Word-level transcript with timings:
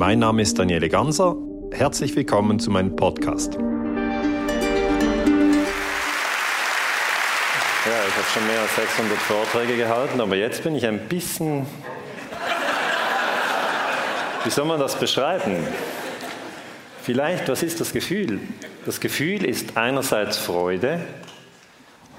Mein 0.00 0.18
Name 0.20 0.40
ist 0.40 0.58
Daniele 0.58 0.88
Ganser. 0.88 1.36
Herzlich 1.72 2.16
willkommen 2.16 2.58
zu 2.58 2.70
meinem 2.70 2.96
Podcast. 2.96 3.52
Ja, 3.52 3.60
ich 8.08 8.14
habe 8.14 8.26
schon 8.32 8.46
mehr 8.46 8.62
als 8.62 8.76
600 8.76 9.18
Vorträge 9.18 9.76
gehalten, 9.76 10.22
aber 10.22 10.36
jetzt 10.36 10.64
bin 10.64 10.74
ich 10.74 10.86
ein 10.86 11.00
bisschen. 11.00 11.66
Wie 14.42 14.48
soll 14.48 14.64
man 14.64 14.80
das 14.80 14.98
beschreiben? 14.98 15.58
Vielleicht, 17.02 17.50
was 17.50 17.62
ist 17.62 17.78
das 17.78 17.92
Gefühl? 17.92 18.40
Das 18.86 19.00
Gefühl 19.00 19.44
ist 19.44 19.76
einerseits 19.76 20.38
Freude 20.38 21.02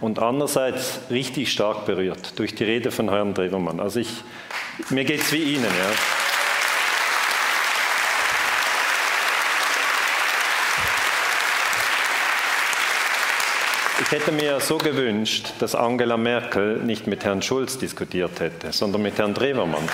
und 0.01 0.19
andererseits 0.19 0.99
richtig 1.09 1.51
stark 1.51 1.87
berührt 1.87 2.37
durch 2.37 2.53
die 2.53 2.63
Rede 2.63 2.91
von 2.91 3.09
Herrn 3.09 3.33
Drewermann. 3.33 3.79
Also 3.79 4.01
ich, 4.01 4.23
mir 4.91 5.03
geht 5.03 5.21
es 5.21 5.33
wie 5.33 5.55
Ihnen. 5.55 5.63
Ja. 5.63 6.20
Ich 14.11 14.17
hätte 14.19 14.33
mir 14.33 14.59
so 14.59 14.77
gewünscht, 14.77 15.53
dass 15.59 15.73
Angela 15.73 16.17
Merkel 16.17 16.79
nicht 16.79 17.07
mit 17.07 17.23
Herrn 17.23 17.41
Schulz 17.41 17.77
diskutiert 17.77 18.41
hätte, 18.41 18.73
sondern 18.73 19.03
mit 19.03 19.17
Herrn 19.17 19.33
Drewermann. 19.33 19.87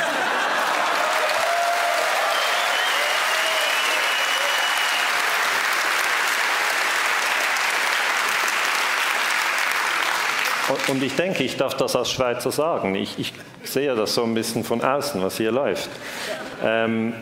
Und 10.87 11.03
ich 11.03 11.13
denke, 11.15 11.43
ich 11.43 11.55
darf 11.57 11.77
das 11.77 11.95
als 11.95 12.09
Schweizer 12.09 12.51
sagen. 12.51 12.95
Ich, 12.95 13.19
ich 13.19 13.33
sehe 13.63 13.95
das 13.95 14.15
so 14.15 14.23
ein 14.23 14.33
bisschen 14.33 14.63
von 14.63 14.81
außen, 14.81 15.21
was 15.21 15.37
hier 15.37 15.51
läuft. 15.51 15.91
Ähm, 16.63 17.13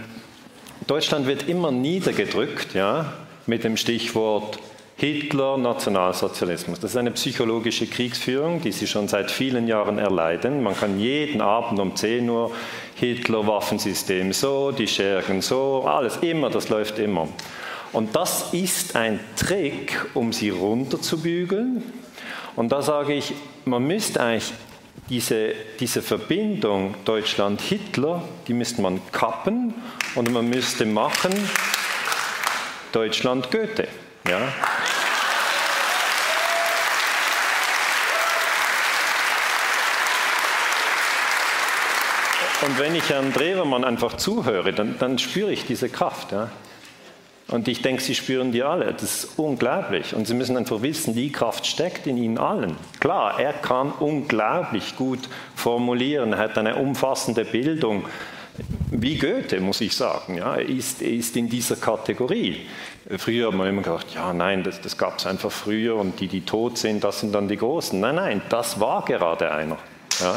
Deutschland 0.88 1.28
wird 1.28 1.50
immer 1.50 1.74
niedergedrückt 1.74 2.74
ja, 2.74 3.12
mit 3.48 3.66
dem 3.66 3.76
Stichwort 3.76 4.60
Hitler, 4.98 5.58
Nationalsozialismus. 5.58 6.80
Das 6.80 6.92
ist 6.92 6.98
eine 6.98 7.12
psychologische 7.12 7.86
Kriegsführung, 7.86 8.62
die 8.62 8.72
Sie 8.72 8.88
schon 8.88 9.08
seit 9.08 9.30
vielen 9.30 9.68
Jahren 9.68 9.98
erleiden. 9.98 10.64
Man 10.64 10.76
kann 10.76 11.00
jeden 11.00 11.42
Abend 11.42 11.80
um 11.80 11.96
10 11.96 12.30
Uhr 12.30 12.52
Hitler, 12.96 13.46
Waffensystem 13.46 14.32
so, 14.32 14.72
die 14.72 14.88
Schergen 14.88 15.42
so, 15.42 15.84
alles 15.86 16.18
immer, 16.18 16.50
das 16.50 16.70
läuft 16.70 16.98
immer. 17.00 17.28
Und 17.92 18.16
das 18.16 18.54
ist 18.54 18.96
ein 18.96 19.20
Trick, 19.36 20.06
um 20.14 20.32
sie 20.32 20.50
runterzubügeln, 20.50 21.84
und 22.56 22.72
da 22.72 22.82
sage 22.82 23.14
ich, 23.14 23.34
man 23.66 23.84
müsste 23.86 24.22
eigentlich 24.22 24.54
diese, 25.10 25.54
diese 25.80 26.02
Verbindung 26.02 26.96
Deutschland-Hitler, 27.04 28.24
die 28.48 28.54
müsste 28.54 28.82
man 28.82 29.02
kappen 29.12 29.74
und 30.16 30.32
man 30.32 30.50
müsste 30.50 30.86
machen 30.86 31.34
Deutschland-Goethe. 32.94 33.88
Ja? 34.28 34.54
Und 42.62 42.80
wenn 42.80 42.96
ich 42.96 43.10
Herrn 43.10 43.34
Drewermann 43.34 43.84
einfach 43.84 44.16
zuhöre, 44.18 44.74
dann, 44.74 44.96
dann 44.98 45.20
spüre 45.20 45.52
ich 45.52 45.66
diese 45.66 45.90
Kraft. 45.90 46.32
Ja? 46.32 46.50
Und 47.48 47.68
ich 47.68 47.82
denke, 47.82 48.02
Sie 48.02 48.16
spüren 48.16 48.52
die 48.52 48.64
alle. 48.64 48.94
Das 48.94 49.04
ist 49.04 49.38
unglaublich. 49.38 50.16
Und 50.16 50.26
Sie 50.26 50.34
müssen 50.34 50.58
einfach 50.58 50.82
wissen, 50.82 51.14
die 51.14 51.32
Kraft 51.32 51.68
steckt 51.68 52.08
in 52.08 52.18
Ihnen 52.18 52.38
allen. 52.38 52.76
Klar, 53.00 53.40
er 53.40 53.54
kann 53.54 53.92
unglaublich 53.92 54.96
gut 54.96 55.30
formulieren, 55.56 56.34
er 56.34 56.40
hat 56.40 56.58
eine 56.58 56.76
umfassende 56.76 57.46
Bildung. 57.46 58.06
Wie 58.90 59.18
Goethe, 59.18 59.60
muss 59.60 59.82
ich 59.82 59.96
sagen, 59.96 60.38
ja, 60.38 60.56
er 60.56 60.68
ist, 60.68 61.02
ist 61.02 61.36
in 61.36 61.50
dieser 61.50 61.76
Kategorie. 61.76 62.66
Früher 63.18 63.50
hat 63.50 63.56
man 63.56 63.68
immer 63.68 63.82
gedacht, 63.82 64.08
ja, 64.16 64.34
nein, 64.34 64.64
das, 64.64 64.80
das 64.80 64.98
gab 64.98 65.20
es 65.20 65.28
einfach 65.28 65.52
früher 65.52 65.98
und 65.98 66.20
die, 66.22 66.28
die 66.28 66.42
tot 66.42 66.78
sind, 66.78 67.04
das 67.04 67.20
sind 67.20 67.36
dann 67.36 67.50
die 67.50 67.58
Großen. 67.58 68.00
Nein, 68.00 68.16
nein, 68.16 68.42
das 68.50 68.80
war 68.80 69.04
gerade 69.04 69.52
einer. 69.52 69.78
Ja. 70.22 70.36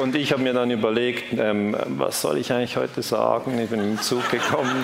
Und 0.00 0.16
ich 0.16 0.32
habe 0.32 0.42
mir 0.42 0.54
dann 0.54 0.70
überlegt, 0.70 1.38
ähm, 1.38 1.76
was 1.88 2.22
soll 2.22 2.38
ich 2.38 2.50
eigentlich 2.54 2.78
heute 2.78 3.02
sagen? 3.02 3.58
Ich 3.58 3.68
bin 3.68 3.80
im 3.80 4.00
Zug 4.00 4.30
gekommen. 4.30 4.82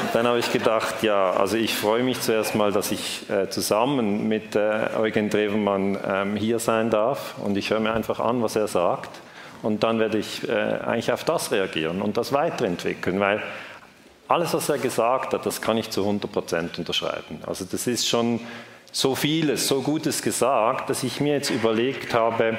Und 0.00 0.14
dann 0.14 0.26
habe 0.26 0.38
ich 0.38 0.50
gedacht, 0.50 1.02
ja, 1.02 1.32
also 1.32 1.58
ich 1.58 1.74
freue 1.74 2.02
mich 2.02 2.18
zuerst 2.22 2.54
mal, 2.54 2.72
dass 2.72 2.92
ich 2.92 3.28
äh, 3.28 3.50
zusammen 3.50 4.26
mit 4.26 4.56
äh, 4.56 4.88
Eugen 4.98 5.28
Drewermann 5.28 5.98
ähm, 6.08 6.36
hier 6.36 6.58
sein 6.60 6.88
darf. 6.88 7.34
Und 7.44 7.58
ich 7.58 7.68
höre 7.68 7.80
mir 7.80 7.92
einfach 7.92 8.20
an, 8.20 8.42
was 8.42 8.56
er 8.56 8.68
sagt. 8.68 9.10
Und 9.60 9.82
dann 9.82 9.98
werde 9.98 10.16
ich 10.16 10.48
äh, 10.48 10.52
eigentlich 10.52 11.12
auf 11.12 11.24
das 11.24 11.52
reagieren 11.52 12.00
und 12.00 12.16
das 12.16 12.32
weiterentwickeln, 12.32 13.20
weil 13.20 13.42
alles, 14.28 14.54
was 14.54 14.70
er 14.70 14.78
gesagt 14.78 15.34
hat, 15.34 15.44
das 15.44 15.60
kann 15.60 15.76
ich 15.76 15.90
zu 15.90 16.00
100 16.00 16.32
Prozent 16.32 16.78
unterschreiben. 16.78 17.40
Also 17.46 17.66
das 17.70 17.86
ist 17.86 18.08
schon 18.08 18.40
so 18.92 19.14
vieles, 19.14 19.68
so 19.68 19.82
Gutes 19.82 20.22
gesagt, 20.22 20.88
dass 20.88 21.02
ich 21.02 21.20
mir 21.20 21.34
jetzt 21.34 21.50
überlegt 21.50 22.14
habe, 22.14 22.58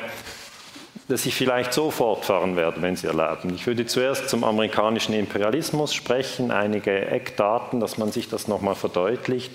dass 1.11 1.25
ich 1.25 1.35
vielleicht 1.35 1.73
so 1.73 1.91
fortfahren 1.91 2.55
werde, 2.55 2.81
wenn 2.81 2.95
Sie 2.95 3.07
erlauben. 3.07 3.53
Ich 3.53 3.67
würde 3.67 3.85
zuerst 3.85 4.29
zum 4.29 4.43
amerikanischen 4.43 5.13
Imperialismus 5.13 5.93
sprechen, 5.93 6.51
einige 6.51 7.05
Eckdaten, 7.07 7.79
dass 7.79 7.97
man 7.97 8.11
sich 8.11 8.29
das 8.29 8.47
nochmal 8.47 8.75
verdeutlicht 8.75 9.51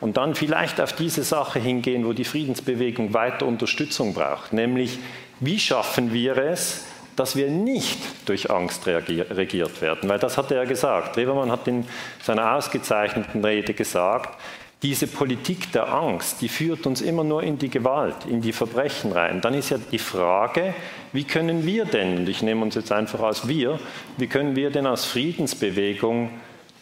und 0.00 0.16
dann 0.16 0.34
vielleicht 0.34 0.80
auf 0.80 0.92
diese 0.92 1.22
Sache 1.22 1.58
hingehen, 1.58 2.04
wo 2.04 2.12
die 2.12 2.24
Friedensbewegung 2.24 3.14
weiter 3.14 3.46
Unterstützung 3.46 4.14
braucht, 4.14 4.52
nämlich 4.52 4.98
wie 5.40 5.58
schaffen 5.58 6.12
wir 6.12 6.36
es, 6.38 6.84
dass 7.14 7.34
wir 7.34 7.50
nicht 7.50 7.98
durch 8.26 8.50
Angst 8.50 8.86
regiert 8.86 9.80
werden, 9.80 10.08
weil 10.08 10.18
das 10.18 10.36
hat 10.36 10.50
er 10.50 10.58
ja 10.58 10.64
gesagt. 10.64 11.16
Rebermann 11.16 11.50
hat 11.50 11.66
in 11.66 11.86
seiner 12.22 12.54
ausgezeichneten 12.54 13.42
Rede 13.42 13.72
gesagt, 13.72 14.38
diese 14.82 15.06
Politik 15.06 15.72
der 15.72 15.92
Angst, 15.92 16.42
die 16.42 16.48
führt 16.48 16.86
uns 16.86 17.00
immer 17.00 17.24
nur 17.24 17.42
in 17.42 17.58
die 17.58 17.70
Gewalt, 17.70 18.26
in 18.28 18.42
die 18.42 18.52
Verbrechen 18.52 19.12
rein. 19.12 19.40
Dann 19.40 19.54
ist 19.54 19.70
ja 19.70 19.78
die 19.78 19.98
Frage, 19.98 20.74
wie 21.12 21.24
können 21.24 21.64
wir 21.64 21.86
denn, 21.86 22.18
und 22.18 22.28
ich 22.28 22.42
nehme 22.42 22.62
uns 22.62 22.74
jetzt 22.74 22.92
einfach 22.92 23.20
als 23.20 23.48
wir, 23.48 23.80
wie 24.18 24.26
können 24.26 24.54
wir 24.54 24.70
denn 24.70 24.86
als 24.86 25.06
Friedensbewegung 25.06 26.30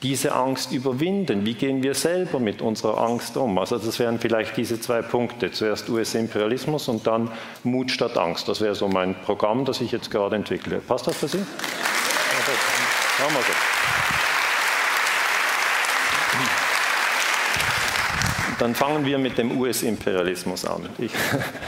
diese 0.03 0.34
Angst 0.34 0.72
überwinden? 0.72 1.47
Wie 1.47 1.55
gehen 1.55 1.82
wir 1.82 1.94
selber 1.94 2.38
mit 2.38 2.60
unserer 2.60 2.99
Angst 2.99 3.37
um? 3.37 3.59
Also 3.59 3.78
das 3.78 3.99
wären 3.99 4.19
vielleicht 4.19 4.56
diese 4.56 4.78
zwei 4.78 5.00
Punkte. 5.00 5.50
Zuerst 5.50 5.88
US-Imperialismus 5.88 6.88
und 6.88 7.06
dann 7.06 7.31
Mut 7.62 7.91
statt 7.91 8.19
Angst. 8.19 8.47
Das 8.49 8.61
wäre 8.61 8.75
so 8.75 8.87
mein 8.87 9.15
Programm, 9.22 9.65
das 9.65 9.81
ich 9.81 9.93
jetzt 9.93 10.11
gerade 10.11 10.37
entwickle. 10.37 10.78
Passt 10.81 11.06
das 11.06 11.16
für 11.16 11.28
Sie? 11.28 11.38
Ja, 11.38 11.44
Machen 13.25 13.34
wir 13.34 13.43
so. 13.43 13.74
Dann 18.64 18.75
fangen 18.75 19.04
wir 19.04 19.19
mit 19.19 19.36
dem 19.36 19.60
US-Imperialismus 19.60 20.64
an. 20.64 20.88
Ich, 20.97 21.12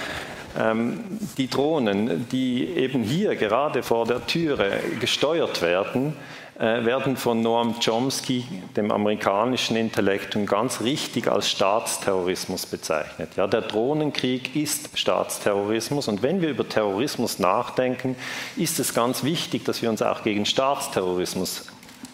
ähm, 0.59 1.05
die 1.37 1.47
Drohnen, 1.47 2.27
die 2.33 2.67
eben 2.69 3.03
hier 3.03 3.37
gerade 3.37 3.83
vor 3.83 4.07
der 4.07 4.27
Türe 4.27 4.81
gesteuert 4.99 5.61
werden, 5.61 6.17
äh, 6.59 6.87
werden 6.87 7.19
von 7.19 7.43
Noam 7.43 7.75
Chomsky, 7.85 8.47
dem 8.79 8.91
amerikanischen 8.91 9.77
Intellektum, 9.77 10.47
ganz 10.47 10.81
richtig 10.81 11.29
als 11.29 11.51
Staatsterrorismus 11.51 12.65
bezeichnet. 12.65 13.29
Ja, 13.37 13.47
der 13.47 13.61
Drohnenkrieg 13.61 14.57
ist 14.57 14.97
Staatsterrorismus 14.99 16.09
und 16.09 16.23
wenn 16.23 16.41
wir 16.41 16.49
über 16.49 16.67
Terrorismus 16.67 17.39
nachdenken, 17.39 18.17
ist 18.57 18.81
es 18.81 18.95
ganz 18.95 19.23
wichtig, 19.23 19.67
dass 19.67 19.83
wir 19.83 19.91
uns 19.91 20.01
auch 20.01 20.23
gegen 20.23 20.47
Staatsterrorismus 20.47 21.67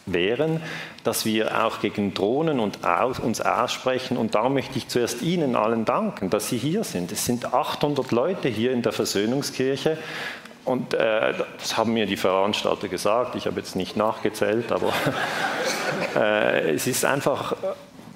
wären, 0.06 0.60
dass 1.04 1.24
wir 1.24 1.64
auch 1.64 1.80
gegen 1.80 2.14
Drohnen 2.14 2.60
und 2.60 2.84
aus, 2.84 3.18
uns 3.18 3.40
aussprechen. 3.40 4.16
Und 4.16 4.34
da 4.34 4.48
möchte 4.48 4.78
ich 4.78 4.88
zuerst 4.88 5.22
Ihnen 5.22 5.56
allen 5.56 5.84
danken, 5.84 6.30
dass 6.30 6.48
Sie 6.48 6.58
hier 6.58 6.84
sind. 6.84 7.12
Es 7.12 7.26
sind 7.26 7.52
800 7.52 8.10
Leute 8.10 8.48
hier 8.48 8.72
in 8.72 8.82
der 8.82 8.92
Versöhnungskirche. 8.92 9.98
Und 10.64 10.94
äh, 10.94 11.34
das 11.58 11.76
haben 11.76 11.92
mir 11.92 12.06
die 12.06 12.16
Veranstalter 12.16 12.88
gesagt. 12.88 13.34
Ich 13.34 13.46
habe 13.46 13.58
jetzt 13.58 13.74
nicht 13.74 13.96
nachgezählt, 13.96 14.70
aber 14.70 14.92
äh, 16.16 16.74
es 16.74 16.86
ist 16.86 17.04
einfach 17.04 17.56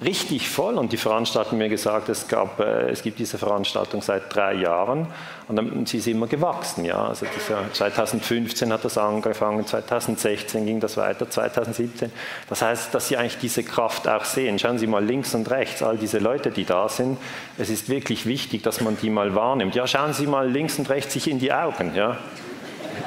richtig 0.03 0.49
voll 0.49 0.75
und 0.75 0.91
die 0.91 0.97
Veranstalter 0.97 1.51
haben 1.51 1.57
mir 1.57 1.69
gesagt, 1.69 2.09
es, 2.09 2.27
gab, 2.27 2.59
äh, 2.59 2.89
es 2.89 3.01
gibt 3.01 3.19
diese 3.19 3.37
Veranstaltung 3.37 4.01
seit 4.01 4.33
drei 4.33 4.53
Jahren 4.53 5.07
und 5.47 5.87
sie 5.87 5.97
ist 5.97 6.07
immer 6.07 6.27
gewachsen. 6.27 6.85
Ja. 6.85 7.07
Also 7.07 7.25
dieser, 7.35 7.71
2015 7.71 8.71
hat 8.71 8.85
das 8.85 8.97
angefangen, 8.97 9.65
2016 9.65 10.65
ging 10.65 10.79
das 10.79 10.97
weiter, 10.97 11.29
2017. 11.29 12.11
Das 12.49 12.61
heißt, 12.61 12.93
dass 12.93 13.07
Sie 13.07 13.17
eigentlich 13.17 13.37
diese 13.37 13.63
Kraft 13.63 14.07
auch 14.07 14.25
sehen. 14.25 14.59
Schauen 14.59 14.77
Sie 14.77 14.87
mal 14.87 15.03
links 15.03 15.33
und 15.33 15.49
rechts, 15.49 15.81
all 15.81 15.97
diese 15.97 16.19
Leute, 16.19 16.51
die 16.51 16.65
da 16.65 16.89
sind. 16.89 17.17
Es 17.57 17.69
ist 17.69 17.89
wirklich 17.89 18.25
wichtig, 18.25 18.63
dass 18.63 18.81
man 18.81 18.97
die 19.01 19.09
mal 19.09 19.35
wahrnimmt. 19.35 19.73
Ja, 19.73 19.87
schauen 19.87 20.13
Sie 20.13 20.27
mal 20.27 20.49
links 20.49 20.77
und 20.77 20.89
rechts 20.89 21.13
sich 21.13 21.29
in 21.29 21.39
die 21.39 21.53
Augen. 21.53 21.95
Ja. 21.95 22.17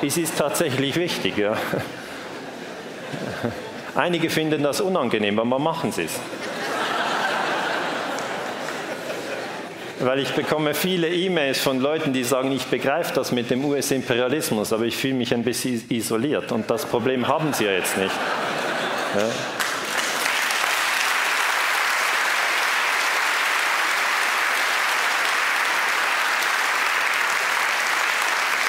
Es 0.02 0.16
ist 0.16 0.38
tatsächlich 0.38 0.96
wichtig. 0.96 1.36
Ja. 1.36 1.56
Einige 3.94 4.30
finden 4.30 4.62
das 4.62 4.80
unangenehm, 4.80 5.38
aber 5.38 5.58
machen 5.58 5.92
Sie 5.92 6.04
es. 6.04 6.18
Weil 10.00 10.20
ich 10.20 10.30
bekomme 10.30 10.72
viele 10.74 11.08
E-Mails 11.08 11.60
von 11.60 11.78
Leuten, 11.78 12.12
die 12.12 12.24
sagen, 12.24 12.50
ich 12.52 12.66
begreife 12.66 13.12
das 13.14 13.32
mit 13.32 13.50
dem 13.50 13.64
US-Imperialismus, 13.64 14.72
aber 14.72 14.84
ich 14.84 14.96
fühle 14.96 15.14
mich 15.14 15.34
ein 15.34 15.44
bisschen 15.44 15.84
isoliert. 15.90 16.52
Und 16.52 16.70
das 16.70 16.86
Problem 16.86 17.28
haben 17.28 17.52
sie 17.52 17.64
ja 17.66 17.72
jetzt 17.72 17.98
nicht. 17.98 18.14
Ja. 19.16 19.22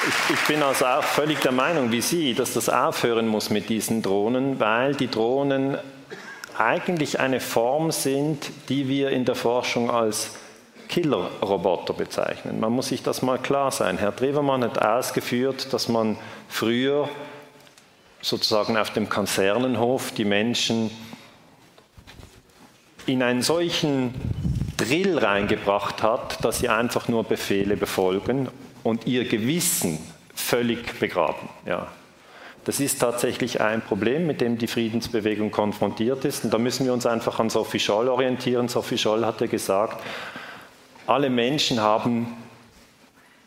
Ich, 0.08 0.34
ich 0.34 0.40
bin 0.46 0.62
also 0.62 0.84
auch 0.84 1.04
völlig 1.04 1.40
der 1.40 1.52
Meinung 1.52 1.92
wie 1.92 2.00
Sie, 2.00 2.34
dass 2.34 2.52
das 2.52 2.68
aufhören 2.68 3.28
muss 3.28 3.48
mit 3.48 3.68
diesen 3.68 4.02
Drohnen, 4.02 4.60
weil 4.60 4.94
die 4.94 5.08
Drohnen 5.08 5.78
eigentlich 6.58 7.20
eine 7.20 7.40
Form 7.40 7.90
sind, 7.90 8.50
die 8.68 8.88
wir 8.88 9.10
in 9.10 9.24
der 9.24 9.34
Forschung 9.34 9.90
als 9.90 10.32
Killerroboter 10.92 11.94
bezeichnen. 11.94 12.60
Man 12.60 12.70
muss 12.70 12.88
sich 12.88 13.02
das 13.02 13.22
mal 13.22 13.38
klar 13.38 13.70
sein. 13.70 13.96
Herr 13.96 14.12
Drewermann 14.12 14.62
hat 14.62 14.78
ausgeführt, 14.78 15.72
dass 15.72 15.88
man 15.88 16.18
früher 16.50 17.08
sozusagen 18.20 18.76
auf 18.76 18.90
dem 18.90 19.08
Kasernenhof 19.08 20.12
die 20.12 20.26
Menschen 20.26 20.90
in 23.06 23.22
einen 23.22 23.40
solchen 23.40 24.12
Drill 24.76 25.18
reingebracht 25.18 26.02
hat, 26.02 26.44
dass 26.44 26.58
sie 26.58 26.68
einfach 26.68 27.08
nur 27.08 27.24
Befehle 27.24 27.78
befolgen 27.78 28.50
und 28.82 29.06
ihr 29.06 29.26
Gewissen 29.26 29.98
völlig 30.34 31.00
begraben. 31.00 31.48
Ja. 31.64 31.86
Das 32.66 32.80
ist 32.80 33.00
tatsächlich 33.00 33.62
ein 33.62 33.80
Problem, 33.80 34.26
mit 34.26 34.42
dem 34.42 34.58
die 34.58 34.66
Friedensbewegung 34.66 35.50
konfrontiert 35.50 36.26
ist. 36.26 36.44
Und 36.44 36.52
da 36.52 36.58
müssen 36.58 36.84
wir 36.84 36.92
uns 36.92 37.06
einfach 37.06 37.40
an 37.40 37.48
Sophie 37.48 37.80
Scholl 37.80 38.08
orientieren. 38.08 38.68
Sophie 38.68 38.98
Scholl 38.98 39.24
hatte 39.24 39.48
gesagt, 39.48 40.02
alle 41.06 41.30
Menschen 41.30 41.80
haben 41.80 42.36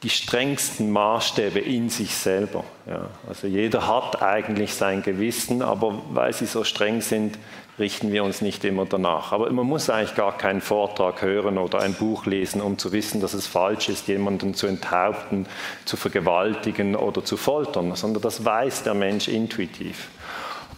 die 0.04 0.10
strengsten 0.10 0.92
Maßstäbe 0.92 1.60
in 1.60 1.90
sich 1.90 2.16
selber. 2.16 2.64
Ja. 2.86 3.10
Also 3.28 3.48
jeder 3.48 3.88
hat 3.88 4.22
eigentlich 4.22 4.74
sein 4.74 5.02
Gewissen, 5.02 5.62
aber 5.62 6.00
weil 6.12 6.32
sie 6.34 6.46
so 6.46 6.64
streng 6.64 7.02
sind, 7.02 7.40
richten 7.80 8.12
wir 8.12 8.24
uns 8.24 8.42
nicht 8.42 8.64
immer 8.64 8.86
danach. 8.86 9.32
Aber 9.32 9.50
man 9.52 9.66
muss 9.66 9.90
eigentlich 9.90 10.16
gar 10.16 10.38
keinen 10.38 10.62
Vortrag 10.62 11.22
hören 11.22 11.58
oder 11.58 11.80
ein 11.80 11.94
Buch 11.94 12.26
lesen, 12.26 12.62
um 12.62 12.78
zu 12.78 12.92
wissen, 12.92 13.20
dass 13.20 13.34
es 13.34 13.48
falsch 13.48 13.90
ist, 13.90 14.08
jemanden 14.08 14.54
zu 14.54 14.68
enthaupten, 14.68 15.48
zu 15.86 15.98
vergewaltigen 15.98 16.96
oder 16.96 17.26
zu 17.26 17.36
foltern, 17.36 17.96
sondern 17.96 18.22
das 18.22 18.46
weiß 18.46 18.84
der 18.84 18.94
Mensch 18.94 19.28
intuitiv. 19.28 20.08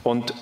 Und 0.04 0.34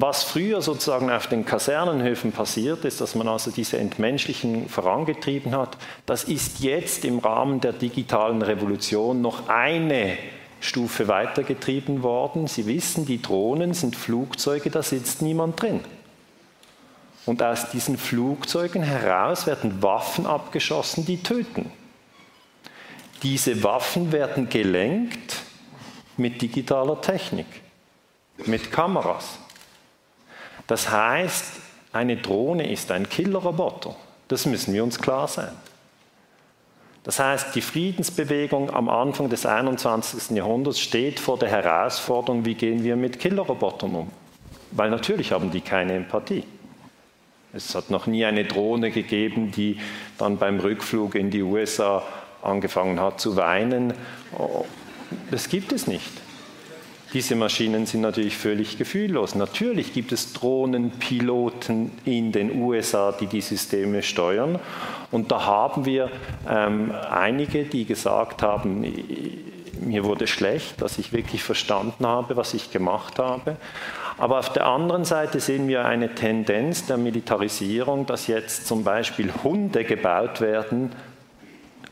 was 0.00 0.22
früher 0.22 0.62
sozusagen 0.62 1.10
auf 1.10 1.26
den 1.26 1.44
Kasernenhöfen 1.44 2.30
passiert 2.30 2.84
ist, 2.84 3.00
dass 3.00 3.16
man 3.16 3.26
also 3.26 3.50
diese 3.50 3.78
Entmenschlichen 3.78 4.68
vorangetrieben 4.68 5.56
hat, 5.56 5.76
das 6.06 6.24
ist 6.24 6.60
jetzt 6.60 7.04
im 7.04 7.18
Rahmen 7.18 7.60
der 7.60 7.72
digitalen 7.72 8.42
Revolution 8.42 9.20
noch 9.20 9.48
eine 9.48 10.16
Stufe 10.60 11.08
weitergetrieben 11.08 12.04
worden. 12.04 12.46
Sie 12.46 12.66
wissen, 12.66 13.06
die 13.06 13.20
Drohnen 13.20 13.74
sind 13.74 13.96
Flugzeuge, 13.96 14.70
da 14.70 14.82
sitzt 14.82 15.20
niemand 15.20 15.60
drin. 15.60 15.80
Und 17.26 17.42
aus 17.42 17.70
diesen 17.70 17.98
Flugzeugen 17.98 18.82
heraus 18.82 19.46
werden 19.46 19.82
Waffen 19.82 20.26
abgeschossen, 20.26 21.04
die 21.06 21.22
töten. 21.22 21.72
Diese 23.24 23.64
Waffen 23.64 24.12
werden 24.12 24.48
gelenkt 24.48 25.42
mit 26.16 26.40
digitaler 26.40 27.00
Technik, 27.00 27.46
mit 28.46 28.70
Kameras. 28.70 29.38
Das 30.68 30.92
heißt, 30.92 31.44
eine 31.92 32.18
Drohne 32.18 32.70
ist 32.70 32.92
ein 32.92 33.08
Killerroboter. 33.08 33.96
Das 34.28 34.46
müssen 34.46 34.72
wir 34.74 34.84
uns 34.84 35.00
klar 35.00 35.26
sein. 35.26 35.50
Das 37.02 37.18
heißt, 37.18 37.54
die 37.54 37.62
Friedensbewegung 37.62 38.70
am 38.70 38.90
Anfang 38.90 39.30
des 39.30 39.46
21. 39.46 40.36
Jahrhunderts 40.36 40.78
steht 40.78 41.18
vor 41.18 41.38
der 41.38 41.48
Herausforderung, 41.48 42.44
wie 42.44 42.54
gehen 42.54 42.84
wir 42.84 42.96
mit 42.96 43.18
Killerrobotern 43.18 43.94
um? 43.94 44.10
Weil 44.72 44.90
natürlich 44.90 45.32
haben 45.32 45.50
die 45.50 45.62
keine 45.62 45.94
Empathie. 45.94 46.44
Es 47.54 47.74
hat 47.74 47.88
noch 47.88 48.06
nie 48.06 48.26
eine 48.26 48.44
Drohne 48.44 48.90
gegeben, 48.90 49.50
die 49.50 49.80
dann 50.18 50.36
beim 50.36 50.60
Rückflug 50.60 51.14
in 51.14 51.30
die 51.30 51.42
USA 51.42 52.02
angefangen 52.42 53.00
hat 53.00 53.20
zu 53.20 53.36
weinen. 53.36 53.94
Das 55.30 55.48
gibt 55.48 55.72
es 55.72 55.86
nicht. 55.86 56.27
Diese 57.14 57.36
Maschinen 57.36 57.86
sind 57.86 58.02
natürlich 58.02 58.36
völlig 58.36 58.76
gefühllos. 58.76 59.34
Natürlich 59.34 59.94
gibt 59.94 60.12
es 60.12 60.34
Drohnenpiloten 60.34 61.90
in 62.04 62.32
den 62.32 62.60
USA, 62.60 63.12
die 63.12 63.26
die 63.26 63.40
Systeme 63.40 64.02
steuern. 64.02 64.58
Und 65.10 65.32
da 65.32 65.46
haben 65.46 65.86
wir 65.86 66.10
ähm, 66.46 66.92
einige, 67.10 67.64
die 67.64 67.86
gesagt 67.86 68.42
haben, 68.42 68.84
mir 69.80 70.04
wurde 70.04 70.26
schlecht, 70.26 70.82
dass 70.82 70.98
ich 70.98 71.14
wirklich 71.14 71.42
verstanden 71.42 72.06
habe, 72.06 72.36
was 72.36 72.52
ich 72.52 72.70
gemacht 72.70 73.18
habe. 73.18 73.56
Aber 74.18 74.40
auf 74.40 74.52
der 74.52 74.66
anderen 74.66 75.04
Seite 75.04 75.40
sehen 75.40 75.68
wir 75.68 75.86
eine 75.86 76.14
Tendenz 76.14 76.86
der 76.86 76.98
Militarisierung, 76.98 78.04
dass 78.04 78.26
jetzt 78.26 78.66
zum 78.66 78.84
Beispiel 78.84 79.32
Hunde 79.44 79.84
gebaut 79.84 80.40
werden, 80.40 80.92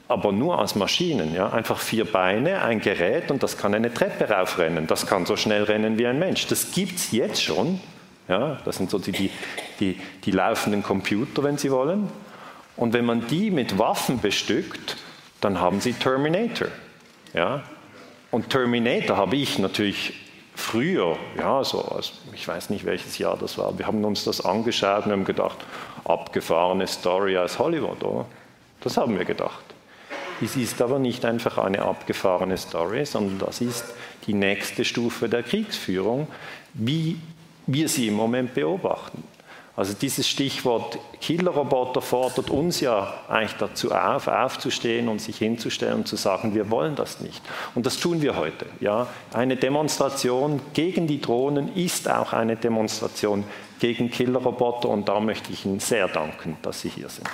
aber 0.08 0.32
nur 0.32 0.58
als 0.58 0.74
Maschinen. 0.74 1.34
Ja? 1.34 1.50
Einfach 1.50 1.78
vier 1.78 2.04
Beine, 2.04 2.62
ein 2.62 2.80
Gerät 2.80 3.30
und 3.30 3.42
das 3.42 3.58
kann 3.58 3.74
eine 3.74 3.92
Treppe 3.92 4.28
raufrennen. 4.28 4.86
Das 4.86 5.06
kann 5.06 5.26
so 5.26 5.36
schnell 5.36 5.64
rennen 5.64 5.98
wie 5.98 6.06
ein 6.06 6.18
Mensch. 6.18 6.46
Das 6.46 6.72
gibt 6.72 6.96
es 6.96 7.12
jetzt 7.12 7.42
schon. 7.42 7.80
Ja? 8.28 8.58
Das 8.64 8.76
sind 8.76 8.90
so 8.90 8.98
die, 8.98 9.30
die, 9.80 10.00
die 10.24 10.30
laufenden 10.30 10.82
Computer, 10.82 11.42
wenn 11.42 11.58
Sie 11.58 11.70
wollen. 11.70 12.08
Und 12.76 12.92
wenn 12.92 13.04
man 13.04 13.26
die 13.26 13.50
mit 13.50 13.78
Waffen 13.78 14.20
bestückt, 14.20 14.96
dann 15.40 15.60
haben 15.60 15.80
Sie 15.80 15.92
Terminator. 15.92 16.68
Ja? 17.32 17.62
Und 18.30 18.50
Terminator 18.50 19.16
habe 19.16 19.36
ich 19.36 19.58
natürlich 19.58 20.12
früher, 20.54 21.16
ja, 21.38 21.62
so, 21.62 21.82
also 21.82 22.12
ich 22.32 22.46
weiß 22.46 22.70
nicht 22.70 22.84
welches 22.84 23.18
Jahr 23.18 23.36
das 23.36 23.58
war, 23.58 23.78
wir 23.78 23.86
haben 23.86 24.04
uns 24.04 24.24
das 24.24 24.44
angeschaut 24.44 25.04
und 25.06 25.12
haben 25.12 25.24
gedacht, 25.24 25.58
abgefahrene 26.04 26.86
Story 26.86 27.36
aus 27.36 27.58
Hollywood, 27.58 28.02
oder? 28.02 28.26
Das 28.80 28.96
haben 28.96 29.18
wir 29.18 29.24
gedacht. 29.24 29.65
Es 30.42 30.56
ist 30.56 30.82
aber 30.82 30.98
nicht 30.98 31.24
einfach 31.24 31.58
eine 31.58 31.82
abgefahrene 31.82 32.56
Story, 32.56 33.06
sondern 33.06 33.38
das 33.38 33.60
ist 33.60 33.84
die 34.26 34.34
nächste 34.34 34.84
Stufe 34.84 35.28
der 35.28 35.42
Kriegsführung, 35.42 36.28
wie 36.74 37.18
wir 37.66 37.88
sie 37.88 38.08
im 38.08 38.14
Moment 38.14 38.54
beobachten. 38.54 39.22
Also 39.76 39.92
dieses 39.92 40.26
Stichwort 40.26 40.98
Killerroboter 41.20 42.00
fordert 42.00 42.48
uns 42.48 42.80
ja 42.80 43.12
eigentlich 43.28 43.56
dazu 43.58 43.92
auf, 43.92 44.26
aufzustehen 44.26 45.08
und 45.08 45.20
sich 45.20 45.36
hinzustellen 45.36 45.96
und 45.96 46.08
zu 46.08 46.16
sagen, 46.16 46.54
wir 46.54 46.70
wollen 46.70 46.96
das 46.96 47.20
nicht. 47.20 47.42
Und 47.74 47.84
das 47.84 47.98
tun 47.98 48.22
wir 48.22 48.36
heute. 48.36 48.64
Ja, 48.80 49.06
eine 49.34 49.56
Demonstration 49.56 50.62
gegen 50.72 51.06
die 51.06 51.20
Drohnen 51.20 51.74
ist 51.76 52.10
auch 52.10 52.32
eine 52.32 52.56
Demonstration 52.56 53.44
gegen 53.78 54.10
Killerroboter 54.10 54.88
und 54.88 55.08
da 55.08 55.20
möchte 55.20 55.52
ich 55.52 55.66
Ihnen 55.66 55.80
sehr 55.80 56.08
danken, 56.08 56.56
dass 56.62 56.80
Sie 56.80 56.88
hier 56.88 57.10
sind. 57.10 57.28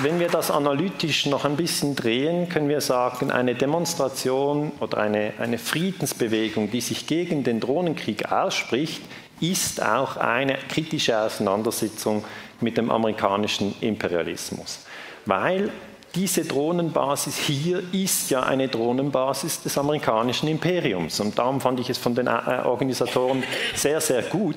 Wenn 0.00 0.20
wir 0.20 0.28
das 0.28 0.52
analytisch 0.52 1.26
noch 1.26 1.44
ein 1.44 1.56
bisschen 1.56 1.96
drehen, 1.96 2.48
können 2.48 2.68
wir 2.68 2.80
sagen, 2.80 3.32
eine 3.32 3.56
Demonstration 3.56 4.70
oder 4.78 4.98
eine, 4.98 5.32
eine 5.40 5.58
Friedensbewegung, 5.58 6.70
die 6.70 6.80
sich 6.80 7.08
gegen 7.08 7.42
den 7.42 7.58
Drohnenkrieg 7.58 8.30
ausspricht, 8.30 9.02
ist 9.40 9.82
auch 9.82 10.16
eine 10.16 10.56
kritische 10.68 11.18
Auseinandersetzung 11.18 12.24
mit 12.60 12.76
dem 12.76 12.92
amerikanischen 12.92 13.74
Imperialismus. 13.80 14.86
Weil 15.26 15.72
diese 16.14 16.44
Drohnenbasis 16.44 17.36
hier 17.36 17.82
ist 17.92 18.30
ja 18.30 18.44
eine 18.44 18.68
Drohnenbasis 18.68 19.62
des 19.62 19.76
amerikanischen 19.78 20.48
Imperiums. 20.48 21.18
Und 21.18 21.36
darum 21.36 21.60
fand 21.60 21.80
ich 21.80 21.90
es 21.90 21.98
von 21.98 22.14
den 22.14 22.28
äh, 22.28 22.62
Organisatoren 22.64 23.42
sehr, 23.74 24.00
sehr 24.00 24.22
gut 24.22 24.56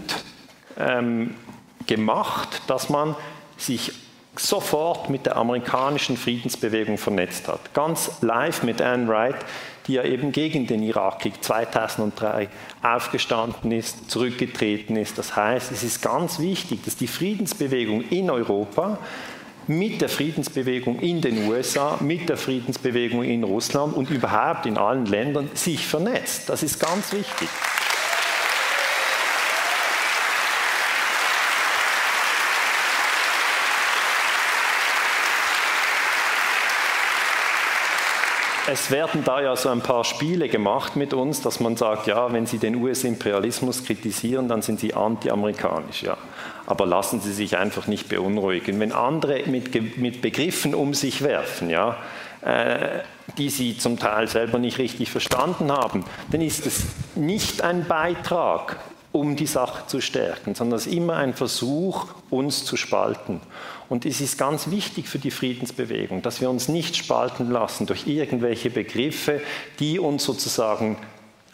ähm, 0.79 1.33
gemacht, 1.88 2.62
dass 2.67 2.89
man 2.89 3.15
sich 3.57 3.91
sofort 4.35 5.09
mit 5.09 5.25
der 5.25 5.35
amerikanischen 5.35 6.17
Friedensbewegung 6.17 6.97
vernetzt 6.97 7.47
hat. 7.47 7.73
Ganz 7.73 8.21
live 8.21 8.63
mit 8.63 8.81
Anne 8.81 9.07
Wright, 9.07 9.35
die 9.88 9.93
ja 9.93 10.03
eben 10.03 10.31
gegen 10.31 10.67
den 10.67 10.83
Irakkrieg 10.83 11.43
2003 11.43 12.47
aufgestanden 12.81 13.71
ist, 13.71 14.09
zurückgetreten 14.09 14.95
ist. 14.95 15.17
Das 15.17 15.35
heißt, 15.35 15.71
es 15.71 15.83
ist 15.83 16.01
ganz 16.01 16.39
wichtig, 16.39 16.83
dass 16.85 16.95
die 16.95 17.07
Friedensbewegung 17.07 18.01
in 18.09 18.29
Europa 18.29 19.00
mit 19.67 20.01
der 20.01 20.09
Friedensbewegung 20.09 21.00
in 21.00 21.21
den 21.21 21.47
USA, 21.47 21.97
mit 22.00 22.29
der 22.29 22.38
Friedensbewegung 22.38 23.23
in 23.23 23.43
Russland 23.43 23.95
und 23.95 24.09
überhaupt 24.09 24.65
in 24.65 24.77
allen 24.77 25.05
Ländern 25.05 25.50
sich 25.53 25.88
vernetzt. 25.88 26.50
Das 26.50 26.63
ist 26.63 26.79
ganz 26.79 27.13
wichtig. 27.13 27.47
Es 38.72 38.90
werden 38.90 39.24
da 39.24 39.42
ja 39.42 39.56
so 39.56 39.70
ein 39.70 39.82
paar 39.82 40.04
Spiele 40.04 40.48
gemacht 40.48 40.96
mit 40.96 41.13
uns, 41.13 41.42
dass 41.42 41.60
man 41.60 41.75
sagt, 41.75 42.08
ja, 42.08 42.32
wenn 42.32 42.46
Sie 42.46 42.58
den 42.58 42.75
US-Imperialismus 42.75 43.84
kritisieren, 43.84 44.48
dann 44.48 44.62
sind 44.62 44.80
Sie 44.80 44.94
anti-amerikanisch. 44.94 46.04
Ja. 46.04 46.18
Aber 46.66 46.86
lassen 46.86 47.20
Sie 47.20 47.34
sich 47.34 47.58
einfach 47.58 47.88
nicht 47.88 48.08
beunruhigen. 48.08 48.80
Wenn 48.80 48.94
andere 48.94 49.44
mit, 49.46 49.98
mit 49.98 50.22
Begriffen 50.22 50.74
um 50.74 50.94
sich 50.94 51.22
werfen, 51.22 51.70
ja, 51.70 51.98
äh, 52.42 53.00
die 53.38 53.50
Sie 53.50 53.78
zum 53.78 54.00
Teil 54.00 54.28
selber 54.28 54.58
nicht 54.58 54.78
richtig 54.78 55.12
verstanden 55.12 55.72
haben, 55.72 56.06
dann 56.32 56.42
ist 56.42 56.66
es 56.66 56.86
nicht 57.16 57.62
ein 57.62 57.86
Beitrag 57.88 58.78
um 59.12 59.36
die 59.36 59.46
Sache 59.46 59.88
zu 59.88 60.00
stärken, 60.00 60.56
sondern 60.56 60.77
es 60.77 60.88
ist 60.88 60.94
immer 60.94 61.18
ein 61.18 61.34
Versuch, 61.34 62.08
uns 62.30 62.63
zu 62.63 62.77
spalten. 62.77 63.41
Und 63.89 64.06
es 64.06 64.22
ist 64.22 64.38
ganz 64.38 64.70
wichtig 64.70 65.10
für 65.10 65.20
die 65.20 65.32
Friedensbewegung, 65.32 66.22
dass 66.22 66.39
wir 66.39 66.50
uns 66.50 66.70
nicht 66.70 66.96
spalten 66.96 67.51
lassen 67.51 67.88
durch 67.88 68.08
irgendwelche 68.08 68.70
Begriffe, 68.70 69.41
die 69.80 70.00
uns 70.00 70.24
sozusagen 70.24 70.98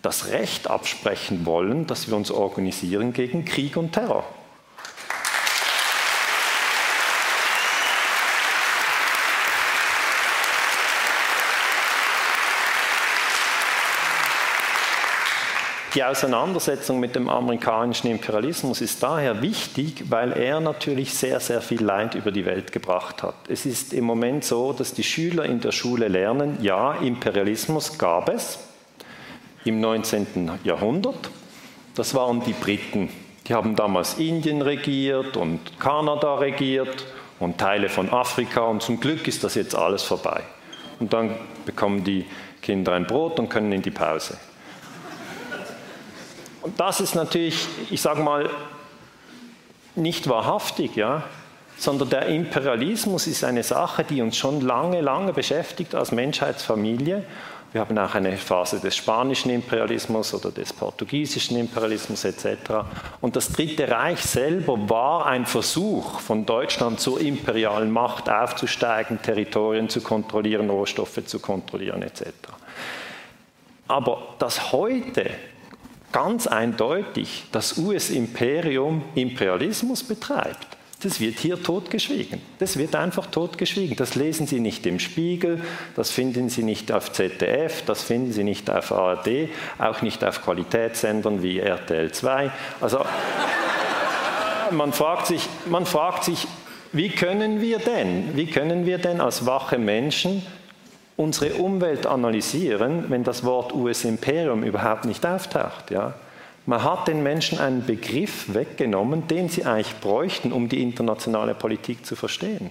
das 0.03 0.27
Recht 0.29 0.69
absprechen 0.69 1.45
wollen, 1.45 1.87
dass 1.87 2.07
wir 2.07 2.15
uns 2.15 2.29
organisieren 2.29 3.13
gegen 3.13 3.43
Krieg 3.43 3.75
und 3.75 3.93
Terror. 3.93 4.23
Die 15.95 16.03
Auseinandersetzung 16.03 16.99
mit 16.99 17.15
dem 17.15 17.29
amerikanischen 17.29 18.07
Imperialismus 18.07 18.81
ist 18.81 19.01
daher 19.01 19.41
wichtig, 19.41 20.03
weil 20.09 20.33
er 20.33 20.59
natürlich 20.59 21.13
sehr, 21.13 21.39
sehr 21.39 21.61
viel 21.61 21.81
Leid 21.81 22.13
über 22.13 22.31
die 22.31 22.45
Welt 22.45 22.73
gebracht 22.73 23.23
hat. 23.23 23.35
Es 23.47 23.65
ist 23.65 23.93
im 23.93 24.03
Moment 24.03 24.43
so, 24.43 24.73
dass 24.73 24.93
die 24.93 25.03
Schüler 25.03 25.45
in 25.45 25.61
der 25.61 25.71
Schule 25.71 26.09
lernen, 26.09 26.57
ja, 26.61 26.93
Imperialismus 26.95 27.97
gab 27.97 28.27
es 28.29 28.59
im 29.63 29.79
19. 29.79 30.51
Jahrhundert. 30.63 31.29
Das 31.95 32.13
waren 32.13 32.43
die 32.43 32.53
Briten. 32.53 33.09
Die 33.47 33.53
haben 33.53 33.75
damals 33.77 34.15
Indien 34.15 34.61
regiert 34.61 35.37
und 35.37 35.79
Kanada 35.79 36.35
regiert 36.35 37.05
und 37.39 37.57
Teile 37.57 37.87
von 37.87 38.09
Afrika 38.09 38.61
und 38.61 38.81
zum 38.81 38.99
Glück 38.99 39.25
ist 39.27 39.43
das 39.43 39.55
jetzt 39.55 39.73
alles 39.73 40.03
vorbei. 40.03 40.43
Und 40.99 41.13
dann 41.13 41.35
bekommen 41.65 42.03
die 42.03 42.25
Kinder 42.61 42.93
ein 42.93 43.07
Brot 43.07 43.39
und 43.39 43.49
können 43.49 43.71
in 43.71 43.81
die 43.81 43.91
Pause. 43.91 44.37
Das 46.75 46.99
ist 46.99 47.15
natürlich, 47.15 47.67
ich 47.89 48.01
sage 48.01 48.21
mal, 48.21 48.49
nicht 49.95 50.27
wahrhaftig, 50.27 50.95
ja, 50.95 51.23
sondern 51.77 52.09
der 52.09 52.25
Imperialismus 52.27 53.27
ist 53.27 53.43
eine 53.43 53.63
Sache, 53.63 54.03
die 54.03 54.21
uns 54.21 54.37
schon 54.37 54.61
lange, 54.61 55.01
lange 55.01 55.33
beschäftigt 55.33 55.95
als 55.95 56.11
Menschheitsfamilie. 56.11 57.23
Wir 57.73 57.81
haben 57.81 57.97
auch 57.97 58.15
eine 58.15 58.37
Phase 58.37 58.79
des 58.79 58.95
spanischen 58.95 59.51
Imperialismus 59.51 60.33
oder 60.33 60.51
des 60.51 60.71
portugiesischen 60.71 61.57
Imperialismus 61.57 62.23
etc. 62.23 62.47
Und 63.19 63.35
das 63.35 63.51
Dritte 63.51 63.89
Reich 63.89 64.21
selber 64.21 64.89
war 64.89 65.25
ein 65.25 65.45
Versuch, 65.45 66.21
von 66.21 66.45
Deutschland 66.45 66.99
zur 66.99 67.19
imperialen 67.19 67.91
Macht 67.91 68.29
aufzusteigen, 68.29 69.21
Territorien 69.21 69.89
zu 69.89 70.01
kontrollieren, 70.01 70.69
Rohstoffe 70.69 71.25
zu 71.25 71.39
kontrollieren 71.39 72.01
etc. 72.01 72.23
Aber 73.87 74.35
dass 74.39 74.71
heute 74.71 75.29
ganz 76.11 76.47
eindeutig 76.47 77.45
das 77.51 77.77
US-Imperium 77.77 79.03
Imperialismus 79.15 80.03
betreibt. 80.03 80.77
Das 81.03 81.19
wird 81.19 81.37
hier 81.37 81.61
totgeschwiegen. 81.61 82.41
Das 82.57 82.77
wird 82.77 82.95
einfach 82.95 83.27
totgeschwiegen. 83.27 83.95
Das 83.95 84.15
lesen 84.15 84.47
Sie 84.47 84.59
nicht 84.59 84.85
im 84.87 84.99
Spiegel, 84.99 85.61
das 85.95 86.09
finden 86.09 86.49
Sie 86.49 86.63
nicht 86.63 86.91
auf 86.91 87.11
ZDF, 87.11 87.83
das 87.85 88.01
finden 88.01 88.33
Sie 88.33 88.43
nicht 88.43 88.69
auf 88.71 88.91
ARD, 88.91 89.49
auch 89.77 90.01
nicht 90.01 90.23
auf 90.23 90.43
Qualitätssendern 90.43 91.43
wie 91.43 91.59
RTL 91.59 92.11
2. 92.11 92.51
Also 92.81 93.05
man 94.71 94.91
fragt 94.91 95.27
sich, 95.27 95.47
man 95.67 95.85
fragt 95.85 96.23
sich 96.23 96.47
wie 96.93 97.09
können 97.09 97.61
wir 97.61 97.79
denn, 97.79 98.35
wie 98.35 98.47
können 98.47 98.85
wir 98.85 98.97
denn 98.97 99.21
als 99.21 99.45
wache 99.45 99.77
Menschen 99.77 100.43
unsere 101.17 101.55
Umwelt 101.55 102.05
analysieren, 102.05 103.05
wenn 103.09 103.23
das 103.23 103.43
Wort 103.43 103.73
US-Imperium 103.73 104.63
überhaupt 104.63 105.05
nicht 105.05 105.25
auftaucht. 105.25 105.91
Ja? 105.91 106.13
Man 106.65 106.83
hat 106.83 107.07
den 107.07 107.23
Menschen 107.23 107.59
einen 107.59 107.85
Begriff 107.85 108.53
weggenommen, 108.53 109.27
den 109.27 109.49
sie 109.49 109.65
eigentlich 109.65 109.99
bräuchten, 109.99 110.53
um 110.53 110.69
die 110.69 110.81
internationale 110.81 111.55
Politik 111.55 112.05
zu 112.05 112.15
verstehen. 112.15 112.69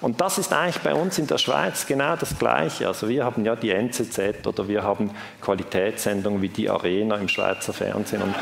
Und 0.00 0.20
das 0.20 0.38
ist 0.38 0.52
eigentlich 0.52 0.80
bei 0.82 0.94
uns 0.94 1.18
in 1.18 1.26
der 1.26 1.38
Schweiz 1.38 1.86
genau 1.86 2.14
das 2.14 2.38
Gleiche. 2.38 2.86
Also 2.86 3.08
wir 3.08 3.24
haben 3.24 3.44
ja 3.44 3.56
die 3.56 3.70
NZZ 3.70 4.46
oder 4.46 4.68
wir 4.68 4.84
haben 4.84 5.10
Qualitätssendungen 5.40 6.40
wie 6.40 6.48
die 6.48 6.70
Arena 6.70 7.16
im 7.16 7.28
Schweizer 7.28 7.72
Fernsehen. 7.72 8.22
Und, 8.22 8.34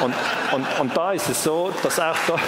und, 0.00 0.14
und, 0.52 0.80
und 0.80 0.96
da 0.96 1.12
ist 1.12 1.28
es 1.28 1.42
so, 1.42 1.72
dass 1.82 2.00
auch 2.00 2.16
da... 2.26 2.38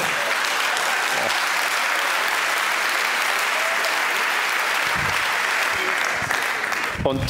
Und 7.05 7.21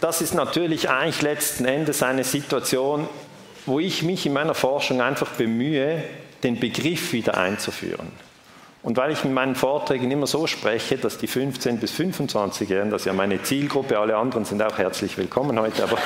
das 0.00 0.20
ist 0.20 0.34
natürlich 0.34 0.88
eigentlich 0.90 1.22
letzten 1.22 1.64
Endes 1.64 2.02
eine 2.02 2.24
Situation, 2.24 3.08
wo 3.64 3.80
ich 3.80 4.02
mich 4.02 4.26
in 4.26 4.32
meiner 4.32 4.54
Forschung 4.54 5.00
einfach 5.00 5.30
bemühe, 5.30 6.04
den 6.42 6.60
Begriff 6.60 7.12
wieder 7.12 7.36
einzuführen. 7.36 8.12
Und 8.82 8.96
weil 8.96 9.10
ich 9.10 9.24
in 9.24 9.34
meinen 9.34 9.56
Vorträgen 9.56 10.10
immer 10.12 10.28
so 10.28 10.46
spreche, 10.46 10.96
dass 10.96 11.18
die 11.18 11.28
15- 11.28 11.78
bis 11.78 11.92
25-Jährigen, 11.92 12.90
das 12.90 13.02
ist 13.02 13.06
ja 13.06 13.12
meine 13.12 13.42
Zielgruppe, 13.42 13.98
alle 13.98 14.16
anderen 14.16 14.44
sind 14.44 14.62
auch 14.62 14.78
herzlich 14.78 15.18
willkommen 15.18 15.58
heute, 15.58 15.82
aber 15.82 15.98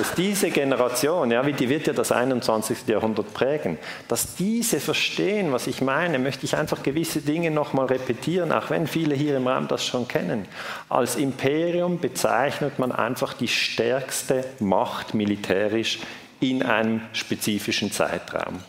dass 0.00 0.14
diese 0.14 0.48
Generation, 0.48 1.30
ja, 1.30 1.42
die 1.42 1.68
wird 1.68 1.86
ja 1.86 1.92
das 1.92 2.10
21. 2.10 2.86
Jahrhundert 2.86 3.34
prägen, 3.34 3.76
dass 4.08 4.34
diese 4.34 4.80
verstehen, 4.80 5.52
was 5.52 5.66
ich 5.66 5.82
meine, 5.82 6.18
möchte 6.18 6.46
ich 6.46 6.56
einfach 6.56 6.82
gewisse 6.82 7.20
Dinge 7.20 7.50
nochmal 7.50 7.84
repetieren, 7.84 8.50
auch 8.50 8.70
wenn 8.70 8.86
viele 8.86 9.14
hier 9.14 9.36
im 9.36 9.46
Raum 9.46 9.68
das 9.68 9.84
schon 9.84 10.08
kennen. 10.08 10.46
Als 10.88 11.16
Imperium 11.16 12.00
bezeichnet 12.00 12.78
man 12.78 12.92
einfach 12.92 13.34
die 13.34 13.48
stärkste 13.48 14.42
Macht 14.58 15.12
militärisch 15.12 15.98
in 16.40 16.62
einem 16.62 17.02
spezifischen 17.12 17.92
Zeitraum. 17.92 18.60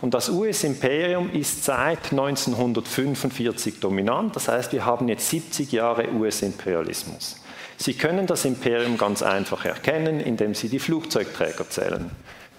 Und 0.00 0.14
das 0.14 0.28
US-Imperium 0.28 1.32
ist 1.32 1.64
seit 1.64 2.12
1945 2.12 3.80
dominant, 3.80 4.36
das 4.36 4.46
heißt, 4.46 4.72
wir 4.72 4.86
haben 4.86 5.08
jetzt 5.08 5.28
70 5.28 5.72
Jahre 5.72 6.08
US-Imperialismus. 6.12 7.37
Sie 7.80 7.94
können 7.94 8.26
das 8.26 8.44
Imperium 8.44 8.98
ganz 8.98 9.22
einfach 9.22 9.64
erkennen, 9.64 10.18
indem 10.18 10.52
Sie 10.52 10.68
die 10.68 10.80
Flugzeugträger 10.80 11.70
zählen. 11.70 12.10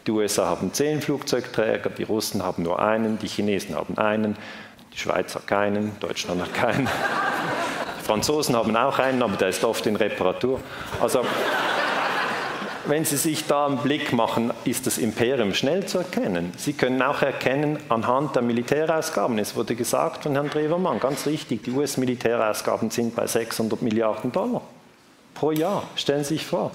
Die 0.07 0.11
USA 0.11 0.45
haben 0.45 0.73
zehn 0.73 1.01
Flugzeugträger, 1.01 1.89
die 1.89 2.03
Russen 2.03 2.41
haben 2.41 2.63
nur 2.63 2.79
einen, 2.79 3.19
die 3.19 3.27
Chinesen 3.27 3.75
haben 3.75 3.97
einen, 3.97 4.37
die 4.93 4.97
Schweiz 4.97 5.35
hat 5.35 5.45
keinen, 5.45 5.91
Deutschland 5.99 6.41
hat 6.41 6.53
keinen. 6.53 6.87
Die 7.99 8.05
Franzosen 8.05 8.55
haben 8.55 8.73
auch 8.77 8.97
einen, 8.97 9.21
aber 9.21 9.35
der 9.35 9.49
ist 9.49 9.65
oft 9.65 9.85
in 9.87 9.97
Reparatur. 9.97 10.61
Also, 11.01 11.25
wenn 12.87 13.03
Sie 13.03 13.17
sich 13.17 13.45
da 13.45 13.65
einen 13.65 13.79
Blick 13.79 14.13
machen, 14.13 14.53
ist 14.63 14.87
das 14.87 14.97
Imperium 14.97 15.53
schnell 15.53 15.85
zu 15.85 15.97
erkennen. 15.97 16.53
Sie 16.55 16.71
können 16.71 17.01
auch 17.01 17.21
erkennen 17.21 17.77
anhand 17.89 18.37
der 18.37 18.41
Militärausgaben. 18.41 19.37
Es 19.37 19.57
wurde 19.57 19.75
gesagt 19.75 20.23
von 20.23 20.31
Herrn 20.31 20.49
Drewermann, 20.49 21.01
ganz 21.01 21.25
richtig, 21.27 21.63
die 21.63 21.71
US-Militärausgaben 21.71 22.89
sind 22.89 23.17
bei 23.17 23.27
600 23.27 23.81
Milliarden 23.81 24.31
Dollar 24.31 24.61
pro 25.39 25.51
Jahr. 25.51 25.83
Stellen 25.95 26.23
Sie 26.23 26.35
sich 26.35 26.45
vor. 26.45 26.71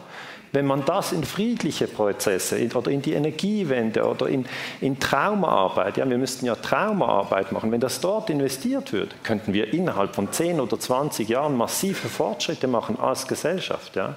Wenn 0.53 0.67
man 0.67 0.85
das 0.85 1.11
in 1.13 1.25
friedliche 1.25 1.89
Prozesse 1.89 2.69
oder 2.75 2.89
in 2.91 3.03
die 3.03 3.15
Energiewende 3.15 4.05
oder 4.05 4.29
in, 4.29 4.47
in 4.81 5.01
Traumaarbeit, 5.01 5.97
ja, 5.97 6.09
wir 6.09 6.17
müssten 6.17 6.47
ja 6.47 6.55
Traumaarbeit 6.55 7.51
machen, 7.51 7.73
wenn 7.73 7.81
das 7.81 8.01
dort 8.01 8.31
investiert 8.31 8.93
wird, 8.93 9.17
könnten 9.25 9.53
wir 9.53 9.75
innerhalb 9.75 10.15
von 10.15 10.31
10 10.31 10.61
oder 10.61 10.79
20 10.79 11.29
Jahren 11.29 11.57
massive 11.57 12.09
Fortschritte 12.09 12.69
machen 12.69 12.97
als 13.01 13.27
Gesellschaft. 13.27 13.97
Ja. 13.97 14.17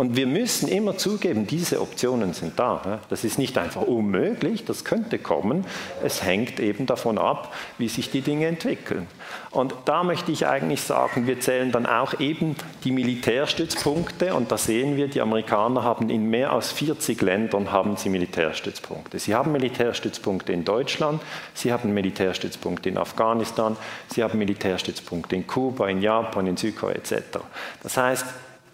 Und 0.00 0.16
wir 0.16 0.26
müssen 0.26 0.66
immer 0.66 0.96
zugeben, 0.96 1.46
diese 1.46 1.78
Optionen 1.82 2.32
sind 2.32 2.58
da. 2.58 3.00
Das 3.10 3.22
ist 3.22 3.38
nicht 3.38 3.58
einfach 3.58 3.82
unmöglich, 3.82 4.64
das 4.64 4.86
könnte 4.86 5.18
kommen. 5.18 5.66
Es 6.02 6.22
hängt 6.22 6.58
eben 6.58 6.86
davon 6.86 7.18
ab, 7.18 7.52
wie 7.76 7.86
sich 7.86 8.10
die 8.10 8.22
Dinge 8.22 8.46
entwickeln. 8.46 9.08
Und 9.50 9.74
da 9.84 10.02
möchte 10.02 10.32
ich 10.32 10.46
eigentlich 10.46 10.80
sagen, 10.80 11.26
wir 11.26 11.38
zählen 11.40 11.70
dann 11.70 11.84
auch 11.84 12.18
eben 12.18 12.56
die 12.82 12.92
Militärstützpunkte 12.92 14.32
und 14.32 14.50
da 14.50 14.56
sehen 14.56 14.96
wir, 14.96 15.06
die 15.08 15.20
Amerikaner 15.20 15.84
haben 15.84 16.08
in 16.08 16.30
mehr 16.30 16.54
als 16.54 16.72
40 16.72 17.20
Ländern 17.20 17.70
haben 17.70 17.98
sie 17.98 18.08
Militärstützpunkte. 18.08 19.18
Sie 19.18 19.34
haben 19.34 19.52
Militärstützpunkte 19.52 20.54
in 20.54 20.64
Deutschland, 20.64 21.20
sie 21.52 21.74
haben 21.74 21.92
Militärstützpunkte 21.92 22.88
in 22.88 22.96
Afghanistan, 22.96 23.76
sie 24.08 24.22
haben 24.22 24.38
Militärstützpunkte 24.38 25.36
in 25.36 25.46
Kuba, 25.46 25.88
in 25.90 26.00
Japan, 26.00 26.46
in 26.46 26.56
Südkorea 26.56 26.94
etc. 26.94 27.40
Das 27.82 27.98
heißt, 27.98 28.24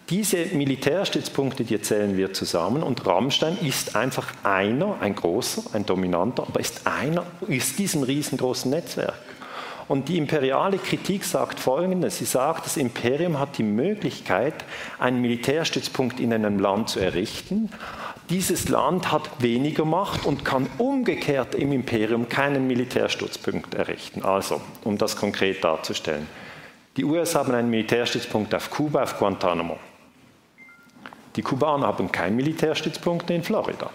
diese 0.09 0.37
Militärstützpunkte, 0.45 1.65
die 1.65 1.81
zählen 1.81 2.15
wir 2.15 2.31
zusammen 2.31 2.81
und 2.81 3.05
Rammstein 3.05 3.57
ist 3.57 3.95
einfach 3.95 4.31
einer, 4.43 4.95
ein 5.01 5.15
großer, 5.15 5.63
ein 5.73 5.85
dominanter, 5.85 6.43
aber 6.47 6.61
ist 6.61 6.87
einer, 6.87 7.25
ist 7.47 7.77
diesem 7.77 8.03
riesengroßen 8.03 8.71
Netzwerk. 8.71 9.19
Und 9.89 10.09
die 10.09 10.17
imperiale 10.17 10.77
Kritik 10.77 11.23
sagt 11.23 11.59
Folgendes. 11.59 12.17
Sie 12.17 12.25
sagt, 12.25 12.65
das 12.65 12.77
Imperium 12.77 13.39
hat 13.39 13.57
die 13.57 13.63
Möglichkeit, 13.63 14.53
einen 14.99 15.21
Militärstützpunkt 15.21 16.19
in 16.19 16.33
einem 16.33 16.59
Land 16.59 16.89
zu 16.89 16.99
errichten. 16.99 17.69
Dieses 18.29 18.67
Land 18.67 19.11
hat 19.13 19.29
weniger 19.39 19.85
Macht 19.85 20.25
und 20.25 20.43
kann 20.43 20.67
umgekehrt 20.77 21.55
im 21.55 21.71
Imperium 21.71 22.27
keinen 22.27 22.67
Militärstützpunkt 22.67 23.75
errichten. 23.75 24.23
Also, 24.23 24.61
um 24.83 24.97
das 24.97 25.15
konkret 25.15 25.63
darzustellen. 25.63 26.27
Die 26.97 27.05
USA 27.05 27.39
haben 27.39 27.53
einen 27.53 27.69
Militärstützpunkt 27.69 28.53
auf 28.55 28.69
Kuba, 28.69 29.03
auf 29.03 29.17
Guantanamo. 29.17 29.77
Die 31.37 31.43
Kubaner 31.43 31.87
haben 31.87 32.11
keinen 32.11 32.35
Militärstützpunkt 32.35 33.29
in 33.29 33.43
Florida. 33.43 33.89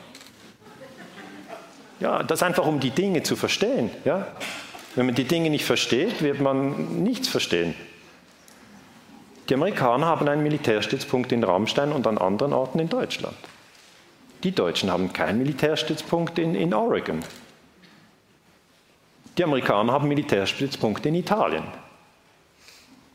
Ja, 1.98 2.22
das 2.22 2.42
einfach 2.42 2.66
um 2.66 2.80
die 2.80 2.90
Dinge 2.90 3.22
zu 3.22 3.36
verstehen. 3.36 3.90
Ja? 4.04 4.28
Wenn 4.94 5.06
man 5.06 5.14
die 5.14 5.24
Dinge 5.24 5.50
nicht 5.50 5.64
versteht, 5.64 6.22
wird 6.22 6.40
man 6.40 7.02
nichts 7.02 7.28
verstehen. 7.28 7.74
Die 9.48 9.54
Amerikaner 9.54 10.06
haben 10.06 10.28
einen 10.28 10.42
Militärstützpunkt 10.42 11.32
in 11.32 11.42
Rammstein 11.42 11.92
und 11.92 12.06
an 12.06 12.18
anderen 12.18 12.52
Orten 12.52 12.78
in 12.78 12.88
Deutschland. 12.88 13.36
Die 14.44 14.52
Deutschen 14.52 14.90
haben 14.90 15.12
keinen 15.12 15.38
Militärstützpunkt 15.38 16.38
in, 16.38 16.54
in 16.54 16.72
Oregon. 16.72 17.20
Die 19.36 19.44
Amerikaner 19.44 19.92
haben 19.92 20.08
Militärstützpunkte 20.08 21.08
in 21.08 21.16
Italien. 21.16 21.64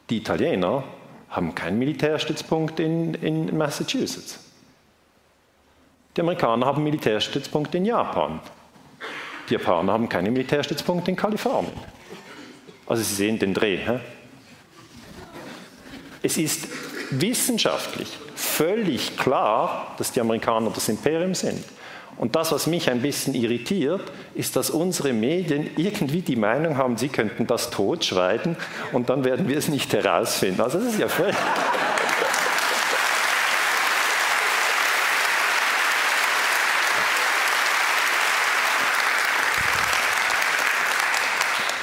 Die 0.10 0.18
Italiener 0.18 0.84
haben 1.30 1.54
keinen 1.56 1.80
Militärstützpunkt 1.80 2.80
in, 2.80 3.14
in 3.16 3.58
Massachusetts. 3.58 4.40
Die 6.16 6.22
Amerikaner 6.22 6.66
haben 6.66 6.84
Militärstützpunkte 6.84 7.78
in 7.78 7.86
Japan. 7.86 8.40
Die 9.50 9.54
Japaner 9.54 9.94
haben 9.94 10.10
keine 10.10 10.32
Militärstützpunkte 10.32 11.12
in 11.12 11.18
Kalifornien. 11.18 11.74
Also 12.88 13.04
Sie 13.04 13.16
sehen 13.16 13.40
den 13.40 13.54
Dreh. 13.54 13.78
Hä? 13.78 14.00
Es 16.24 16.38
ist 16.38 16.68
wissenschaftlich 17.12 18.18
völlig 18.36 19.16
klar, 19.18 19.94
dass 19.98 20.12
die 20.12 20.20
Amerikaner 20.20 20.72
das 20.72 20.90
Imperium 20.90 21.36
sind. 21.36 21.64
Und 22.18 22.36
das, 22.36 22.52
was 22.52 22.66
mich 22.66 22.90
ein 22.90 23.02
bisschen 23.02 23.36
irritiert, 23.36 24.02
ist, 24.34 24.56
dass 24.56 24.72
unsere 24.72 25.14
Medien 25.14 25.70
irgendwie 25.78 26.22
die 26.22 26.36
Meinung 26.36 26.78
haben, 26.78 26.98
sie 26.98 27.10
könnten 27.10 27.46
das 27.46 27.70
totschweigen 27.70 28.58
und 28.92 29.10
dann 29.10 29.24
werden 29.24 29.48
wir 29.48 29.58
es 29.58 29.68
nicht 29.68 29.94
herausfinden. 29.94 30.62
Also 30.62 30.80
das 30.80 30.94
ist 30.94 31.00
ja 31.00 31.08
völlig... 31.08 31.36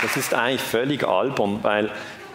Das 0.03 0.17
ist 0.19 0.35
eigentlich 0.35 0.61
völlig 0.61 1.07
albern, 1.07 1.61
weil 1.63 1.91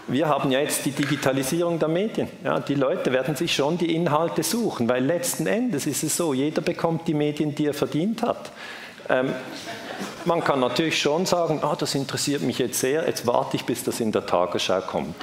wir 0.09 0.27
haben 0.27 0.51
ja 0.51 0.59
jetzt 0.59 0.85
die 0.85 0.91
Digitalisierung 0.91 1.79
der 1.79 1.87
Medien. 1.87 2.27
Ja, 2.43 2.59
die 2.59 2.75
Leute 2.75 3.13
werden 3.13 3.35
sich 3.35 3.53
schon 3.53 3.77
die 3.77 3.95
Inhalte 3.95 4.43
suchen, 4.43 4.89
weil 4.89 5.03
letzten 5.03 5.47
Endes 5.47 5.85
ist 5.85 6.03
es 6.03 6.17
so, 6.17 6.33
jeder 6.33 6.61
bekommt 6.61 7.07
die 7.07 7.13
Medien, 7.13 7.53
die 7.53 7.67
er 7.67 7.73
verdient 7.73 8.23
hat. 8.23 8.51
Ähm, 9.09 9.33
man 10.25 10.43
kann 10.43 10.59
natürlich 10.59 10.99
schon 10.99 11.25
sagen, 11.25 11.59
ah, 11.61 11.75
das 11.77 11.95
interessiert 11.95 12.41
mich 12.41 12.59
jetzt 12.59 12.79
sehr, 12.79 13.05
jetzt 13.05 13.27
warte 13.27 13.55
ich, 13.57 13.65
bis 13.65 13.83
das 13.83 13.99
in 13.99 14.11
der 14.11 14.25
Tagesschau 14.25 14.81
kommt. 14.81 15.15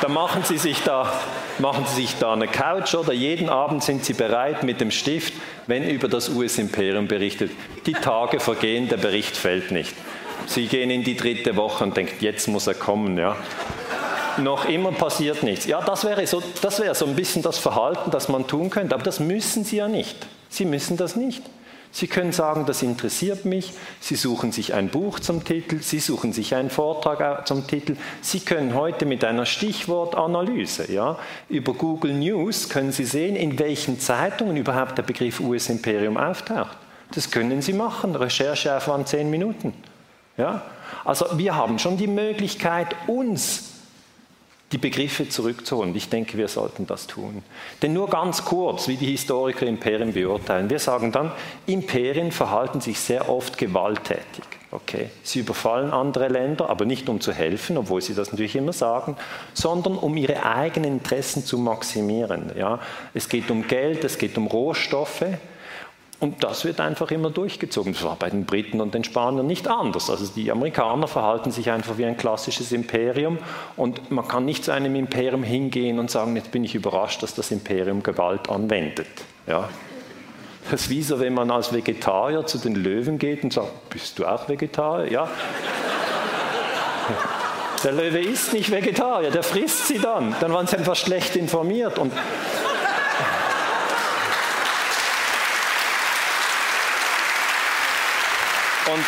Da 0.00 0.08
machen 0.08 0.42
Sie 0.44 0.58
sich 0.58 0.82
da, 0.82 1.12
machen 1.58 1.84
Sie 1.86 2.02
sich 2.02 2.18
da 2.18 2.32
eine 2.32 2.48
Couch 2.48 2.94
oder 2.94 3.12
jeden 3.12 3.48
Abend 3.48 3.84
sind 3.84 4.04
Sie 4.04 4.14
bereit 4.14 4.64
mit 4.64 4.80
dem 4.80 4.90
Stift, 4.90 5.32
wenn 5.66 5.88
über 5.88 6.08
das 6.08 6.28
US-Imperium 6.28 7.06
berichtet. 7.06 7.52
Die 7.86 7.92
Tage 7.92 8.40
vergehen, 8.40 8.88
der 8.88 8.96
Bericht 8.96 9.36
fällt 9.36 9.70
nicht. 9.70 9.94
Sie 10.46 10.66
gehen 10.66 10.90
in 10.90 11.04
die 11.04 11.16
dritte 11.16 11.56
Woche 11.56 11.84
und 11.84 11.96
denken, 11.96 12.16
jetzt 12.20 12.48
muss 12.48 12.66
er 12.66 12.74
kommen. 12.74 13.18
Ja. 13.18 13.36
Noch 14.38 14.66
immer 14.66 14.92
passiert 14.92 15.42
nichts. 15.42 15.66
Ja, 15.66 15.80
das 15.82 16.04
wäre, 16.04 16.26
so, 16.26 16.42
das 16.62 16.80
wäre 16.80 16.94
so 16.94 17.06
ein 17.06 17.14
bisschen 17.14 17.42
das 17.42 17.58
Verhalten, 17.58 18.10
das 18.10 18.28
man 18.28 18.46
tun 18.46 18.70
könnte. 18.70 18.94
Aber 18.94 19.04
das 19.04 19.20
müssen 19.20 19.64
Sie 19.64 19.76
ja 19.76 19.88
nicht. 19.88 20.16
Sie 20.48 20.64
müssen 20.64 20.96
das 20.96 21.16
nicht. 21.16 21.42
Sie 21.94 22.06
können 22.06 22.32
sagen, 22.32 22.64
das 22.64 22.82
interessiert 22.82 23.44
mich. 23.44 23.74
Sie 24.00 24.14
suchen 24.16 24.50
sich 24.50 24.72
ein 24.72 24.88
Buch 24.88 25.20
zum 25.20 25.44
Titel, 25.44 25.80
Sie 25.82 26.00
suchen 26.00 26.32
sich 26.32 26.54
einen 26.54 26.70
Vortrag 26.70 27.46
zum 27.46 27.66
Titel. 27.66 27.96
Sie 28.22 28.40
können 28.40 28.74
heute 28.74 29.04
mit 29.04 29.22
einer 29.24 29.44
Stichwortanalyse 29.44 30.90
ja, 30.90 31.18
über 31.50 31.74
Google 31.74 32.14
News 32.14 32.70
können 32.70 32.92
Sie 32.92 33.04
sehen, 33.04 33.36
in 33.36 33.58
welchen 33.58 34.00
Zeitungen 34.00 34.56
überhaupt 34.56 34.96
der 34.96 35.02
Begriff 35.02 35.40
US-Imperium 35.40 36.16
auftaucht. 36.16 36.78
Das 37.14 37.30
können 37.30 37.60
Sie 37.60 37.74
machen. 37.74 38.16
Rechercheaufwand 38.16 39.08
zehn 39.08 39.28
Minuten. 39.28 39.74
Ja? 40.36 40.62
Also 41.04 41.26
wir 41.36 41.54
haben 41.56 41.78
schon 41.78 41.96
die 41.96 42.06
Möglichkeit, 42.06 42.94
uns 43.06 43.72
die 44.72 44.78
Begriffe 44.78 45.28
zurückzuholen. 45.28 45.94
Ich 45.94 46.08
denke, 46.08 46.38
wir 46.38 46.48
sollten 46.48 46.86
das 46.86 47.06
tun. 47.06 47.42
Denn 47.82 47.92
nur 47.92 48.08
ganz 48.08 48.44
kurz, 48.44 48.88
wie 48.88 48.96
die 48.96 49.10
Historiker 49.10 49.66
Imperien 49.66 50.14
beurteilen. 50.14 50.70
Wir 50.70 50.78
sagen 50.78 51.12
dann, 51.12 51.30
Imperien 51.66 52.32
verhalten 52.32 52.80
sich 52.80 52.98
sehr 52.98 53.28
oft 53.28 53.58
gewalttätig. 53.58 54.44
Okay. 54.70 55.10
Sie 55.22 55.40
überfallen 55.40 55.90
andere 55.90 56.28
Länder, 56.28 56.70
aber 56.70 56.86
nicht 56.86 57.10
um 57.10 57.20
zu 57.20 57.32
helfen, 57.34 57.76
obwohl 57.76 58.00
sie 58.00 58.14
das 58.14 58.32
natürlich 58.32 58.56
immer 58.56 58.72
sagen, 58.72 59.16
sondern 59.52 59.98
um 59.98 60.16
ihre 60.16 60.42
eigenen 60.46 60.92
Interessen 60.92 61.44
zu 61.44 61.58
maximieren. 61.58 62.52
Ja. 62.56 62.80
Es 63.12 63.28
geht 63.28 63.50
um 63.50 63.68
Geld, 63.68 64.02
es 64.04 64.16
geht 64.16 64.38
um 64.38 64.46
Rohstoffe. 64.46 65.26
Und 66.22 66.44
das 66.44 66.64
wird 66.64 66.78
einfach 66.78 67.10
immer 67.10 67.30
durchgezogen. 67.30 67.94
Das 67.94 68.04
war 68.04 68.14
bei 68.14 68.30
den 68.30 68.44
Briten 68.44 68.80
und 68.80 68.94
den 68.94 69.02
Spaniern 69.02 69.44
nicht 69.44 69.66
anders. 69.66 70.08
Also 70.08 70.24
die 70.36 70.52
Amerikaner 70.52 71.08
verhalten 71.08 71.50
sich 71.50 71.68
einfach 71.68 71.98
wie 71.98 72.04
ein 72.04 72.16
klassisches 72.16 72.70
Imperium 72.70 73.38
und 73.76 74.12
man 74.12 74.28
kann 74.28 74.44
nicht 74.44 74.64
zu 74.64 74.70
einem 74.70 74.94
Imperium 74.94 75.42
hingehen 75.42 75.98
und 75.98 76.12
sagen, 76.12 76.36
jetzt 76.36 76.52
bin 76.52 76.62
ich 76.62 76.76
überrascht, 76.76 77.24
dass 77.24 77.34
das 77.34 77.50
Imperium 77.50 78.04
Gewalt 78.04 78.48
anwendet. 78.48 79.08
Ja. 79.48 79.68
Das 80.70 80.82
ist 80.82 80.90
wie 80.90 81.02
so, 81.02 81.18
wenn 81.18 81.34
man 81.34 81.50
als 81.50 81.72
Vegetarier 81.72 82.46
zu 82.46 82.58
den 82.58 82.76
Löwen 82.76 83.18
geht 83.18 83.42
und 83.42 83.52
sagt, 83.52 83.90
bist 83.90 84.16
du 84.20 84.24
auch 84.24 84.48
Vegetarier? 84.48 85.10
Ja. 85.10 85.28
Der 87.82 87.90
Löwe 87.90 88.20
ist 88.20 88.52
nicht 88.52 88.70
Vegetarier, 88.70 89.32
der 89.32 89.42
frisst 89.42 89.88
sie 89.88 89.98
dann. 89.98 90.36
Dann 90.38 90.52
waren 90.52 90.68
sie 90.68 90.76
einfach 90.76 90.94
schlecht 90.94 91.34
informiert. 91.34 91.98
Und 91.98 92.12
Und, 98.86 99.04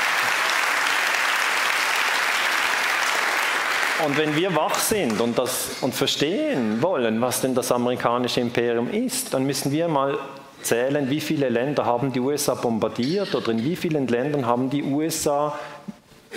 und 4.06 4.18
wenn 4.18 4.36
wir 4.36 4.54
wach 4.54 4.78
sind 4.78 5.20
und, 5.20 5.36
das, 5.36 5.70
und 5.80 5.94
verstehen 5.94 6.80
wollen, 6.80 7.20
was 7.20 7.40
denn 7.40 7.54
das 7.54 7.72
amerikanische 7.72 8.40
Imperium 8.40 8.88
ist, 8.90 9.34
dann 9.34 9.44
müssen 9.44 9.72
wir 9.72 9.88
mal 9.88 10.18
zählen, 10.62 11.10
wie 11.10 11.20
viele 11.20 11.48
Länder 11.48 11.84
haben 11.84 12.12
die 12.12 12.20
USA 12.20 12.54
bombardiert 12.54 13.34
oder 13.34 13.50
in 13.50 13.64
wie 13.64 13.76
vielen 13.76 14.06
Ländern 14.06 14.46
haben 14.46 14.70
die 14.70 14.82
USA 14.82 15.58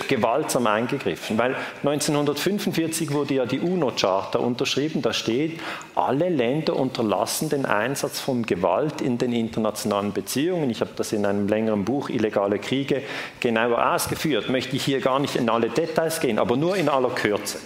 gewaltsam 0.06 0.66
eingegriffen. 0.66 1.38
Weil 1.38 1.56
1945 1.84 3.12
wurde 3.12 3.34
ja 3.34 3.46
die 3.46 3.60
UNO-Charta 3.60 4.38
unterschrieben, 4.38 5.02
da 5.02 5.12
steht, 5.12 5.60
alle 5.94 6.28
Länder 6.28 6.76
unterlassen 6.76 7.48
den 7.48 7.66
Einsatz 7.66 8.20
von 8.20 8.44
Gewalt 8.44 9.00
in 9.00 9.18
den 9.18 9.32
internationalen 9.32 10.12
Beziehungen. 10.12 10.70
Ich 10.70 10.80
habe 10.80 10.90
das 10.96 11.12
in 11.12 11.26
einem 11.26 11.48
längeren 11.48 11.84
Buch 11.84 12.08
Illegale 12.08 12.58
Kriege 12.58 13.02
genauer 13.40 13.94
ausgeführt, 13.94 14.48
möchte 14.48 14.76
ich 14.76 14.84
hier 14.84 15.00
gar 15.00 15.18
nicht 15.18 15.36
in 15.36 15.48
alle 15.48 15.68
Details 15.68 16.20
gehen, 16.20 16.38
aber 16.38 16.56
nur 16.56 16.76
in 16.76 16.88
aller 16.88 17.10
Kürze. 17.10 17.58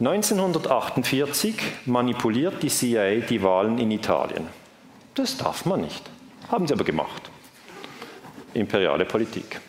1948 0.00 1.54
manipuliert 1.86 2.62
die 2.62 2.68
CIA 2.68 3.20
die 3.20 3.42
Wahlen 3.42 3.78
in 3.78 3.92
Italien. 3.92 4.48
Das 5.14 5.36
darf 5.36 5.64
man 5.66 5.82
nicht. 5.82 6.02
Haben 6.50 6.66
sie 6.66 6.74
aber 6.74 6.84
gemacht. 6.84 7.30
Imperiale 8.54 9.04
Politik. 9.04 9.60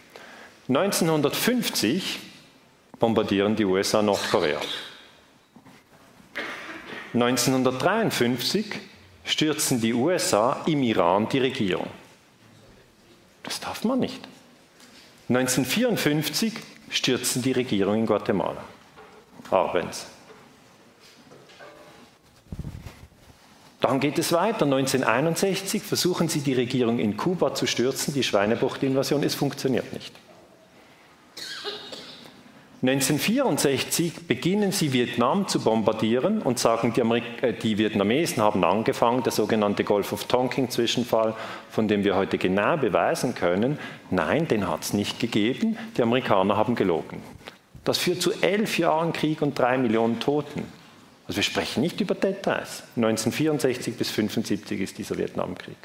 1950 0.67 2.19
bombardieren 2.97 3.55
die 3.55 3.65
USA 3.65 4.01
Nordkorea. 4.01 4.59
1953 7.13 8.65
stürzen 9.23 9.79
die 9.79 9.93
USA 9.93 10.63
im 10.65 10.81
Iran 10.83 11.29
die 11.29 11.39
Regierung. 11.39 11.87
Das 13.43 13.59
darf 13.59 13.83
man 13.83 13.99
nicht. 13.99 14.27
1954 15.29 16.53
stürzen 16.89 17.41
die 17.41 17.51
Regierung 17.51 17.95
in 17.95 18.05
Guatemala. 18.05 18.63
Arbenz. 19.51 20.07
Dann 23.81 23.99
geht 23.99 24.17
es 24.17 24.31
weiter. 24.31 24.65
1961 24.65 25.83
versuchen 25.83 26.27
sie 26.27 26.39
die 26.39 26.53
Regierung 26.53 26.97
in 26.97 27.17
Kuba 27.17 27.53
zu 27.53 27.67
stürzen, 27.67 28.15
die 28.15 28.23
Schweinebucht-Invasion. 28.23 29.21
Es 29.23 29.35
funktioniert 29.35 29.93
nicht. 29.93 30.11
1964 32.87 34.27
beginnen 34.27 34.71
sie 34.71 34.93
Vietnam 34.93 35.47
zu 35.47 35.59
bombardieren 35.59 36.41
und 36.43 36.59
sagen, 36.59 36.93
die, 36.93 37.01
Amerik 37.01 37.23
äh, 37.41 37.53
die 37.53 37.79
Vietnamesen 37.79 38.43
haben 38.43 38.63
angefangen, 38.63 39.23
der 39.23 39.31
sogenannte 39.31 39.83
Gulf 39.83 40.13
of 40.13 40.25
Tonkin-Zwischenfall, 40.25 41.33
von 41.71 41.87
dem 41.87 42.03
wir 42.03 42.15
heute 42.15 42.37
genau 42.37 42.77
beweisen 42.77 43.33
können, 43.33 43.79
nein, 44.11 44.47
den 44.47 44.67
hat 44.67 44.83
es 44.83 44.93
nicht 44.93 45.19
gegeben, 45.19 45.77
die 45.97 46.03
Amerikaner 46.03 46.57
haben 46.57 46.75
gelogen. 46.75 47.23
Das 47.83 47.97
führt 47.97 48.21
zu 48.21 48.31
elf 48.41 48.77
Jahren 48.77 49.13
Krieg 49.13 49.41
und 49.41 49.57
drei 49.57 49.79
Millionen 49.79 50.19
Toten. 50.19 50.63
Also 51.27 51.37
wir 51.37 51.43
sprechen 51.43 51.81
nicht 51.81 51.99
über 52.01 52.13
Details. 52.13 52.83
1964 52.97 53.95
bis 53.95 54.09
1975 54.09 54.81
ist 54.81 54.97
dieser 54.99 55.17
Vietnamkrieg. 55.17 55.77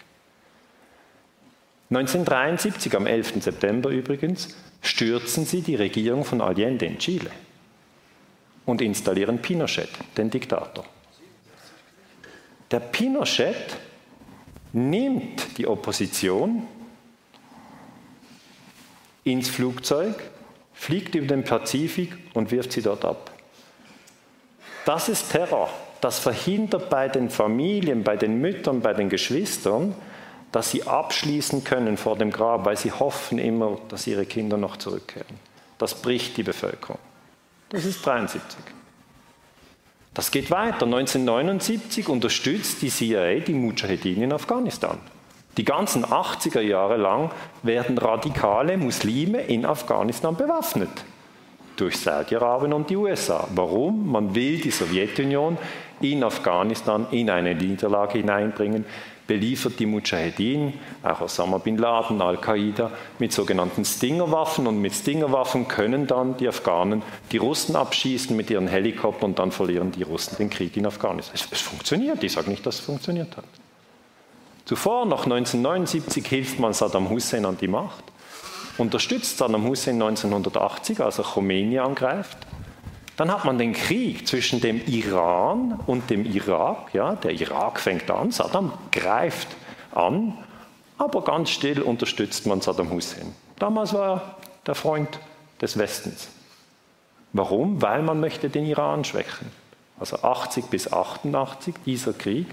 1973, 1.91 2.95
am 2.95 3.07
11. 3.07 3.43
September 3.43 3.91
übrigens, 3.91 4.57
stürzen 4.81 5.45
sie 5.45 5.61
die 5.61 5.75
Regierung 5.75 6.25
von 6.25 6.41
Allende 6.41 6.87
in 6.87 6.99
Chile 6.99 7.31
und 8.65 8.81
installieren 8.81 9.39
Pinochet, 9.43 9.89
den 10.17 10.31
Diktator. 10.31 10.85
Der 12.71 12.79
Pinochet 12.79 13.77
nimmt 14.73 15.59
die 15.59 15.67
Opposition 15.67 16.63
ins 19.25 19.49
Flugzeug, 19.49 20.15
fliegt 20.73 21.17
über 21.17 21.27
den 21.27 21.43
Pazifik 21.43 22.17
und 22.35 22.53
wirft 22.53 22.71
sie 22.71 22.83
dort 22.83 23.05
ab. 23.05 23.33
Das 24.85 25.09
ist 25.09 25.33
Terror. 25.33 25.71
Das 26.01 26.21
verhindert 26.21 26.89
bei 26.89 27.09
den 27.09 27.29
Familien, 27.29 28.05
bei 28.05 28.17
den 28.17 28.41
Müttern, 28.41 28.81
bei 28.81 28.95
den 28.95 29.11
Geschwistern, 29.11 29.95
dass 30.53 30.71
sie 30.71 30.85
abschließen 30.85 31.65
können 31.65 31.97
vor 31.97 32.17
dem 32.17 32.31
Grab, 32.31 32.65
weil 32.65 32.77
sie 32.77 32.93
hoffen 32.93 33.39
immer, 33.39 33.79
dass 33.89 34.07
ihre 34.07 34.27
Kinder 34.27 34.57
noch 34.57 34.77
zurückkehren. 34.77 35.39
Das 35.79 35.95
bricht 35.95 36.37
die 36.37 36.43
Bevölkerung. 36.43 36.99
Das 37.71 37.85
ist 37.85 38.05
73. 38.05 38.43
Das 40.13 40.31
geht 40.31 40.51
weiter. 40.51 40.87
1979 40.87 42.09
unterstützt 42.09 42.83
die 42.83 42.91
CIA 42.91 43.41
die 43.41 43.55
Mujahedin 43.55 44.23
in 44.23 44.33
Afghanistan. 44.33 44.99
Die 45.57 45.65
ganzen 45.65 46.05
80er 46.05 46.61
Jahre 46.61 46.97
lang 46.97 47.31
werden 47.63 47.97
radikale 47.99 48.77
Muslime 48.77 49.43
in 49.43 49.65
Afghanistan 49.65 50.37
bewaffnet. 50.37 50.91
Durch 51.77 51.97
Saudi-Arabien 51.99 52.73
und 52.73 52.91
die 52.91 52.97
USA. 52.97 53.49
Warum? 53.55 54.11
Man 54.11 54.35
will 54.35 54.61
die 54.61 54.71
Sowjetunion 54.71 55.59
in 56.01 56.25
Afghanistan 56.25 57.07
in 57.11 57.31
eine 57.31 57.55
Niederlage 57.55 58.19
hineinbringen, 58.19 58.85
beliefert 59.31 59.79
die 59.79 59.87
Mujahedin, 59.87 60.73
auch 61.05 61.21
Osama 61.21 61.59
bin 61.59 61.79
Laden, 61.79 62.21
Al-Qaida, 62.21 62.91
mit 63.21 63.33
sogenannten 63.33 63.85
Stingerwaffen. 63.85 64.67
Und 64.67 64.81
mit 64.81 64.93
Stingerwaffen 64.93 65.69
können 65.69 66.09
dann 66.09 66.37
die 66.37 66.49
Afghanen 66.49 67.05
die 67.31 67.37
Russen 67.37 67.77
abschießen 67.77 68.37
mit 68.37 68.51
ihren 68.51 68.67
Helikoptern 68.67 69.31
und 69.31 69.39
dann 69.39 69.53
verlieren 69.53 69.93
die 69.93 70.03
Russen 70.03 70.37
den 70.37 70.51
Krieg 70.51 70.77
in 70.77 70.85
Afghanistan. 70.85 71.37
Es, 71.37 71.47
es 71.49 71.61
funktioniert, 71.61 72.25
ich 72.25 72.33
sage 72.33 72.51
nicht, 72.51 72.67
dass 72.67 72.81
es 72.81 72.81
funktioniert 72.81 73.37
hat. 73.37 73.45
Zuvor, 74.65 75.07
noch 75.07 75.23
1979, 75.23 76.27
hilft 76.27 76.59
man 76.59 76.73
Saddam 76.73 77.09
Hussein 77.09 77.45
an 77.45 77.57
die 77.57 77.69
Macht, 77.69 78.03
unterstützt 78.79 79.39
Saddam 79.39 79.65
Hussein 79.65 80.03
1980, 80.03 81.01
als 81.01 81.19
er 81.19 81.25
Khomeini 81.25 81.79
angreift, 81.79 82.37
dann 83.21 83.31
hat 83.31 83.45
man 83.45 83.59
den 83.59 83.75
Krieg 83.75 84.27
zwischen 84.27 84.63
dem 84.63 84.81
Iran 84.87 85.79
und 85.87 86.09
dem 86.09 86.25
Irak. 86.25 86.95
Ja, 86.95 87.17
der 87.17 87.33
Irak 87.33 87.79
fängt 87.79 88.11
an, 88.11 88.31
Saddam 88.31 88.73
greift 88.91 89.47
an, 89.93 90.39
aber 90.97 91.23
ganz 91.23 91.51
still 91.51 91.83
unterstützt 91.83 92.47
man 92.47 92.63
Saddam 92.63 92.91
Hussein. 92.91 93.35
Damals 93.59 93.93
war 93.93 94.11
er 94.11 94.35
der 94.67 94.75
Freund 94.75 95.21
des 95.61 95.77
Westens. 95.77 96.31
Warum? 97.35 97.83
Weil 97.83 98.01
man 98.01 98.21
möchte 98.21 98.49
den 98.49 98.65
Iran 98.65 99.05
schwächen. 99.05 99.53
Also 99.99 100.17
80 100.23 100.71
bis 100.71 100.91
88 100.91 101.75
dieser 101.85 102.15
Krieg. 102.15 102.47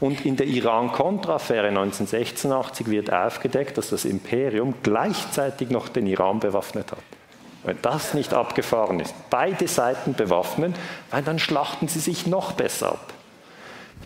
Und 0.00 0.24
in 0.24 0.36
der 0.36 0.46
Iran-Contra-Affäre 0.46 1.68
1986 1.68 2.86
wird 2.86 3.12
aufgedeckt, 3.12 3.76
dass 3.76 3.90
das 3.90 4.06
Imperium 4.06 4.72
gleichzeitig 4.82 5.68
noch 5.68 5.90
den 5.90 6.06
Iran 6.06 6.40
bewaffnet 6.40 6.92
hat. 6.92 7.23
Wenn 7.64 7.78
das 7.80 8.14
nicht 8.14 8.34
abgefahren 8.34 9.00
ist, 9.00 9.14
beide 9.30 9.66
Seiten 9.66 10.14
bewaffnen, 10.14 10.74
weil 11.10 11.22
dann 11.22 11.38
schlachten 11.38 11.88
sie 11.88 12.00
sich 12.00 12.26
noch 12.26 12.52
besser 12.52 12.92
ab. 12.92 13.12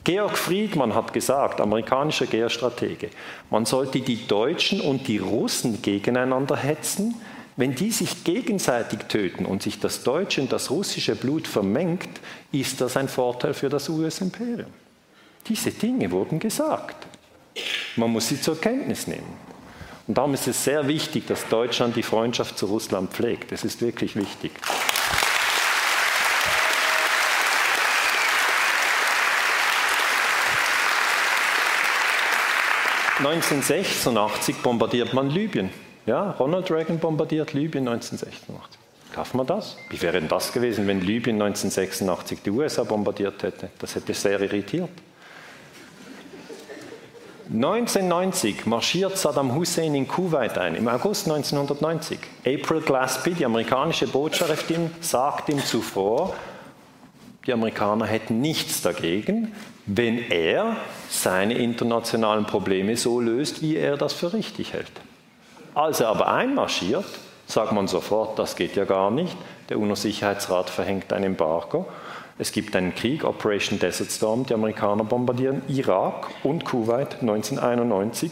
Georg 0.05 0.39
Friedmann 0.39 0.95
hat 0.95 1.13
gesagt, 1.13 1.61
amerikanischer 1.61 2.27
Geostratege, 2.27 3.11
man 3.51 3.67
sollte 3.67 4.01
die 4.01 4.27
Deutschen 4.27 4.81
und 4.81 5.09
die 5.09 5.19
Russen 5.19 5.83
gegeneinander 5.83 6.57
hetzen. 6.57 7.15
Wenn 7.57 7.75
die 7.75 7.91
sich 7.91 8.23
gegenseitig 8.23 9.01
töten 9.09 9.45
und 9.45 9.63
sich 9.65 9.81
das 9.81 10.05
deutsche 10.05 10.41
und 10.41 10.53
das 10.53 10.71
russische 10.71 11.17
Blut 11.17 11.49
vermengt, 11.49 12.09
ist 12.53 12.81
das 12.81 12.97
ein 12.97 13.09
Vorteil 13.09 13.53
für 13.53 13.69
das 13.69 13.89
US-Imperium. 13.89 14.73
Diese 15.49 15.73
Dinge 15.73 16.11
wurden 16.13 16.39
gesagt. 16.39 17.09
Man 17.97 18.11
muss 18.11 18.29
sie 18.29 18.41
zur 18.41 18.61
Kenntnis 18.61 19.09
nehmen. 19.09 19.48
Und 20.09 20.17
darum 20.17 20.33
ist 20.33 20.49
es 20.49 20.65
sehr 20.65 20.89
wichtig, 20.89 21.27
dass 21.27 21.47
Deutschland 21.49 21.95
die 21.95 22.03
Freundschaft 22.03 22.57
zu 22.57 22.65
Russland 22.65 23.13
pflegt. 23.13 23.53
Das 23.53 23.63
ist 23.63 23.83
wirklich 23.83 24.17
wichtig. 24.17 24.53
...1986 33.21 34.63
bombardiert 34.63 35.13
man 35.13 35.29
Libyen. 35.29 35.71
Ja, 36.07 36.31
Ronald 36.39 36.71
Reagan 36.71 37.01
bombardiert 37.01 37.53
Libyen 37.53 37.87
1986. 37.89 38.79
Darf 39.15 39.35
man 39.35 39.47
das? 39.47 39.77
Wie 39.91 40.01
wäre 40.01 40.21
denn 40.21 40.29
das 40.29 40.53
gewesen, 40.53 40.87
wenn 40.87 41.01
Libyen 41.01 41.43
1986 41.43 42.43
die 42.45 42.51
USA 42.51 42.85
bombardiert 42.85 43.43
hätte? 43.43 43.71
Das 43.81 43.97
hätte 43.97 44.15
sehr 44.15 44.41
irritiert. 44.41 44.91
1990 47.51 48.67
marschiert 48.67 49.17
Saddam 49.17 49.55
Hussein 49.55 49.95
in 49.95 50.07
Kuwait 50.07 50.59
ein, 50.59 50.75
im 50.75 50.87
August 50.87 51.27
1990. 51.31 52.19
April 52.41 52.83
Glaspie, 52.83 53.33
die 53.33 53.47
amerikanische 53.47 54.07
Botschafterin, 54.07 54.91
sagt 55.01 55.49
ihm 55.49 55.65
zuvor, 55.65 56.35
die 57.47 57.55
Amerikaner 57.55 58.05
hätten 58.05 58.43
nichts 58.43 58.83
dagegen, 58.83 59.55
wenn 59.87 60.31
er 60.31 60.77
seine 61.09 61.55
internationalen 61.55 62.45
Probleme 62.45 62.99
so 62.99 63.19
löst, 63.19 63.63
wie 63.63 63.77
er 63.77 63.97
das 63.97 64.13
für 64.13 64.35
richtig 64.35 64.75
hält. 64.75 64.93
Als 65.75 66.01
er 66.01 66.09
aber 66.09 66.31
einmarschiert, 66.31 67.07
sagt 67.47 67.73
man 67.73 67.89
sofort, 67.89 68.39
das 68.39 68.57
geht 68.57 68.77
ja 68.77 68.85
gar 68.85 69.11
nicht. 69.11 69.35
Der 69.71 69.79
UNO-Sicherheitsrat 69.79 70.69
verhängt 70.69 71.15
ein 71.15 71.25
Embargo. 71.25 71.87
Es 72.39 72.53
gibt 72.53 72.77
einen 72.77 72.95
Krieg, 72.95 73.25
Operation 73.25 73.81
Desert 73.81 74.13
Storm, 74.13 74.47
die 74.47 74.55
Amerikaner 74.55 75.03
bombardieren 75.03 75.63
Irak 75.67 76.29
und 76.45 76.65
Kuwait 76.65 77.21
1991, 77.21 78.31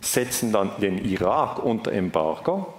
setzen 0.00 0.52
dann 0.52 0.72
den 0.80 1.04
Irak 1.04 1.64
unter 1.64 1.92
Embargo. 1.92 2.74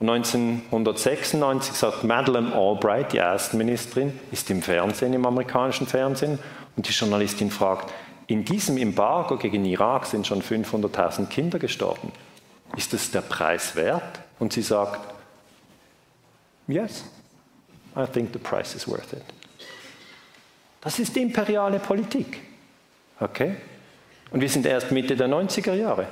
1996 0.00 1.74
sagt 1.74 2.04
Madeleine 2.04 2.54
Albright, 2.54 3.12
die 3.12 3.18
Erstministerin, 3.18 4.18
ist 4.32 4.50
im 4.50 4.62
Fernsehen, 4.62 5.12
im 5.12 5.26
amerikanischen 5.26 5.86
Fernsehen, 5.86 6.38
und 6.76 6.88
die 6.88 6.92
Journalistin 6.92 7.50
fragt, 7.50 7.92
in 8.26 8.44
diesem 8.44 8.78
Embargo 8.78 9.36
gegen 9.36 9.66
Irak 9.66 10.06
sind 10.06 10.26
schon 10.26 10.40
500.000 10.40 11.26
Kinder 11.26 11.58
gestorben. 11.58 12.12
Ist 12.76 12.94
es 12.94 13.10
der 13.10 13.20
Preis 13.20 13.76
wert? 13.76 14.20
Und 14.38 14.54
sie 14.54 14.62
sagt, 14.62 15.12
yes, 16.66 17.04
I 17.94 18.06
think 18.06 18.32
the 18.32 18.38
price 18.38 18.74
is 18.74 18.88
worth 18.88 19.12
it. 19.12 19.39
Das 20.80 20.98
ist 20.98 21.16
imperiale 21.16 21.78
Politik. 21.78 22.40
Okay? 23.20 23.56
Und 24.30 24.40
wir 24.40 24.48
sind 24.48 24.66
erst 24.66 24.90
Mitte 24.92 25.16
der 25.16 25.28
90er 25.28 25.74
Jahre. 25.74 26.06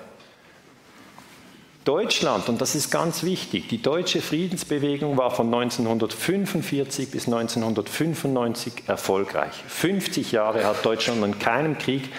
Deutschland, 1.85 2.50
und 2.50 2.61
das 2.61 2.74
ist 2.74 2.90
ganz 2.90 3.22
wichtig, 3.22 3.68
die 3.68 3.81
deutsche 3.81 4.20
Friedensbewegung 4.20 5.16
war 5.16 5.31
von 5.31 5.46
1945 5.46 7.11
bis 7.11 7.26
1995 7.26 8.83
erfolgreich. 8.87 9.54
50 9.68 10.33
Jahre 10.33 10.64
hat 10.66 10.85
Deutschland 10.85 11.24
an 11.24 11.38
keinem 11.38 11.78
Krieg 11.78 12.11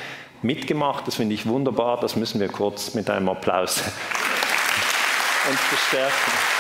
mitgemacht. 0.42 1.06
Das 1.06 1.16
finde 1.16 1.36
ich 1.36 1.46
wunderbar. 1.46 2.00
Das 2.00 2.16
müssen 2.16 2.40
wir 2.40 2.48
kurz 2.48 2.96
mit 2.96 3.12
einem 3.12 3.30
Applaus 3.30 3.84
uns 5.52 5.60
bestärken. 5.70 6.59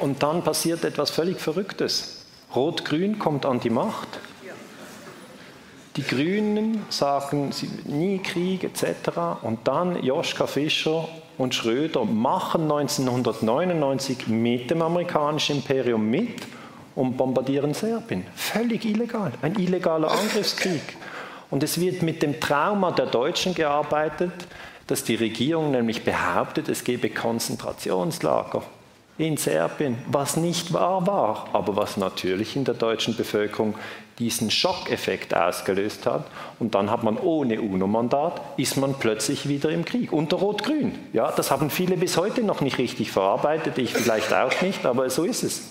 Und 0.00 0.22
dann 0.22 0.42
passiert 0.42 0.84
etwas 0.84 1.10
völlig 1.10 1.40
Verrücktes. 1.40 2.24
Rot-Grün 2.56 3.18
kommt 3.18 3.44
an 3.46 3.60
die 3.60 3.70
Macht. 3.70 4.08
Die 5.96 6.02
Grünen 6.02 6.84
sagen 6.88 7.50
nie 7.84 8.18
Krieg 8.18 8.64
etc. 8.64 9.42
Und 9.42 9.68
dann 9.68 10.02
Joschka 10.02 10.46
Fischer 10.46 11.06
und 11.36 11.54
Schröder 11.54 12.04
machen 12.04 12.62
1999 12.62 14.28
mit 14.28 14.70
dem 14.70 14.82
amerikanischen 14.82 15.56
Imperium 15.56 16.08
mit 16.08 16.46
und 16.94 17.16
bombardieren 17.16 17.74
Serbien. 17.74 18.24
Völlig 18.34 18.84
illegal. 18.84 19.32
Ein 19.42 19.56
illegaler 19.56 20.10
Angriffskrieg. 20.10 20.96
Und 21.50 21.62
es 21.62 21.78
wird 21.80 22.02
mit 22.02 22.22
dem 22.22 22.40
Trauma 22.40 22.92
der 22.92 23.06
Deutschen 23.06 23.54
gearbeitet, 23.54 24.32
dass 24.86 25.04
die 25.04 25.16
Regierung 25.16 25.72
nämlich 25.72 26.04
behauptet, 26.04 26.68
es 26.68 26.84
gebe 26.84 27.10
Konzentrationslager 27.10 28.62
in 29.20 29.36
Serbien, 29.36 29.98
was 30.10 30.36
nicht 30.36 30.72
wahr 30.72 31.06
war, 31.06 31.48
aber 31.52 31.76
was 31.76 31.96
natürlich 31.98 32.56
in 32.56 32.64
der 32.64 32.74
deutschen 32.74 33.16
Bevölkerung 33.16 33.74
diesen 34.18 34.50
Schockeffekt 34.50 35.34
ausgelöst 35.34 36.06
hat. 36.06 36.24
Und 36.58 36.74
dann 36.74 36.90
hat 36.90 37.02
man 37.02 37.18
ohne 37.18 37.60
UNO-Mandat, 37.60 38.40
ist 38.56 38.76
man 38.76 38.94
plötzlich 38.94 39.48
wieder 39.48 39.70
im 39.70 39.84
Krieg, 39.84 40.12
unter 40.12 40.38
Rot-Grün. 40.38 40.98
Ja, 41.12 41.32
das 41.32 41.50
haben 41.50 41.68
viele 41.68 41.96
bis 41.96 42.16
heute 42.16 42.42
noch 42.42 42.62
nicht 42.62 42.78
richtig 42.78 43.12
verarbeitet, 43.12 43.76
ich 43.78 43.92
vielleicht 43.92 44.32
auch 44.32 44.62
nicht, 44.62 44.86
aber 44.86 45.10
so 45.10 45.24
ist 45.24 45.42
es. 45.42 45.62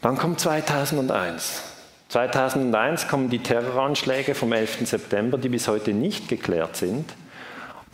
Dann 0.00 0.16
kommt 0.16 0.40
2001. 0.40 1.62
2001 2.08 3.08
kommen 3.08 3.30
die 3.30 3.40
Terroranschläge 3.40 4.34
vom 4.34 4.52
11. 4.52 4.88
September, 4.88 5.38
die 5.38 5.48
bis 5.48 5.68
heute 5.68 5.92
nicht 5.92 6.28
geklärt 6.28 6.76
sind. 6.76 7.12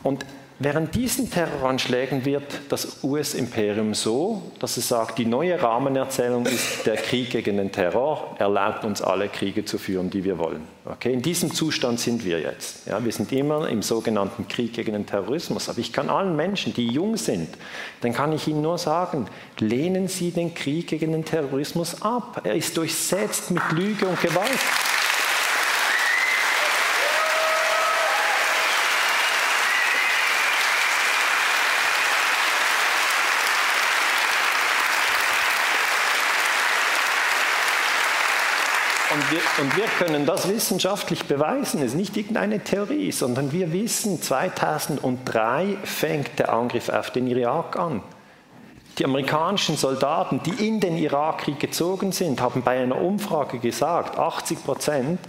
Und 0.02 0.24
Während 0.58 0.94
diesen 0.94 1.30
Terroranschlägen 1.30 2.24
wird 2.24 2.60
das 2.70 3.04
US-Imperium 3.04 3.92
so, 3.92 4.40
dass 4.58 4.78
es 4.78 4.88
sagt, 4.88 5.18
die 5.18 5.26
neue 5.26 5.62
Rahmenerzählung 5.62 6.46
ist, 6.46 6.86
der 6.86 6.96
Krieg 6.96 7.28
gegen 7.28 7.58
den 7.58 7.72
Terror 7.72 8.34
erlaubt 8.38 8.82
uns 8.86 9.02
alle 9.02 9.28
Kriege 9.28 9.66
zu 9.66 9.76
führen, 9.76 10.08
die 10.08 10.24
wir 10.24 10.38
wollen. 10.38 10.62
Okay? 10.86 11.12
In 11.12 11.20
diesem 11.20 11.52
Zustand 11.52 12.00
sind 12.00 12.24
wir 12.24 12.40
jetzt. 12.40 12.86
Ja, 12.86 13.04
wir 13.04 13.12
sind 13.12 13.32
immer 13.32 13.68
im 13.68 13.82
sogenannten 13.82 14.48
Krieg 14.48 14.72
gegen 14.72 14.94
den 14.94 15.04
Terrorismus. 15.04 15.68
Aber 15.68 15.78
ich 15.78 15.92
kann 15.92 16.08
allen 16.08 16.36
Menschen, 16.36 16.72
die 16.72 16.86
jung 16.86 17.18
sind, 17.18 17.50
dann 18.00 18.14
kann 18.14 18.32
ich 18.32 18.48
ihnen 18.48 18.62
nur 18.62 18.78
sagen, 18.78 19.26
lehnen 19.58 20.08
Sie 20.08 20.30
den 20.30 20.54
Krieg 20.54 20.86
gegen 20.86 21.12
den 21.12 21.26
Terrorismus 21.26 22.00
ab. 22.00 22.40
Er 22.44 22.54
ist 22.54 22.74
durchsetzt 22.78 23.50
mit 23.50 23.62
Lüge 23.72 24.06
und 24.06 24.22
Gewalt. 24.22 24.48
Wir, 39.30 39.64
und 39.64 39.76
wir, 39.76 39.84
können 39.98 40.26
das 40.26 40.48
wissenschaftlich 40.48 41.24
beweisen. 41.24 41.80
Es 41.80 41.92
ist 41.92 41.94
nicht 41.94 42.16
irgendeine 42.16 42.60
Theorie, 42.60 43.12
sondern 43.12 43.52
wir 43.52 43.72
wissen, 43.72 44.20
2003 44.22 45.76
fängt 45.84 46.38
der 46.38 46.52
Angriff 46.52 46.88
auf 46.88 47.10
den 47.10 47.26
Irak 47.26 47.78
an. 47.78 48.02
Die 48.98 49.04
amerikanischen 49.04 49.76
Soldaten, 49.76 50.40
die 50.42 50.66
in 50.66 50.80
den 50.80 50.96
Irakkrieg 50.96 51.60
gezogen 51.60 52.12
sind, 52.12 52.40
haben 52.40 52.62
bei 52.62 52.80
einer 52.80 53.00
Umfrage 53.00 53.58
gesagt, 53.58 54.18
80 54.18 54.64
Prozent, 54.64 55.20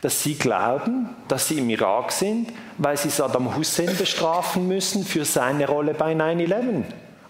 dass 0.00 0.22
sie 0.22 0.34
glauben, 0.34 1.10
dass 1.28 1.48
sie 1.48 1.58
im 1.58 1.68
Irak 1.68 2.12
sind, 2.12 2.50
weil 2.78 2.96
sie 2.96 3.10
Saddam 3.10 3.54
Hussein 3.56 3.94
bestrafen 3.96 4.66
müssen 4.66 5.04
für 5.04 5.26
seine 5.26 5.68
Rolle 5.68 5.92
bei 5.92 6.14
9-11. 6.14 6.84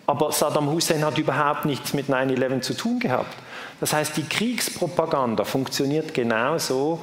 Aber 0.06 0.30
Saddam 0.30 0.70
Hussein 0.70 1.04
hat 1.04 1.18
überhaupt 1.18 1.64
nichts 1.64 1.92
mit 1.92 2.08
9-11 2.08 2.60
zu 2.60 2.74
tun 2.74 3.00
gehabt. 3.00 3.34
Das 3.80 3.94
heißt, 3.94 4.16
die 4.16 4.24
Kriegspropaganda 4.24 5.44
funktioniert 5.44 6.12
genauso, 6.12 7.00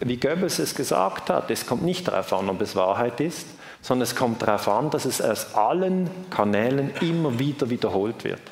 wie 0.00 0.16
Goebbels 0.16 0.58
es 0.58 0.74
gesagt 0.74 1.30
hat. 1.30 1.50
Es 1.50 1.66
kommt 1.66 1.84
nicht 1.84 2.08
darauf 2.08 2.32
an, 2.32 2.48
ob 2.50 2.60
es 2.60 2.74
Wahrheit 2.74 3.20
ist, 3.20 3.46
sondern 3.80 4.02
es 4.02 4.16
kommt 4.16 4.42
darauf 4.42 4.68
an, 4.68 4.90
dass 4.90 5.04
es 5.04 5.22
aus 5.22 5.54
allen 5.54 6.10
Kanälen 6.30 6.90
immer 7.00 7.38
wieder 7.38 7.70
wiederholt 7.70 8.24
wird. 8.24 8.42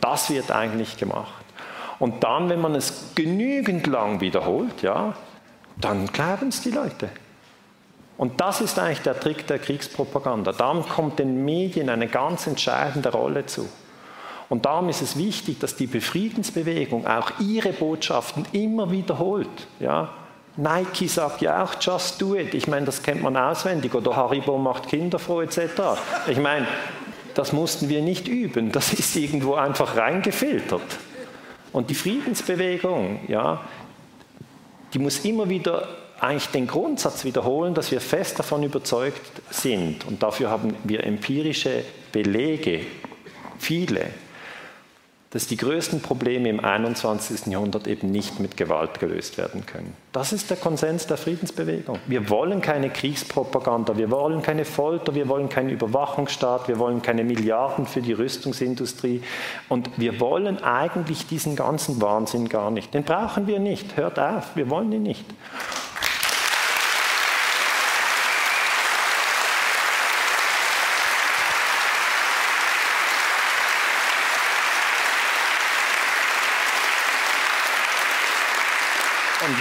Das 0.00 0.28
wird 0.30 0.50
eigentlich 0.50 0.96
gemacht. 0.96 1.44
Und 2.00 2.24
dann, 2.24 2.48
wenn 2.48 2.60
man 2.60 2.74
es 2.74 3.12
genügend 3.14 3.86
lang 3.86 4.20
wiederholt, 4.20 4.82
ja, 4.82 5.14
dann 5.76 6.06
glauben 6.08 6.48
es 6.48 6.60
die 6.60 6.72
Leute. 6.72 7.08
Und 8.16 8.40
das 8.40 8.60
ist 8.60 8.78
eigentlich 8.78 9.02
der 9.02 9.18
Trick 9.18 9.46
der 9.46 9.60
Kriegspropaganda. 9.60 10.52
Dann 10.52 10.86
kommt 10.88 11.20
den 11.20 11.44
Medien 11.44 11.88
eine 11.88 12.08
ganz 12.08 12.46
entscheidende 12.46 13.10
Rolle 13.10 13.46
zu. 13.46 13.68
Und 14.48 14.66
darum 14.66 14.88
ist 14.88 15.02
es 15.02 15.16
wichtig, 15.16 15.58
dass 15.60 15.76
die 15.76 15.86
Befriedensbewegung 15.86 17.06
auch 17.06 17.32
ihre 17.40 17.72
Botschaften 17.72 18.46
immer 18.52 18.90
wiederholt. 18.90 19.48
Ja? 19.80 20.10
Nike 20.56 21.08
sagt 21.08 21.40
ja 21.42 21.64
auch 21.64 21.74
just 21.80 22.20
do 22.20 22.36
it. 22.36 22.54
Ich 22.54 22.68
meine, 22.68 22.86
das 22.86 23.02
kennt 23.02 23.22
man 23.22 23.36
auswendig. 23.36 23.94
Oder 23.94 24.14
Haribo 24.14 24.58
macht 24.58 24.88
Kinder 24.88 25.18
froh 25.18 25.40
etc. 25.40 25.58
Ich 26.28 26.38
meine, 26.38 26.66
das 27.34 27.52
mussten 27.52 27.88
wir 27.88 28.02
nicht 28.02 28.28
üben. 28.28 28.70
Das 28.70 28.92
ist 28.92 29.16
irgendwo 29.16 29.54
einfach 29.54 29.96
reingefiltert. 29.96 30.98
Und 31.72 31.90
die 31.90 31.94
Friedensbewegung, 31.94 33.20
ja, 33.26 33.60
die 34.92 35.00
muss 35.00 35.24
immer 35.24 35.48
wieder 35.48 35.88
eigentlich 36.20 36.46
den 36.48 36.68
Grundsatz 36.68 37.24
wiederholen, 37.24 37.74
dass 37.74 37.90
wir 37.90 38.00
fest 38.00 38.38
davon 38.38 38.62
überzeugt 38.62 39.42
sind. 39.50 40.06
Und 40.06 40.22
dafür 40.22 40.50
haben 40.50 40.76
wir 40.84 41.02
empirische 41.02 41.84
Belege, 42.12 42.82
viele, 43.58 44.06
dass 45.34 45.48
die 45.48 45.56
größten 45.56 46.00
Probleme 46.00 46.48
im 46.48 46.60
21. 46.60 47.46
Jahrhundert 47.46 47.88
eben 47.88 48.12
nicht 48.12 48.38
mit 48.38 48.56
Gewalt 48.56 49.00
gelöst 49.00 49.36
werden 49.36 49.66
können. 49.66 49.92
Das 50.12 50.32
ist 50.32 50.48
der 50.48 50.56
Konsens 50.56 51.08
der 51.08 51.16
Friedensbewegung. 51.16 51.98
Wir 52.06 52.30
wollen 52.30 52.60
keine 52.60 52.88
Kriegspropaganda, 52.88 53.98
wir 53.98 54.12
wollen 54.12 54.42
keine 54.42 54.64
Folter, 54.64 55.16
wir 55.16 55.28
wollen 55.28 55.48
keinen 55.48 55.70
Überwachungsstaat, 55.70 56.68
wir 56.68 56.78
wollen 56.78 57.02
keine 57.02 57.24
Milliarden 57.24 57.86
für 57.86 58.00
die 58.00 58.12
Rüstungsindustrie 58.12 59.22
und 59.68 59.90
wir 59.96 60.20
wollen 60.20 60.62
eigentlich 60.62 61.26
diesen 61.26 61.56
ganzen 61.56 62.00
Wahnsinn 62.00 62.48
gar 62.48 62.70
nicht. 62.70 62.94
Den 62.94 63.02
brauchen 63.02 63.48
wir 63.48 63.58
nicht. 63.58 63.96
Hört 63.96 64.20
auf, 64.20 64.54
wir 64.54 64.70
wollen 64.70 64.92
ihn 64.92 65.02
nicht. 65.02 65.24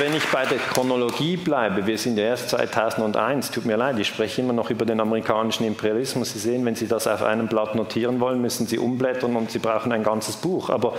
Wenn 0.03 0.15
ich 0.15 0.27
bei 0.27 0.45
der 0.45 0.57
Chronologie 0.57 1.37
bleibe, 1.37 1.87
wir 1.87 1.97
sind 1.97 2.17
ja 2.17 2.25
erst 2.25 2.49
2001, 2.49 3.51
tut 3.51 3.63
mir 3.63 3.77
leid, 3.77 3.97
ich 3.99 4.09
spreche 4.09 4.41
immer 4.41 4.51
noch 4.51 4.69
über 4.69 4.83
den 4.83 4.99
amerikanischen 4.99 5.65
Imperialismus. 5.65 6.33
Sie 6.33 6.39
sehen, 6.39 6.65
wenn 6.65 6.75
Sie 6.75 6.89
das 6.89 7.07
auf 7.07 7.23
einem 7.23 7.47
Blatt 7.47 7.73
notieren 7.73 8.19
wollen, 8.19 8.41
müssen 8.41 8.67
Sie 8.67 8.77
umblättern 8.77 9.37
und 9.37 9.49
Sie 9.49 9.59
brauchen 9.59 9.93
ein 9.93 10.03
ganzes 10.03 10.35
Buch. 10.35 10.69
Aber 10.69 10.95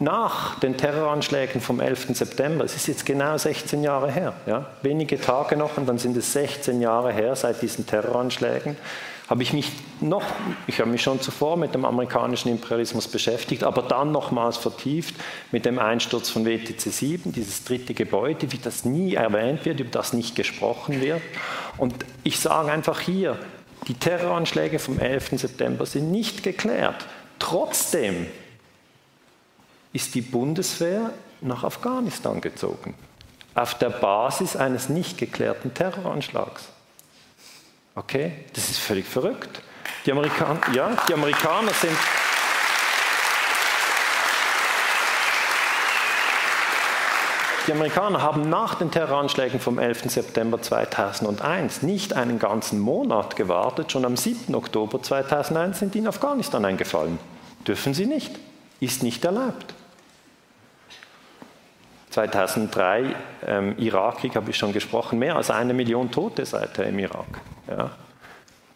nach 0.00 0.58
den 0.58 0.76
Terroranschlägen 0.76 1.60
vom 1.60 1.78
11. 1.78 2.08
September, 2.16 2.64
es 2.64 2.74
ist 2.74 2.88
jetzt 2.88 3.06
genau 3.06 3.38
16 3.38 3.84
Jahre 3.84 4.10
her, 4.10 4.32
ja, 4.46 4.66
wenige 4.82 5.20
Tage 5.20 5.56
noch 5.56 5.76
und 5.76 5.86
dann 5.86 5.98
sind 5.98 6.16
es 6.16 6.32
16 6.32 6.80
Jahre 6.80 7.12
her 7.12 7.36
seit 7.36 7.62
diesen 7.62 7.86
Terroranschlägen, 7.86 8.76
habe 9.32 9.42
ich 9.42 9.54
mich 9.54 9.72
noch, 10.02 10.24
ich 10.66 10.78
habe 10.78 10.90
mich 10.90 11.00
schon 11.00 11.18
zuvor 11.22 11.56
mit 11.56 11.74
dem 11.74 11.86
amerikanischen 11.86 12.50
Imperialismus 12.50 13.08
beschäftigt, 13.08 13.64
aber 13.64 13.80
dann 13.80 14.12
nochmals 14.12 14.58
vertieft 14.58 15.14
mit 15.52 15.64
dem 15.64 15.78
Einsturz 15.78 16.28
von 16.28 16.44
WTC 16.44 16.92
7, 16.92 17.32
dieses 17.32 17.64
dritte 17.64 17.94
Gebäude, 17.94 18.52
wie 18.52 18.58
das 18.58 18.84
nie 18.84 19.14
erwähnt 19.14 19.64
wird, 19.64 19.80
über 19.80 19.88
das 19.88 20.12
nicht 20.12 20.36
gesprochen 20.36 21.00
wird. 21.00 21.22
Und 21.78 21.94
ich 22.24 22.40
sage 22.40 22.70
einfach 22.70 23.00
hier, 23.00 23.38
die 23.88 23.94
Terroranschläge 23.94 24.78
vom 24.78 24.98
11. 24.98 25.40
September 25.40 25.86
sind 25.86 26.10
nicht 26.10 26.42
geklärt. 26.42 27.06
Trotzdem 27.38 28.26
ist 29.94 30.14
die 30.14 30.20
Bundeswehr 30.20 31.10
nach 31.40 31.64
Afghanistan 31.64 32.42
gezogen, 32.42 32.92
auf 33.54 33.78
der 33.78 33.88
Basis 33.88 34.56
eines 34.56 34.90
nicht 34.90 35.16
geklärten 35.16 35.72
Terroranschlags. 35.72 36.68
Okay, 37.94 38.32
das 38.54 38.70
ist 38.70 38.78
völlig 38.78 39.06
verrückt. 39.06 39.60
Die 40.06 40.12
Amerikaner, 40.12 40.60
ja, 40.74 40.96
die 41.08 41.14
Amerikaner 41.14 41.72
sind. 41.72 41.96
Die 47.66 47.72
Amerikaner 47.72 48.22
haben 48.22 48.48
nach 48.48 48.74
den 48.74 48.90
Terroranschlägen 48.90 49.60
vom 49.60 49.78
11. 49.78 50.10
September 50.10 50.60
2001 50.60 51.82
nicht 51.82 52.14
einen 52.14 52.40
ganzen 52.40 52.80
Monat 52.80 53.36
gewartet, 53.36 53.92
schon 53.92 54.04
am 54.04 54.16
7. 54.16 54.54
Oktober 54.54 55.00
2001 55.00 55.78
sind 55.78 55.94
die 55.94 55.98
in 55.98 56.08
Afghanistan 56.08 56.64
eingefallen. 56.64 57.18
Dürfen 57.66 57.94
sie 57.94 58.06
nicht, 58.06 58.32
ist 58.80 59.04
nicht 59.04 59.24
erlaubt. 59.24 59.74
2003, 62.10 63.14
ähm, 63.46 63.78
Irakkrieg, 63.78 64.34
habe 64.34 64.50
ich 64.50 64.56
schon 64.56 64.72
gesprochen, 64.72 65.18
mehr 65.18 65.36
als 65.36 65.50
eine 65.50 65.72
Million 65.72 66.10
Tote 66.10 66.44
seither 66.44 66.86
im 66.86 66.98
Irak. 66.98 67.40
Ja. 67.76 67.90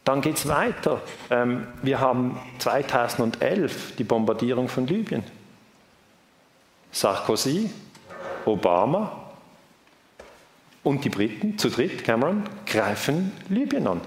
Dann 0.04 0.20
geht 0.20 0.36
es 0.36 0.48
weiter. 0.48 1.00
Ähm, 1.30 1.66
wir 1.82 2.00
haben 2.00 2.40
2011 2.58 3.96
die 3.96 4.04
Bombardierung 4.04 4.68
von 4.68 4.86
Libyen. 4.86 5.24
Sarkozy, 6.92 7.70
Obama 8.44 9.26
und 10.84 11.04
die 11.04 11.10
Briten, 11.10 11.58
zu 11.58 11.68
dritt, 11.68 12.04
Cameron, 12.04 12.44
greifen 12.64 13.32
Libyen 13.48 13.88
an. 13.88 14.00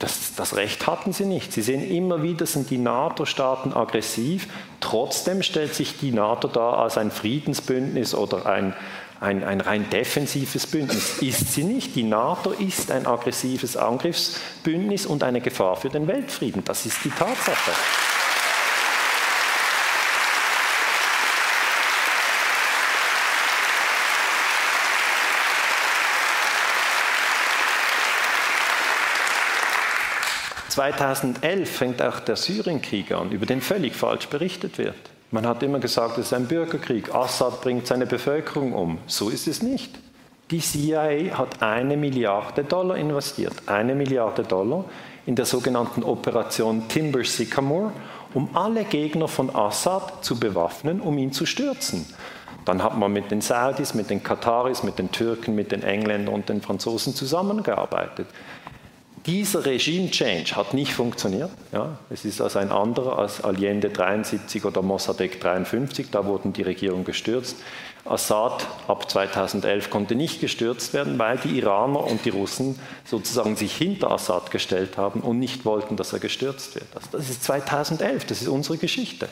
Das, 0.00 0.34
das, 0.34 0.56
Recht 0.56 0.86
hatten 0.86 1.12
sie 1.12 1.26
nicht. 1.26 1.52
Sie 1.52 1.62
sehen 1.62 1.88
immer 1.88 2.22
wieder, 2.22 2.46
sind 2.46 2.70
die 2.70 2.78
NATO-Staaten 2.78 3.74
aggressiv. 3.74 4.48
Trotzdem 4.80 5.42
stellt 5.42 5.74
sich 5.74 5.98
die 5.98 6.10
NATO 6.10 6.48
da 6.48 6.72
als 6.72 6.98
ein 6.98 7.10
Friedensbündnis 7.10 8.14
oder 8.14 8.46
ein, 8.46 8.74
ein, 9.20 9.44
ein 9.44 9.60
rein 9.60 9.88
defensives 9.90 10.66
Bündnis. 10.66 11.18
Ist 11.20 11.52
sie 11.52 11.64
nicht. 11.64 11.94
Die 11.94 12.02
NATO 12.02 12.52
ist 12.52 12.90
ein 12.90 13.06
aggressives 13.06 13.76
Angriffsbündnis 13.76 15.06
und 15.06 15.22
eine 15.22 15.40
Gefahr 15.40 15.76
für 15.76 15.90
den 15.90 16.06
Weltfrieden. 16.06 16.64
Das 16.64 16.86
ist 16.86 17.04
die 17.04 17.10
Tatsache. 17.10 17.72
2011 30.70 31.70
fängt 31.70 32.00
auch 32.00 32.20
der 32.20 32.36
Syrienkrieg 32.36 33.12
an, 33.12 33.32
über 33.32 33.44
den 33.44 33.60
völlig 33.60 33.94
falsch 33.94 34.28
berichtet 34.28 34.78
wird. 34.78 34.96
Man 35.32 35.46
hat 35.46 35.62
immer 35.62 35.78
gesagt, 35.78 36.18
es 36.18 36.26
ist 36.26 36.32
ein 36.32 36.46
Bürgerkrieg, 36.46 37.14
Assad 37.14 37.60
bringt 37.60 37.86
seine 37.86 38.06
Bevölkerung 38.06 38.72
um. 38.72 38.98
So 39.06 39.28
ist 39.28 39.46
es 39.46 39.62
nicht. 39.62 39.96
Die 40.50 40.58
CIA 40.58 41.38
hat 41.38 41.62
eine 41.62 41.96
Milliarde 41.96 42.64
Dollar 42.64 42.96
investiert, 42.96 43.54
eine 43.66 43.94
Milliarde 43.94 44.42
Dollar 44.42 44.84
in 45.26 45.36
der 45.36 45.44
sogenannten 45.44 46.02
Operation 46.02 46.88
Timber 46.88 47.22
Sycamore, 47.22 47.92
um 48.34 48.48
alle 48.54 48.82
Gegner 48.82 49.28
von 49.28 49.54
Assad 49.54 50.24
zu 50.24 50.40
bewaffnen, 50.40 51.00
um 51.00 51.16
ihn 51.18 51.30
zu 51.30 51.46
stürzen. 51.46 52.04
Dann 52.64 52.82
hat 52.82 52.98
man 52.98 53.12
mit 53.12 53.30
den 53.30 53.40
Saudis, 53.40 53.94
mit 53.94 54.10
den 54.10 54.24
Kataris, 54.24 54.82
mit 54.82 54.98
den 54.98 55.12
Türken, 55.12 55.54
mit 55.54 55.70
den 55.70 55.84
Engländern 55.84 56.34
und 56.34 56.48
den 56.48 56.60
Franzosen 56.60 57.14
zusammengearbeitet. 57.14 58.26
Dieser 59.30 59.64
Regime-Change 59.64 60.56
hat 60.56 60.74
nicht 60.74 60.92
funktioniert. 60.92 61.52
Ja. 61.70 61.96
Es 62.10 62.24
ist 62.24 62.40
also 62.40 62.58
ein 62.58 62.72
anderer 62.72 63.16
als 63.16 63.44
Allende 63.44 63.88
73 63.88 64.64
oder 64.64 64.82
Mossadegh 64.82 65.38
53, 65.38 66.10
da 66.10 66.26
wurden 66.26 66.52
die 66.52 66.62
Regierungen 66.62 67.04
gestürzt. 67.04 67.56
Assad 68.04 68.66
ab 68.88 69.08
2011 69.08 69.88
konnte 69.88 70.16
nicht 70.16 70.40
gestürzt 70.40 70.94
werden, 70.94 71.16
weil 71.20 71.38
die 71.38 71.58
Iraner 71.58 72.02
und 72.02 72.24
die 72.24 72.30
Russen 72.30 72.80
sozusagen 73.04 73.54
sich 73.54 73.72
hinter 73.72 74.10
Assad 74.10 74.50
gestellt 74.50 74.96
haben 74.96 75.20
und 75.20 75.38
nicht 75.38 75.64
wollten, 75.64 75.94
dass 75.94 76.12
er 76.12 76.18
gestürzt 76.18 76.74
wird. 76.74 76.88
Also 76.92 77.06
das 77.12 77.30
ist 77.30 77.44
2011, 77.44 78.24
das 78.24 78.42
ist 78.42 78.48
unsere 78.48 78.78
Geschichte. 78.78 79.28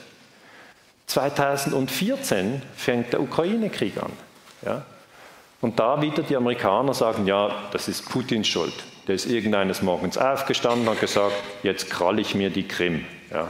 2014 1.06 2.62
fängt 2.76 3.12
der 3.12 3.20
Ukraine-Krieg 3.20 4.00
an. 4.00 4.12
Ja. 4.64 4.82
Und 5.60 5.80
da 5.80 6.00
wieder 6.00 6.22
die 6.22 6.36
Amerikaner 6.36 6.94
sagen, 6.94 7.26
ja, 7.26 7.50
das 7.72 7.88
ist 7.88 8.08
Putins 8.08 8.46
Schuld. 8.46 8.74
Der 9.08 9.14
ist 9.14 9.26
irgendeines 9.26 9.80
Morgens 9.80 10.18
aufgestanden 10.18 10.86
und 10.86 11.00
gesagt, 11.00 11.34
jetzt 11.62 11.88
kralle 11.88 12.20
ich 12.20 12.34
mir 12.34 12.50
die 12.50 12.68
Krim. 12.68 13.06
Ja. 13.32 13.48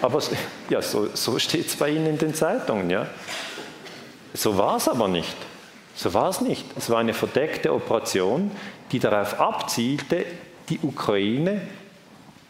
Aber 0.00 0.22
ja, 0.70 0.80
so, 0.80 1.08
so 1.14 1.38
steht 1.40 1.66
es 1.66 1.76
bei 1.76 1.90
Ihnen 1.90 2.06
in 2.06 2.18
den 2.18 2.32
Zeitungen. 2.32 2.88
Ja. 2.90 3.08
So 4.34 4.56
war 4.56 4.76
es 4.76 4.88
aber 4.88 5.08
nicht. 5.08 5.36
So 5.96 6.14
war 6.14 6.28
es 6.28 6.40
nicht. 6.40 6.64
Es 6.76 6.90
war 6.90 6.98
eine 6.98 7.12
verdeckte 7.12 7.72
Operation, 7.72 8.52
die 8.92 9.00
darauf 9.00 9.40
abzielte, 9.40 10.24
die 10.68 10.78
Ukraine 10.80 11.60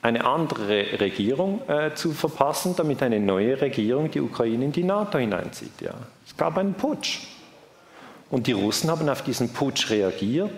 eine 0.03 0.25
andere 0.27 1.01
Regierung 1.01 1.67
äh, 1.67 1.95
zu 1.95 2.13
verpassen, 2.13 2.77
damit 2.77 3.03
eine 3.03 3.21
neue 3.21 3.59
Regierung 3.59 4.11
die 4.11 4.21
Ukraine 4.21 4.67
in 4.67 4.73
die 4.73 4.85
NATO 4.85 5.17
hineinzieht. 5.17 5.81
Ja. 5.81 5.95
Es 6.27 6.37
gab 6.37 6.59
einen 6.59 6.75
Putsch. 6.75 7.21
Und 8.31 8.47
die 8.47 8.53
Russen 8.53 8.91
haben 8.91 9.09
auf 9.09 9.23
diesen 9.23 9.51
Putsch 9.55 9.89
reagiert 9.91 10.53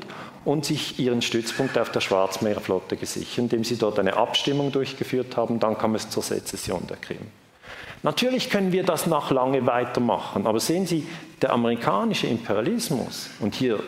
und 0.47 0.65
sich 0.65 0.99
ihren 0.99 1.23
Stützpunkt 1.23 1.77
auf 1.77 1.91
der 1.91 2.01
Schwarzmeerflotte 2.01 2.97
gesichert, 2.97 3.39
indem 3.39 3.65
sie 3.65 3.77
dort 3.77 3.99
eine 3.99 4.17
Abstimmung 4.17 4.71
durchgeführt 4.71 5.37
haben. 5.37 5.59
Dann 5.59 5.77
kam 5.77 5.97
es 5.97 6.09
zur 6.09 6.23
Sezession 6.23 6.87
der 6.89 6.97
Krim. 6.97 7.19
Natürlich 8.05 8.49
können 8.49 8.71
wir 8.71 8.85
das 8.85 9.07
noch 9.09 9.33
lange 9.33 9.67
weitermachen, 9.67 10.47
aber 10.47 10.61
sehen 10.61 10.87
Sie, 10.87 11.05
der 11.43 11.53
amerikanische 11.53 12.29
Imperialismus, 12.29 13.31
und 13.41 13.57
hier 13.57 13.81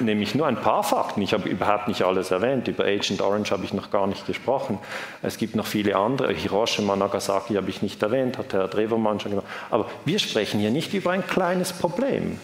nehme 0.00 0.22
ich 0.22 0.34
nur 0.34 0.46
ein 0.48 0.56
paar 0.56 0.82
Fakten, 0.82 1.22
ich 1.22 1.32
habe 1.32 1.48
überhaupt 1.48 1.86
nicht 1.86 2.02
alles 2.02 2.32
erwähnt, 2.32 2.66
über 2.66 2.84
Agent 2.84 3.22
Orange 3.22 3.52
habe 3.52 3.64
ich 3.64 3.72
noch 3.72 3.90
gar 3.90 4.08
nicht 4.08 4.26
gesprochen, 4.26 4.78
es 5.22 5.38
gibt 5.38 5.54
noch 5.54 5.66
viele 5.66 5.94
andere, 5.94 6.32
Hiroshima, 6.32 6.96
Nagasaki 6.96 7.54
habe 7.54 7.70
ich 7.70 7.82
nicht 7.82 8.02
erwähnt, 8.02 8.36
hat 8.36 8.52
Herr 8.52 8.66
Drevermann 8.66 9.20
schon 9.20 9.30
gemacht, 9.30 9.46
aber 9.70 9.86
wir 10.04 10.18
sprechen 10.18 10.58
hier 10.58 10.70
nicht 10.70 10.92
über 10.92 11.12
ein 11.12 11.24
kleines 11.24 11.72
Problem 11.72 12.40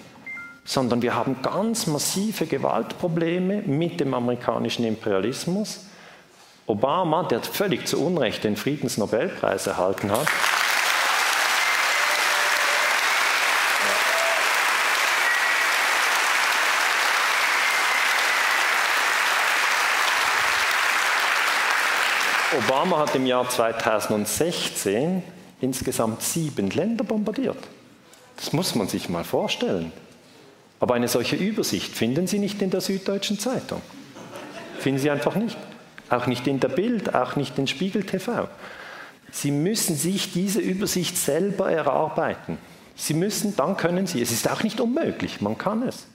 sondern 0.64 1.02
wir 1.02 1.14
haben 1.14 1.42
ganz 1.42 1.86
massive 1.86 2.46
Gewaltprobleme 2.46 3.62
mit 3.62 4.00
dem 4.00 4.14
amerikanischen 4.14 4.84
Imperialismus. 4.84 5.86
Obama, 6.66 7.24
der 7.24 7.42
völlig 7.42 7.86
zu 7.86 8.04
Unrecht 8.04 8.44
den 8.44 8.56
Friedensnobelpreis 8.56 9.66
erhalten 9.66 10.10
hat, 10.12 10.28
Obama 22.68 22.98
hat 22.98 23.14
im 23.14 23.26
Jahr 23.26 23.48
2016 23.48 25.22
insgesamt 25.60 26.22
sieben 26.22 26.70
Länder 26.70 27.02
bombardiert. 27.02 27.56
Das 28.36 28.52
muss 28.52 28.74
man 28.74 28.88
sich 28.88 29.08
mal 29.08 29.24
vorstellen. 29.24 29.92
Aber 30.82 30.94
eine 30.94 31.06
solche 31.06 31.36
Übersicht 31.36 31.94
finden 31.94 32.26
Sie 32.26 32.40
nicht 32.40 32.60
in 32.60 32.70
der 32.70 32.80
Süddeutschen 32.80 33.38
Zeitung. 33.38 33.80
Finden 34.80 34.98
Sie 34.98 35.10
einfach 35.10 35.36
nicht. 35.36 35.56
Auch 36.10 36.26
nicht 36.26 36.48
in 36.48 36.58
der 36.58 36.70
Bild, 36.70 37.14
auch 37.14 37.36
nicht 37.36 37.56
in 37.56 37.68
Spiegel 37.68 38.02
TV. 38.02 38.48
Sie 39.30 39.52
müssen 39.52 39.94
sich 39.94 40.32
diese 40.32 40.58
Übersicht 40.58 41.16
selber 41.16 41.70
erarbeiten. 41.70 42.58
Sie 42.96 43.14
müssen, 43.14 43.54
dann 43.54 43.76
können 43.76 44.08
Sie. 44.08 44.20
Es 44.20 44.32
ist 44.32 44.50
auch 44.50 44.64
nicht 44.64 44.80
unmöglich, 44.80 45.40
man 45.40 45.56
kann 45.56 45.86
es. 45.86 46.08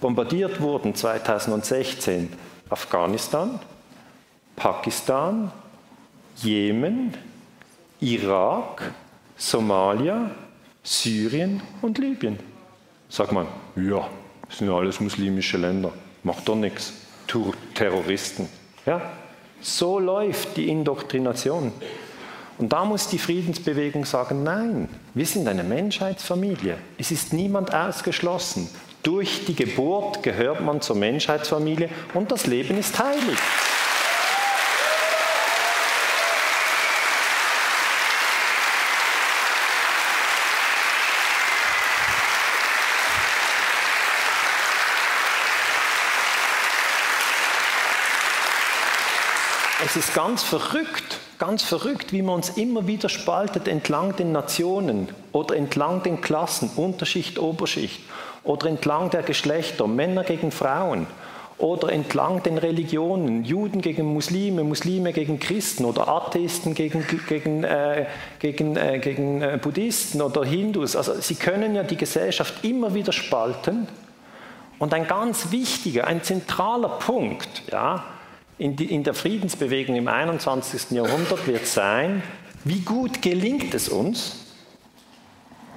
Bombardiert 0.00 0.60
wurden 0.60 0.94
2016 0.94 2.32
Afghanistan, 2.70 3.58
Pakistan, 4.54 5.50
Jemen, 6.36 7.12
Irak, 7.98 8.92
Somalia, 9.36 10.30
Syrien 10.84 11.60
und 11.82 11.98
Libyen. 11.98 12.51
Sagt 13.12 13.30
man, 13.30 13.46
ja, 13.76 14.08
sind 14.48 14.68
ja 14.68 14.74
alles 14.74 14.98
muslimische 14.98 15.58
Länder, 15.58 15.92
macht 16.22 16.48
doch 16.48 16.54
nichts, 16.54 16.94
Terroristen. 17.74 18.48
Ja, 18.86 19.02
so 19.60 19.98
läuft 19.98 20.56
die 20.56 20.70
Indoktrination. 20.70 21.72
Und 22.56 22.72
da 22.72 22.86
muss 22.86 23.08
die 23.08 23.18
Friedensbewegung 23.18 24.06
sagen, 24.06 24.42
nein, 24.44 24.88
wir 25.12 25.26
sind 25.26 25.46
eine 25.46 25.62
Menschheitsfamilie. 25.62 26.78
Es 26.96 27.10
ist 27.10 27.34
niemand 27.34 27.74
ausgeschlossen. 27.74 28.70
Durch 29.02 29.44
die 29.44 29.56
Geburt 29.56 30.22
gehört 30.22 30.62
man 30.62 30.80
zur 30.80 30.96
Menschheitsfamilie 30.96 31.90
und 32.14 32.32
das 32.32 32.46
Leben 32.46 32.78
ist 32.78 32.98
heilig. 32.98 33.38
Ist 50.08 50.14
ganz 50.14 50.42
verrückt, 50.42 51.20
ganz 51.38 51.62
verrückt, 51.62 52.12
wie 52.12 52.22
man 52.22 52.36
uns 52.36 52.50
immer 52.50 52.88
wieder 52.88 53.08
spaltet 53.08 53.68
entlang 53.68 54.16
den 54.16 54.32
Nationen 54.32 55.08
oder 55.30 55.54
entlang 55.54 56.02
den 56.02 56.20
Klassen, 56.20 56.70
Unterschicht, 56.74 57.38
Oberschicht 57.38 58.00
oder 58.42 58.66
entlang 58.66 59.10
der 59.10 59.22
Geschlechter, 59.22 59.86
Männer 59.86 60.24
gegen 60.24 60.50
Frauen 60.50 61.06
oder 61.58 61.92
entlang 61.92 62.42
den 62.42 62.58
Religionen, 62.58 63.44
Juden 63.44 63.80
gegen 63.80 64.12
Muslime, 64.12 64.64
Muslime 64.64 65.12
gegen 65.12 65.38
Christen 65.38 65.84
oder 65.84 66.08
Atheisten 66.08 66.74
gegen, 66.74 67.06
gegen, 67.28 67.62
äh, 67.62 68.06
gegen, 68.40 68.76
äh, 68.76 68.98
gegen 68.98 69.40
äh, 69.40 69.58
Buddhisten 69.62 70.20
oder 70.20 70.44
Hindus. 70.44 70.96
Also 70.96 71.14
sie 71.20 71.36
können 71.36 71.76
ja 71.76 71.84
die 71.84 71.96
Gesellschaft 71.96 72.64
immer 72.64 72.92
wieder 72.94 73.12
spalten. 73.12 73.86
Und 74.80 74.92
ein 74.94 75.06
ganz 75.06 75.52
wichtiger, 75.52 76.08
ein 76.08 76.24
zentraler 76.24 76.88
Punkt, 76.88 77.62
ja, 77.70 78.02
in, 78.62 78.76
die, 78.76 78.94
in 78.94 79.02
der 79.02 79.14
Friedensbewegung 79.14 79.96
im 79.96 80.06
21. 80.06 80.92
Jahrhundert 80.92 81.48
wird 81.48 81.66
sein, 81.66 82.22
wie 82.62 82.78
gut 82.78 83.20
gelingt 83.20 83.74
es 83.74 83.88
uns, 83.88 84.36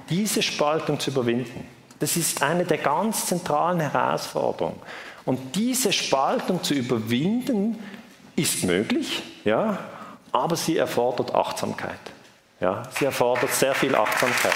diese 0.08 0.40
Spaltung 0.40 1.00
zu 1.00 1.10
überwinden. 1.10 1.66
Das 1.98 2.16
ist 2.16 2.42
eine 2.42 2.64
der 2.64 2.78
ganz 2.78 3.26
zentralen 3.26 3.80
Herausforderungen. 3.80 4.78
Und 5.24 5.56
diese 5.56 5.92
Spaltung 5.92 6.62
zu 6.62 6.74
überwinden, 6.74 7.76
ist 8.36 8.62
möglich, 8.62 9.22
ja, 9.44 9.78
aber 10.30 10.54
sie 10.54 10.76
erfordert 10.76 11.34
Achtsamkeit. 11.34 11.98
Ja, 12.60 12.84
sie 12.96 13.06
erfordert 13.06 13.50
sehr 13.52 13.74
viel 13.74 13.96
Achtsamkeit. 13.96 14.52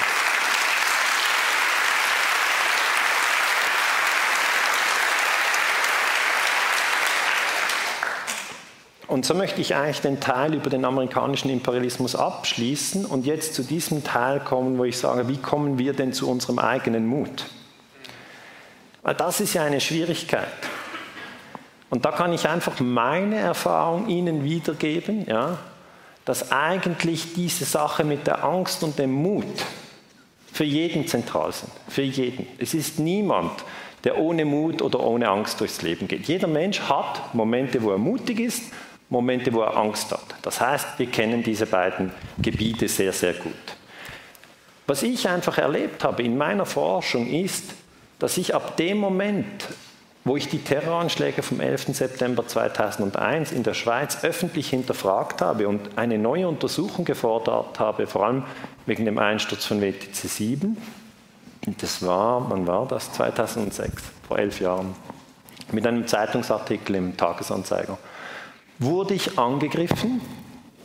Und 9.11 9.27
so 9.27 9.35
möchte 9.35 9.61
ich 9.61 9.75
eigentlich 9.75 10.03
den 10.03 10.21
Teil 10.21 10.55
über 10.55 10.71
den 10.71 10.85
amerikanischen 10.85 11.51
Imperialismus 11.51 12.15
abschließen 12.15 13.05
und 13.05 13.27
jetzt 13.27 13.55
zu 13.55 13.65
diesem 13.65 14.05
Teil 14.05 14.39
kommen, 14.39 14.79
wo 14.79 14.85
ich 14.85 14.99
sage, 14.99 15.27
wie 15.27 15.37
kommen 15.37 15.81
wir 15.81 15.95
denn 15.95 16.13
zu 16.13 16.31
unserem 16.31 16.61
eigenen 16.61 17.09
Mut? 17.09 17.47
Das 19.19 19.41
ist 19.41 19.55
ja 19.55 19.65
eine 19.65 19.81
Schwierigkeit. 19.81 20.47
Und 21.91 22.05
da 22.05 22.13
kann 22.13 22.33
ich 22.33 22.49
einfach 22.49 22.79
meine 22.79 23.35
Erfahrung 23.35 24.07
Ihnen 24.07 24.45
wiedergeben, 24.45 25.27
ja, 25.27 25.59
dass 26.25 26.53
eigentlich 26.53 27.35
diese 27.35 27.65
Sache 27.65 28.05
mit 28.05 28.29
der 28.29 28.45
Angst 28.45 28.85
und 28.85 28.97
dem 28.97 29.11
Mut 29.11 29.45
für 30.53 30.63
jeden 30.63 31.09
zentral 31.09 31.51
sind. 31.51 31.73
Für 31.89 32.03
jeden. 32.03 32.47
Es 32.59 32.75
ist 32.75 33.01
niemand, 33.01 33.65
der 34.05 34.19
ohne 34.19 34.45
Mut 34.45 34.81
oder 34.83 35.01
ohne 35.01 35.29
Angst 35.29 35.61
durchs 35.61 35.83
Leben 35.83 36.07
geht. 36.07 36.29
Jeder 36.29 36.47
Mensch 36.47 36.81
hat 36.83 37.35
Momente, 37.35 37.83
wo 37.83 37.91
er 37.91 37.99
mutig 37.99 38.39
ist, 38.39 38.63
Momente, 39.11 39.53
wo 39.53 39.61
er 39.61 39.77
Angst 39.77 40.13
hat. 40.13 40.25
Das 40.43 40.61
heißt, 40.61 40.99
wir 40.99 41.07
kennen 41.07 41.43
diese 41.43 41.67
beiden 41.67 42.13
Gebiete 42.39 42.89
sehr, 42.89 43.13
sehr 43.13 43.35
gut. 43.35 43.53
Was 44.87 45.03
ich 45.03 45.29
einfach 45.29 45.59
erlebt 45.59 46.03
habe 46.05 46.23
in 46.23 46.39
meiner 46.39 46.67
Forschung 46.67 47.29
ist, 47.29 47.75
dass 48.19 48.37
ich 48.37 48.55
ab 48.55 48.77
dem 48.77 48.99
Moment, 48.99 49.69
wo 50.25 50.37
ich 50.37 50.49
die 50.49 50.59
Terroranschläge 50.59 51.43
vom 51.43 51.61
11. 51.61 51.97
September 51.97 52.47
2001 52.47 53.53
in 53.53 53.63
der 53.63 53.75
Schweiz 53.75 54.23
öffentlich 54.23 54.71
hinterfragt 54.71 55.41
habe 55.41 55.67
und 55.67 55.97
eine 55.97 56.19
neue 56.19 56.47
Untersuchung 56.47 57.05
gefordert 57.05 57.79
habe, 57.81 58.07
vor 58.07 58.27
allem 58.27 58.45
wegen 58.87 59.05
dem 59.05 59.19
Einsturz 59.19 59.65
von 59.65 59.81
WTC 59.81 60.15
7, 60.15 60.77
das 61.81 62.05
war, 62.07 62.49
wann 62.49 62.67
war 62.67 62.87
das? 62.87 63.13
2006, 63.13 64.03
vor 64.27 64.39
elf 64.39 64.61
Jahren, 64.61 64.95
mit 65.73 65.87
einem 65.87 66.07
Zeitungsartikel 66.07 66.97
im 66.97 67.17
Tagesanzeiger, 67.17 67.99
wurde 68.81 69.15
ich 69.15 69.39
angegriffen 69.39 70.21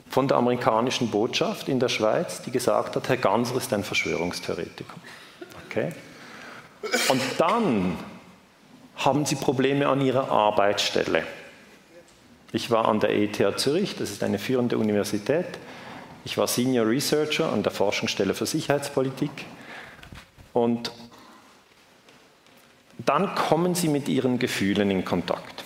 von 0.10 0.28
der 0.28 0.38
amerikanischen 0.38 1.10
Botschaft 1.10 1.68
in 1.70 1.80
der 1.80 1.89
Schweiz, 1.89 2.41
die 2.41 2.52
gesagt 2.52 2.96
hat, 2.96 3.10
Herr 3.10 3.18
Ganser 3.18 3.56
ist 3.56 3.74
ein 3.74 3.84
Verschwörungstheoretiker. 3.84 4.93
Okay? 5.66 5.91
Und 7.10 7.22
dann 7.38 7.98
haben 8.98 9.26
sie 9.26 9.36
Probleme 9.36 9.88
an 9.88 10.02
ihrer 10.02 10.30
Arbeitsstelle. 10.30 11.24
Ich 12.52 12.70
war 12.72 12.88
an 12.88 13.00
der 13.00 13.10
ETH 13.10 13.60
Zürich, 13.60 13.96
das 13.98 14.12
ist 14.12 14.24
eine 14.24 14.39
führende 14.39 14.78
Universität. 14.78 15.48
Ich 16.24 16.38
war 16.38 16.48
Senior 16.48 16.88
Researcher 16.88 17.52
an 17.52 17.64
der 17.64 17.72
Forschungsstelle 17.72 18.34
für 18.34 18.46
Sicherheitspolitik. 18.46 19.32
Und 20.54 20.91
dann 22.98 23.36
kommen 23.36 23.76
sie 23.76 23.89
mit 23.89 24.08
ihren 24.08 24.39
Gefühlen 24.39 24.89
in 24.91 25.04
Kontakt. 25.04 25.64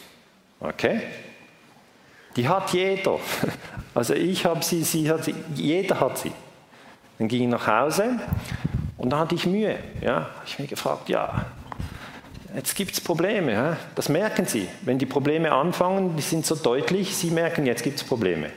Okay? 0.60 1.02
Die 2.36 2.48
hat 2.48 2.72
jeder. 2.74 3.20
Also 3.96 4.14
ich 4.14 4.46
habe 4.46 4.64
sie, 4.64 4.84
sie 4.84 5.10
hat 5.10 5.26
sie, 5.26 5.34
jeder 5.56 6.00
hat 6.00 6.18
sie. 6.20 6.32
Dann 7.18 7.28
ging 7.28 7.44
ich 7.44 7.50
nach 7.50 7.68
Hause 7.68 8.20
und 8.98 9.10
da 9.10 9.20
hatte 9.20 9.36
ich 9.36 9.46
Mühe. 9.46 9.78
Ja, 10.02 10.30
ich 10.46 10.60
mir 10.60 10.68
gefragt, 10.68 11.10
ja, 11.10 11.46
jetzt 12.56 12.76
gibt 12.76 12.94
es 12.94 13.02
Probleme. 13.02 13.52
Ja? 13.52 13.78
Das 13.96 14.10
merken 14.10 14.46
Sie. 14.46 14.68
Wenn 14.84 15.00
die 15.00 15.06
Probleme 15.06 15.52
anfangen, 15.52 16.16
die 16.16 16.22
sind 16.22 16.46
so 16.46 16.56
deutlich, 16.56 17.16
Sie 17.16 17.32
merken, 17.32 17.66
jetzt 17.66 17.84
gibt 17.84 17.98
es 17.98 18.04
Probleme. 18.04 18.52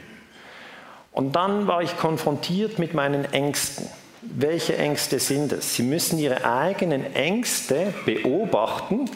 Und 1.12 1.34
dann 1.34 1.66
war 1.66 1.82
ich 1.82 1.96
konfrontiert 1.96 2.78
mit 2.78 2.94
meinen 2.94 3.24
Ängsten. 3.32 3.86
Welche 4.22 4.76
Ängste 4.76 5.18
sind 5.18 5.52
es? 5.52 5.74
Sie 5.74 5.82
müssen 5.82 6.18
Ihre 6.18 6.44
eigenen 6.44 7.14
Ängste 7.14 7.92
beobachten, 8.06 9.10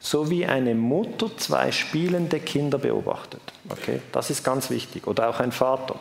so 0.00 0.30
wie 0.30 0.46
eine 0.46 0.74
Mutter 0.74 1.30
zwei 1.36 1.70
spielende 1.70 2.40
Kinder 2.40 2.78
beobachtet. 2.78 3.42
Okay? 3.68 4.00
Das 4.12 4.30
ist 4.30 4.42
ganz 4.42 4.70
wichtig. 4.70 5.06
Oder 5.06 5.28
auch 5.28 5.40
ein 5.40 5.52
Vater. 5.52 5.96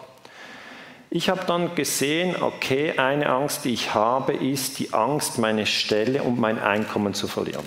Ich 1.11 1.29
habe 1.29 1.43
dann 1.45 1.75
gesehen, 1.75 2.41
okay, 2.41 2.93
eine 2.97 3.29
Angst, 3.29 3.65
die 3.65 3.73
ich 3.73 3.93
habe, 3.93 4.33
ist 4.33 4.79
die 4.79 4.93
Angst, 4.93 5.37
meine 5.37 5.65
Stelle 5.65 6.23
und 6.23 6.39
mein 6.39 6.59
Einkommen 6.59 7.13
zu 7.13 7.27
verlieren. 7.27 7.65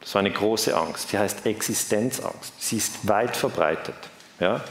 Das 0.00 0.14
war 0.14 0.20
eine 0.20 0.30
große 0.30 0.76
Angst. 0.76 1.12
Die 1.12 1.18
heißt 1.18 1.46
Existenzangst. 1.46 2.52
Sie 2.58 2.76
ist 2.76 3.08
weit 3.08 3.36
verbreitet. 3.36 3.94
Ja? 4.40 4.62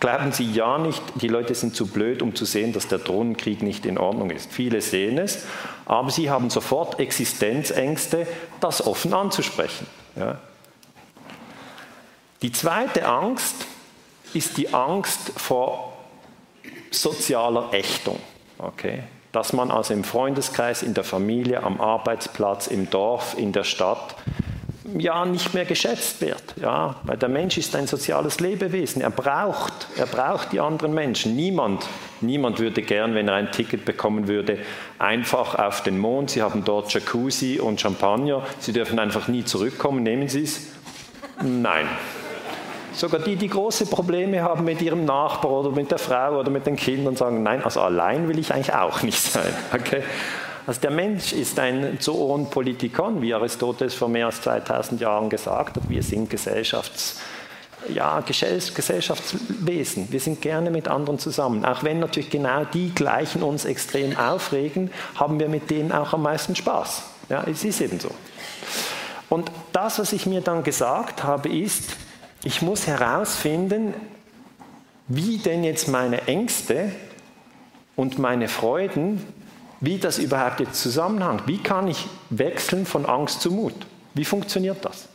Glauben 0.00 0.30
Sie 0.30 0.50
ja 0.52 0.78
nicht, 0.78 1.02
die 1.16 1.26
Leute 1.26 1.54
sind 1.54 1.74
zu 1.74 1.86
blöd, 1.86 2.22
um 2.22 2.34
zu 2.34 2.44
sehen, 2.44 2.72
dass 2.72 2.86
der 2.86 2.98
Drohnenkrieg 2.98 3.62
nicht 3.62 3.84
in 3.84 3.98
Ordnung 3.98 4.30
ist. 4.30 4.52
Viele 4.52 4.80
sehen 4.80 5.18
es, 5.18 5.44
aber 5.86 6.10
sie 6.10 6.30
haben 6.30 6.50
sofort 6.50 7.00
Existenzängste, 7.00 8.26
das 8.60 8.86
offen 8.86 9.12
anzusprechen. 9.12 9.86
Ja? 10.14 10.38
Die 12.42 12.52
zweite 12.52 13.06
Angst 13.06 13.66
ist 14.34 14.56
die 14.56 14.72
Angst 14.72 15.32
vor 15.36 15.94
sozialer 16.92 17.72
Ächtung. 17.72 18.20
Okay? 18.58 19.02
Dass 19.32 19.52
man 19.52 19.72
also 19.72 19.94
im 19.94 20.04
Freundeskreis, 20.04 20.84
in 20.84 20.94
der 20.94 21.04
Familie, 21.04 21.62
am 21.64 21.80
Arbeitsplatz, 21.80 22.68
im 22.68 22.88
Dorf, 22.88 23.36
in 23.36 23.52
der 23.52 23.64
Stadt 23.64 24.14
ja 24.96 25.24
nicht 25.24 25.54
mehr 25.54 25.64
geschätzt 25.64 26.20
wird. 26.20 26.42
Ja, 26.60 26.96
weil 27.02 27.16
der 27.16 27.28
Mensch 27.28 27.58
ist 27.58 27.74
ein 27.76 27.86
soziales 27.86 28.40
Lebewesen. 28.40 29.02
Er 29.02 29.10
braucht, 29.10 29.88
er 29.96 30.06
braucht 30.06 30.52
die 30.52 30.60
anderen 30.60 30.94
Menschen. 30.94 31.36
Niemand, 31.36 31.86
niemand 32.20 32.58
würde 32.58 32.82
gern, 32.82 33.14
wenn 33.14 33.28
er 33.28 33.34
ein 33.34 33.52
Ticket 33.52 33.84
bekommen 33.84 34.28
würde, 34.28 34.58
einfach 34.98 35.54
auf 35.54 35.82
den 35.82 35.98
Mond. 35.98 36.30
Sie 36.30 36.42
haben 36.42 36.64
dort 36.64 36.92
Jacuzzi 36.92 37.60
und 37.60 37.80
Champagner. 37.80 38.42
Sie 38.58 38.72
dürfen 38.72 38.98
einfach 38.98 39.28
nie 39.28 39.44
zurückkommen. 39.44 40.02
Nehmen 40.02 40.28
Sie 40.28 40.42
es? 40.42 40.68
Nein. 41.42 41.86
Sogar 42.92 43.20
die, 43.20 43.36
die 43.36 43.48
große 43.48 43.86
Probleme 43.86 44.42
haben 44.42 44.64
mit 44.64 44.82
ihrem 44.82 45.04
Nachbar 45.04 45.52
oder 45.52 45.70
mit 45.70 45.90
der 45.90 45.98
Frau 45.98 46.40
oder 46.40 46.50
mit 46.50 46.66
den 46.66 46.74
Kindern, 46.74 47.14
sagen, 47.14 47.44
nein, 47.44 47.62
also 47.62 47.80
allein 47.80 48.28
will 48.28 48.38
ich 48.38 48.52
eigentlich 48.52 48.74
auch 48.74 49.02
nicht 49.02 49.20
sein. 49.20 49.54
Okay? 49.72 50.02
Also 50.68 50.82
der 50.82 50.90
Mensch 50.90 51.32
ist 51.32 51.58
ein 51.58 51.96
Zoon 51.98 52.50
Politikon, 52.50 53.22
wie 53.22 53.32
Aristoteles 53.32 53.94
vor 53.94 54.10
mehr 54.10 54.26
als 54.26 54.42
2000 54.42 55.00
Jahren 55.00 55.30
gesagt 55.30 55.76
hat. 55.76 55.88
Wir 55.88 56.02
sind 56.02 56.28
Gesellschafts, 56.28 57.16
ja, 57.88 58.20
Gesellschaftswesen. 58.20 60.12
Wir 60.12 60.20
sind 60.20 60.42
gerne 60.42 60.70
mit 60.70 60.86
anderen 60.86 61.18
zusammen. 61.18 61.64
Auch 61.64 61.84
wenn 61.84 62.00
natürlich 62.00 62.28
genau 62.28 62.66
die 62.66 62.94
gleichen 62.94 63.42
uns 63.42 63.64
extrem 63.64 64.14
aufregen, 64.18 64.90
haben 65.14 65.40
wir 65.40 65.48
mit 65.48 65.70
denen 65.70 65.90
auch 65.90 66.12
am 66.12 66.20
meisten 66.20 66.54
Spaß. 66.54 67.02
Ja, 67.30 67.44
es 67.50 67.64
ist 67.64 67.80
eben 67.80 67.98
so. 67.98 68.10
Und 69.30 69.50
das, 69.72 69.98
was 69.98 70.12
ich 70.12 70.26
mir 70.26 70.42
dann 70.42 70.64
gesagt 70.64 71.24
habe, 71.24 71.48
ist, 71.48 71.96
ich 72.44 72.60
muss 72.60 72.86
herausfinden, 72.86 73.94
wie 75.06 75.38
denn 75.38 75.64
jetzt 75.64 75.88
meine 75.88 76.26
Ängste 76.26 76.92
und 77.96 78.18
meine 78.18 78.48
Freuden 78.48 79.24
wie 79.80 79.98
das 79.98 80.18
überhaupt 80.18 80.60
jetzt 80.60 80.80
zusammenhängt. 80.80 81.46
Wie 81.46 81.58
kann 81.58 81.88
ich 81.88 82.06
wechseln 82.30 82.86
von 82.86 83.06
Angst 83.06 83.40
zu 83.40 83.50
Mut? 83.50 83.74
Wie 84.14 84.24
funktioniert 84.24 84.84
das? 84.84 85.08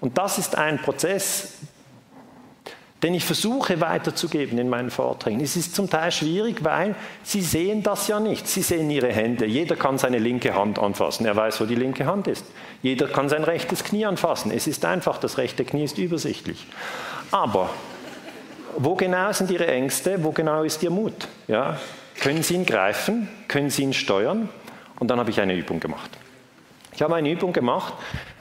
Und 0.00 0.18
das 0.18 0.38
ist 0.38 0.56
ein 0.56 0.78
Prozess, 0.78 1.54
den 3.02 3.14
ich 3.14 3.24
versuche 3.24 3.80
weiterzugeben 3.80 4.58
in 4.58 4.68
meinen 4.68 4.90
Vorträgen. 4.90 5.40
Es 5.40 5.54
ist 5.56 5.74
zum 5.74 5.88
Teil 5.90 6.10
schwierig, 6.10 6.64
weil 6.64 6.94
Sie 7.22 7.42
sehen 7.42 7.82
das 7.82 8.08
ja 8.08 8.18
nicht. 8.18 8.48
Sie 8.48 8.62
sehen 8.62 8.90
Ihre 8.90 9.12
Hände. 9.12 9.44
Jeder 9.44 9.76
kann 9.76 9.98
seine 9.98 10.18
linke 10.18 10.54
Hand 10.54 10.78
anfassen. 10.78 11.26
Er 11.26 11.36
weiß, 11.36 11.60
wo 11.60 11.66
die 11.66 11.74
linke 11.74 12.06
Hand 12.06 12.26
ist. 12.26 12.46
Jeder 12.82 13.06
kann 13.06 13.28
sein 13.28 13.44
rechtes 13.44 13.84
Knie 13.84 14.06
anfassen. 14.06 14.50
Es 14.50 14.66
ist 14.66 14.84
einfach, 14.84 15.18
das 15.18 15.36
rechte 15.36 15.64
Knie 15.64 15.84
ist 15.84 15.98
übersichtlich. 15.98 16.66
Aber 17.30 17.68
wo 18.78 18.94
genau 18.94 19.30
sind 19.32 19.50
Ihre 19.50 19.66
Ängste? 19.66 20.22
Wo 20.24 20.32
genau 20.32 20.62
ist 20.62 20.82
Ihr 20.82 20.90
Mut? 20.90 21.28
Ja? 21.48 21.78
Können 22.20 22.42
Sie 22.42 22.54
ihn 22.54 22.66
greifen? 22.66 23.28
Können 23.48 23.70
Sie 23.70 23.82
ihn 23.82 23.92
steuern? 23.92 24.48
Und 24.98 25.08
dann 25.08 25.18
habe 25.18 25.30
ich 25.30 25.40
eine 25.40 25.54
Übung 25.54 25.80
gemacht. 25.80 26.10
Ich 26.94 27.02
habe 27.02 27.14
eine 27.14 27.30
Übung 27.30 27.52
gemacht, 27.52 27.94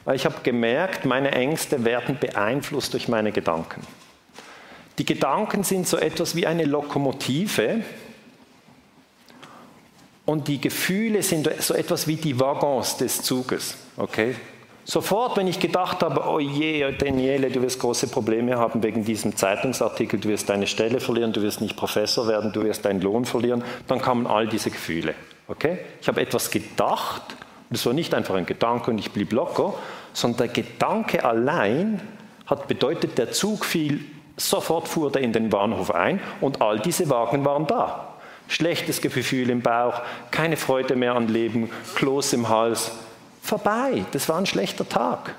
weil 0.05 0.15
ich 0.15 0.25
habe 0.25 0.35
gemerkt, 0.43 1.05
meine 1.05 1.31
Ängste 1.31 1.83
werden 1.83 2.17
beeinflusst 2.19 2.93
durch 2.93 3.07
meine 3.07 3.31
Gedanken. 3.31 3.85
Die 4.97 5.05
Gedanken 5.05 5.63
sind 5.63 5.87
so 5.87 5.97
etwas 5.97 6.35
wie 6.35 6.47
eine 6.47 6.63
Lokomotive 6.63 7.81
und 10.25 10.47
die 10.47 10.61
Gefühle 10.61 11.21
sind 11.21 11.49
so 11.59 11.73
etwas 11.73 12.07
wie 12.07 12.15
die 12.15 12.39
Waggons 12.39 12.97
des 12.97 13.21
Zuges. 13.21 13.75
Okay? 13.97 14.35
Sofort, 14.87 15.35
wenn 15.35 15.47
ich 15.47 15.59
gedacht 15.59 16.03
habe, 16.03 16.21
oh 16.29 16.39
je, 16.39 16.91
Daniele, 16.91 17.49
du 17.49 17.59
wirst 17.63 17.79
große 17.79 18.07
Probleme 18.07 18.55
haben 18.59 18.83
wegen 18.83 19.03
diesem 19.03 19.35
Zeitungsartikel, 19.35 20.19
du 20.19 20.29
wirst 20.29 20.47
deine 20.47 20.67
Stelle 20.67 20.99
verlieren, 20.99 21.33
du 21.33 21.41
wirst 21.41 21.59
nicht 21.59 21.75
Professor 21.75 22.27
werden, 22.27 22.53
du 22.53 22.63
wirst 22.63 22.85
deinen 22.85 23.01
Lohn 23.01 23.25
verlieren, 23.25 23.63
dann 23.87 23.99
kamen 23.99 24.27
all 24.27 24.47
diese 24.47 24.69
Gefühle. 24.69 25.15
Okay? 25.47 25.79
Ich 26.01 26.07
habe 26.07 26.21
etwas 26.21 26.51
gedacht, 26.51 27.23
das 27.71 27.83
war 27.87 27.93
nicht 27.93 28.13
einfach 28.13 28.35
ein 28.35 28.45
Gedanke 28.45 28.91
und 28.91 28.99
ich 28.99 29.11
blieb 29.11 29.33
locker, 29.33 29.73
sondern 30.13 30.37
der 30.37 30.63
Gedanke 30.63 31.25
allein 31.25 31.99
hat 32.45 32.67
bedeutet, 32.67 33.17
der 33.17 33.31
Zug 33.31 33.65
fiel, 33.65 34.01
sofort 34.37 34.87
fuhr 34.87 35.11
er 35.15 35.21
in 35.21 35.33
den 35.33 35.49
Bahnhof 35.49 35.89
ein 35.89 36.19
und 36.41 36.61
all 36.61 36.79
diese 36.79 37.09
Wagen 37.09 37.43
waren 37.43 37.65
da. 37.65 38.13
Schlechtes 38.47 39.01
Gefühl 39.01 39.49
im 39.49 39.61
Bauch, 39.61 40.03
keine 40.29 40.57
Freude 40.57 40.95
mehr 40.95 41.15
am 41.15 41.27
Leben, 41.27 41.71
Kloß 41.95 42.33
im 42.33 42.49
Hals, 42.49 42.91
vorbei, 43.45 44.05
das 44.11 44.27
war 44.27 44.37
ein 44.37 44.45
schlechter 44.45 44.87
Tag. 44.87 45.35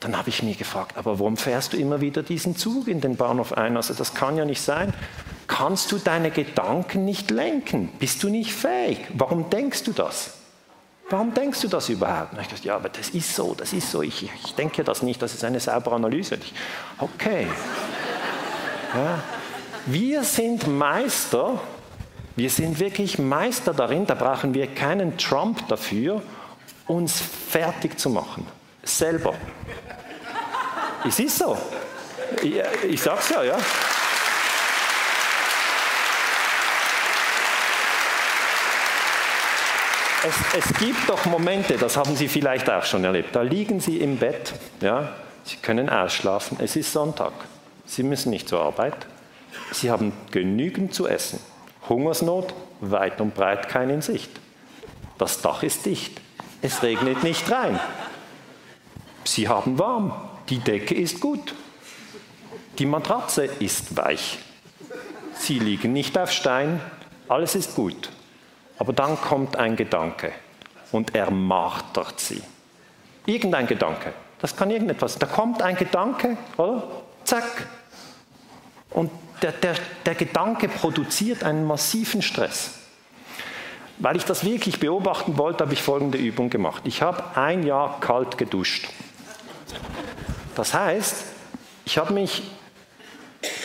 Dann 0.00 0.16
habe 0.16 0.28
ich 0.28 0.42
mich 0.42 0.58
gefragt, 0.58 0.96
aber 0.98 1.18
warum 1.18 1.36
fährst 1.36 1.72
du 1.72 1.78
immer 1.78 2.00
wieder 2.00 2.22
diesen 2.22 2.54
Zug 2.54 2.86
in 2.86 3.00
den 3.00 3.16
Bahnhof 3.16 3.54
ein? 3.54 3.76
Also 3.76 3.94
das 3.94 4.14
kann 4.14 4.36
ja 4.36 4.44
nicht 4.44 4.60
sein. 4.60 4.92
Kannst 5.46 5.90
du 5.90 5.98
deine 5.98 6.30
Gedanken 6.30 7.04
nicht 7.04 7.30
lenken? 7.30 7.88
Bist 7.98 8.22
du 8.22 8.28
nicht 8.28 8.52
fähig? 8.52 8.98
Warum 9.14 9.48
denkst 9.48 9.84
du 9.84 9.92
das? 9.92 10.34
Warum 11.08 11.32
denkst 11.32 11.60
du 11.60 11.68
das 11.68 11.88
überhaupt? 11.88 12.32
Und 12.32 12.40
ich 12.40 12.48
dachte, 12.48 12.66
ja, 12.66 12.76
aber 12.76 12.88
das 12.88 13.10
ist 13.10 13.34
so, 13.34 13.54
das 13.54 13.72
ist 13.72 13.90
so. 13.90 14.02
Ich, 14.02 14.28
ich 14.44 14.54
denke 14.54 14.84
das 14.84 15.02
nicht, 15.02 15.22
das 15.22 15.34
ist 15.34 15.44
eine 15.44 15.60
saubere 15.60 15.94
Analyse. 15.94 16.34
Ich, 16.34 16.52
okay. 16.98 17.46
Ja. 18.94 19.22
Wir 19.86 20.24
sind 20.24 20.66
Meister, 20.66 21.60
wir 22.34 22.50
sind 22.50 22.80
wirklich 22.80 23.20
Meister 23.20 23.72
darin, 23.72 24.04
da 24.04 24.14
brauchen 24.14 24.52
wir 24.52 24.66
keinen 24.66 25.16
Trump 25.16 25.68
dafür, 25.68 26.22
uns 26.86 27.20
fertig 27.20 27.98
zu 27.98 28.10
machen. 28.10 28.46
Selber. 28.82 29.34
Es 31.06 31.18
ist 31.18 31.38
so. 31.38 31.56
Ich, 32.42 32.60
ich 32.88 33.00
sag's 33.00 33.30
ja, 33.30 33.42
ja. 33.42 33.56
Es, 40.24 40.64
es, 40.64 40.78
gibt 40.78 41.08
doch 41.08 41.24
Momente, 41.26 41.76
das 41.76 41.96
haben 41.96 42.16
Sie 42.16 42.26
vielleicht 42.26 42.68
auch 42.68 42.84
schon 42.84 43.04
erlebt, 43.04 43.36
da 43.36 43.42
liegen 43.42 43.78
Sie 43.78 43.98
im 43.98 44.16
Bett, 44.16 44.54
ja, 44.80 45.14
Sie 45.44 45.56
können 45.58 45.88
ausschlafen, 45.88 46.58
es 46.60 46.74
ist 46.74 46.92
Sonntag, 46.92 47.32
Sie 47.84 48.02
müssen 48.02 48.30
nicht 48.30 48.48
zur 48.48 48.60
Arbeit, 48.60 49.06
Sie 49.70 49.88
haben 49.88 50.12
genügend 50.32 50.94
zu 50.94 51.06
essen, 51.06 51.38
Hungersnot, 51.88 52.54
weit 52.80 53.20
und 53.20 53.36
breit 53.36 53.68
kein 53.68 53.88
in 53.88 54.02
Sicht. 54.02 54.30
Das 55.16 55.42
Dach 55.42 55.62
ist 55.62 55.86
dicht, 55.86 56.20
es 56.62 56.82
regnet 56.82 57.22
nicht 57.22 57.50
rein. 57.50 57.78
Sie 59.24 59.48
haben 59.48 59.78
warm, 59.78 60.12
die 60.48 60.58
Decke 60.58 60.94
ist 60.94 61.20
gut, 61.20 61.54
die 62.78 62.86
Matratze 62.86 63.44
ist 63.44 63.96
weich. 63.96 64.38
Sie 65.34 65.58
liegen 65.58 65.92
nicht 65.92 66.16
auf 66.16 66.32
Stein, 66.32 66.80
alles 67.28 67.54
ist 67.54 67.74
gut. 67.74 68.10
Aber 68.78 68.92
dann 68.92 69.20
kommt 69.20 69.56
ein 69.56 69.76
Gedanke 69.76 70.32
und 70.92 71.14
er 71.14 71.30
martert 71.30 72.20
sie. 72.20 72.42
Irgendein 73.24 73.66
Gedanke. 73.66 74.12
Das 74.38 74.54
kann 74.54 74.70
irgendetwas. 74.70 75.18
Da 75.18 75.26
kommt 75.26 75.62
ein 75.62 75.76
Gedanke, 75.76 76.36
oder? 76.56 76.82
Zack. 77.24 77.66
Und 78.90 79.10
der, 79.42 79.52
der, 79.52 79.74
der 80.04 80.14
Gedanke 80.14 80.68
produziert 80.68 81.42
einen 81.42 81.66
massiven 81.66 82.22
Stress. 82.22 82.75
Weil 83.98 84.16
ich 84.16 84.24
das 84.24 84.44
wirklich 84.44 84.78
beobachten 84.78 85.38
wollte, 85.38 85.64
habe 85.64 85.72
ich 85.72 85.82
folgende 85.82 86.18
Übung 86.18 86.50
gemacht. 86.50 86.82
Ich 86.84 87.02
habe 87.02 87.36
ein 87.36 87.64
Jahr 87.66 88.00
kalt 88.00 88.36
geduscht. 88.36 88.88
Das 90.54 90.74
heißt, 90.74 91.24
ich 91.84 91.98
habe 91.98 92.12
mich 92.12 92.42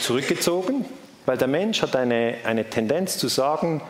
zurückgezogen, 0.02 0.86
weil 1.26 1.38
der 1.38 1.48
Mensch 1.48 1.82
hat 1.82 1.96
eine, 1.96 2.36
eine 2.46 2.70
Tendenz 2.70 3.18
zu 3.18 3.28
sagen, 3.28 3.82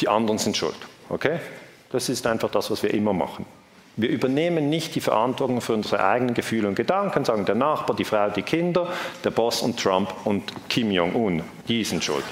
die 0.00 0.08
anderen 0.08 0.38
sind 0.38 0.56
schuld. 0.56 0.76
Okay? 1.08 1.38
Das 1.90 2.08
ist 2.08 2.26
einfach 2.26 2.50
das, 2.50 2.70
was 2.70 2.82
wir 2.82 2.92
immer 2.92 3.12
machen. 3.12 3.46
Wir 3.98 4.10
übernehmen 4.10 4.68
nicht 4.68 4.94
die 4.94 5.00
Verantwortung 5.00 5.62
für 5.62 5.72
unsere 5.72 6.04
eigenen 6.04 6.34
Gefühle 6.34 6.68
und 6.68 6.74
Gedanken, 6.74 7.24
sagen 7.24 7.46
der 7.46 7.54
Nachbar, 7.54 7.96
die 7.96 8.04
Frau, 8.04 8.28
die 8.28 8.42
Kinder, 8.42 8.92
der 9.24 9.30
Boss 9.30 9.62
und 9.62 9.80
Trump 9.80 10.12
und 10.24 10.52
Kim 10.68 10.90
Jong-un, 10.90 11.42
die 11.66 11.82
sind 11.82 12.04
schuld. 12.04 12.24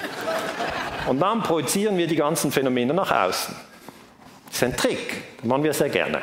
Und 1.07 1.21
dann 1.21 1.43
projizieren 1.43 1.99
wir 1.99 2.07
die 2.07 2.17
ganzen 2.17 2.51
Phänomene 2.51 2.95
nach 2.95 3.11
außen. 3.11 3.55
Das 4.47 4.57
ist 4.57 4.63
ein 4.63 4.77
Trick, 4.77 5.41
den 5.43 5.49
machen 5.49 5.65
wir 5.65 5.75
sehr 5.75 5.91
gerne. 5.91 6.23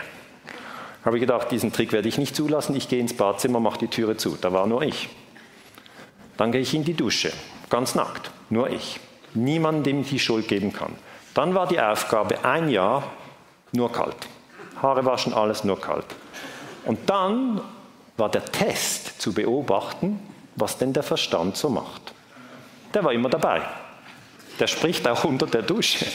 Habe 1.05 1.17
ich 1.17 1.21
gedacht, 1.21 1.51
diesen 1.51 1.73
Trick 1.73 1.91
werde 1.91 2.07
ich 2.07 2.17
nicht 2.17 2.35
zulassen, 2.35 2.75
ich 2.75 2.87
gehe 2.87 2.99
ins 2.99 3.15
Badzimmer, 3.15 3.59
mache 3.59 3.79
die 3.79 3.87
Türe 3.87 4.17
zu. 4.17 4.37
Da 4.39 4.53
war 4.53 4.67
nur 4.67 4.83
ich. 4.83 5.09
Dann 6.37 6.51
gehe 6.51 6.61
ich 6.61 6.73
in 6.73 6.83
die 6.83 6.93
Dusche, 6.93 7.31
ganz 7.69 7.95
nackt, 7.95 8.31
nur 8.49 8.69
ich. 8.69 8.99
Niemand, 9.33 9.85
dem 9.85 10.01
ich 10.01 10.09
die 10.09 10.19
Schuld 10.19 10.47
geben 10.47 10.73
kann. 10.73 10.95
Dann 11.33 11.55
war 11.55 11.67
die 11.67 11.79
Aufgabe 11.79 12.43
ein 12.43 12.69
Jahr 12.69 13.03
nur 13.71 13.91
kalt. 13.91 14.15
Haare 14.81 15.05
waschen, 15.05 15.33
alles 15.33 15.63
nur 15.63 15.79
kalt. 15.79 16.05
Und 16.85 17.09
dann 17.09 17.61
war 18.17 18.29
der 18.29 18.45
Test 18.45 19.21
zu 19.21 19.33
beobachten, 19.33 20.19
was 20.55 20.77
denn 20.77 20.93
der 20.93 21.03
Verstand 21.03 21.57
so 21.57 21.69
macht. 21.69 22.13
Der 22.93 23.03
war 23.03 23.13
immer 23.13 23.29
dabei. 23.29 23.61
Der 24.61 24.67
spricht 24.67 25.07
auch 25.07 25.23
unter 25.23 25.47
der 25.47 25.63
Dusche. 25.63 26.05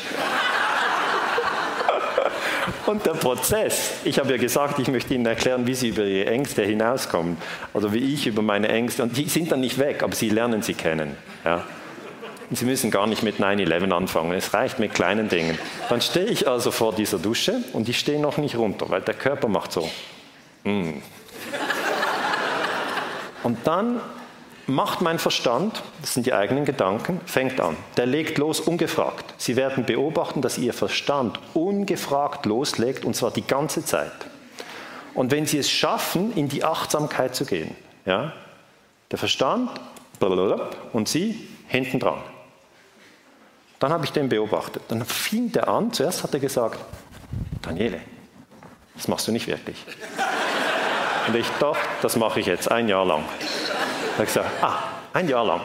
Und 2.86 3.05
der 3.05 3.14
Prozess, 3.14 3.94
ich 4.05 4.20
habe 4.20 4.30
ja 4.30 4.36
gesagt, 4.36 4.78
ich 4.78 4.86
möchte 4.86 5.14
Ihnen 5.14 5.26
erklären, 5.26 5.66
wie 5.66 5.74
Sie 5.74 5.88
über 5.88 6.05
Ihre 6.05 6.30
Ängste 6.30 6.62
hinauskommen. 6.62 7.38
Also 7.74 7.92
wie 7.92 8.14
ich 8.14 8.28
über 8.28 8.42
meine 8.42 8.68
Ängste, 8.68 9.03
und 9.03 9.16
die 9.16 9.28
sind 9.28 9.51
dann 9.51 9.61
nicht 9.61 9.78
weg, 9.78 10.05
aber 10.05 10.14
Sie 10.14 10.28
lernen 10.28 10.62
sie 10.62 10.74
kennen. 10.74 11.16
Ja. 11.44 11.64
Sie 12.53 12.64
müssen 12.64 12.92
gar 12.92 13.09
nicht 13.09 13.24
mit 13.24 13.40
9-11 13.40 13.90
anfangen, 13.90 14.32
es 14.34 14.55
reicht 14.55 14.78
mit 14.78 14.94
kleinen 14.94 15.28
Dingen. 15.28 15.59
Dann 15.88 16.01
stehe 16.01 16.26
ich 16.26 16.47
also 16.47 16.70
vor 16.70 16.94
dieser 16.94 17.18
Dusche 17.18 17.57
und 17.72 17.88
ich 17.88 17.99
stehe 17.99 18.20
noch 18.20 18.38
nicht 18.38 18.55
runter, 18.55 18.88
weil 18.88 19.01
der 19.01 19.14
Körper 19.14 19.49
macht 19.49 19.72
so. 19.72 19.90
Mm. 20.62 21.03
Und 23.42 23.59
dann 23.66 24.01
macht 24.66 25.00
mein 25.00 25.18
Verstand, 25.18 25.82
das 26.00 26.14
sind 26.14 26.26
die 26.26 26.32
eigenen 26.32 26.64
Gedanken, 26.64 27.20
fängt 27.26 27.60
an. 27.60 27.76
Der 27.96 28.06
legt 28.06 28.38
los 28.38 28.60
ungefragt. 28.60 29.34
Sie 29.38 29.56
werden 29.56 29.84
beobachten, 29.84 30.42
dass 30.42 30.58
Ihr 30.58 30.72
Verstand 30.72 31.38
ungefragt 31.54 32.46
loslegt 32.46 33.04
und 33.04 33.14
zwar 33.14 33.30
die 33.30 33.46
ganze 33.46 33.84
Zeit. 33.84 34.12
Und 35.14 35.30
wenn 35.30 35.46
Sie 35.46 35.58
es 35.58 35.70
schaffen, 35.70 36.36
in 36.36 36.48
die 36.48 36.64
Achtsamkeit 36.64 37.34
zu 37.34 37.46
gehen, 37.46 37.74
ja, 38.04 38.32
der 39.10 39.18
Verstand 39.18 39.70
und 40.92 41.08
Sie 41.08 41.48
hinten 41.68 42.00
dran. 42.00 42.18
Dann 43.78 43.92
habe 43.92 44.04
ich 44.04 44.12
den 44.12 44.28
beobachtet. 44.28 44.82
Dann 44.88 45.04
fing 45.04 45.52
der 45.52 45.68
an, 45.68 45.92
zuerst 45.92 46.22
hat 46.22 46.32
er 46.34 46.40
gesagt, 46.40 46.78
Daniele, 47.62 48.00
das 48.94 49.08
machst 49.08 49.28
du 49.28 49.32
nicht 49.32 49.46
wirklich. 49.46 49.76
Und 51.28 51.34
ich, 51.34 51.46
doch, 51.58 51.76
das 52.02 52.16
mache 52.16 52.40
ich 52.40 52.46
jetzt, 52.46 52.70
ein 52.70 52.88
Jahr 52.88 53.04
lang. 53.04 53.24
Da 54.16 54.20
habe 54.20 54.24
ich 54.24 54.34
gesagt, 54.34 54.50
ah, 54.62 54.78
ein 55.12 55.28
Jahr 55.28 55.44
lang. 55.44 55.60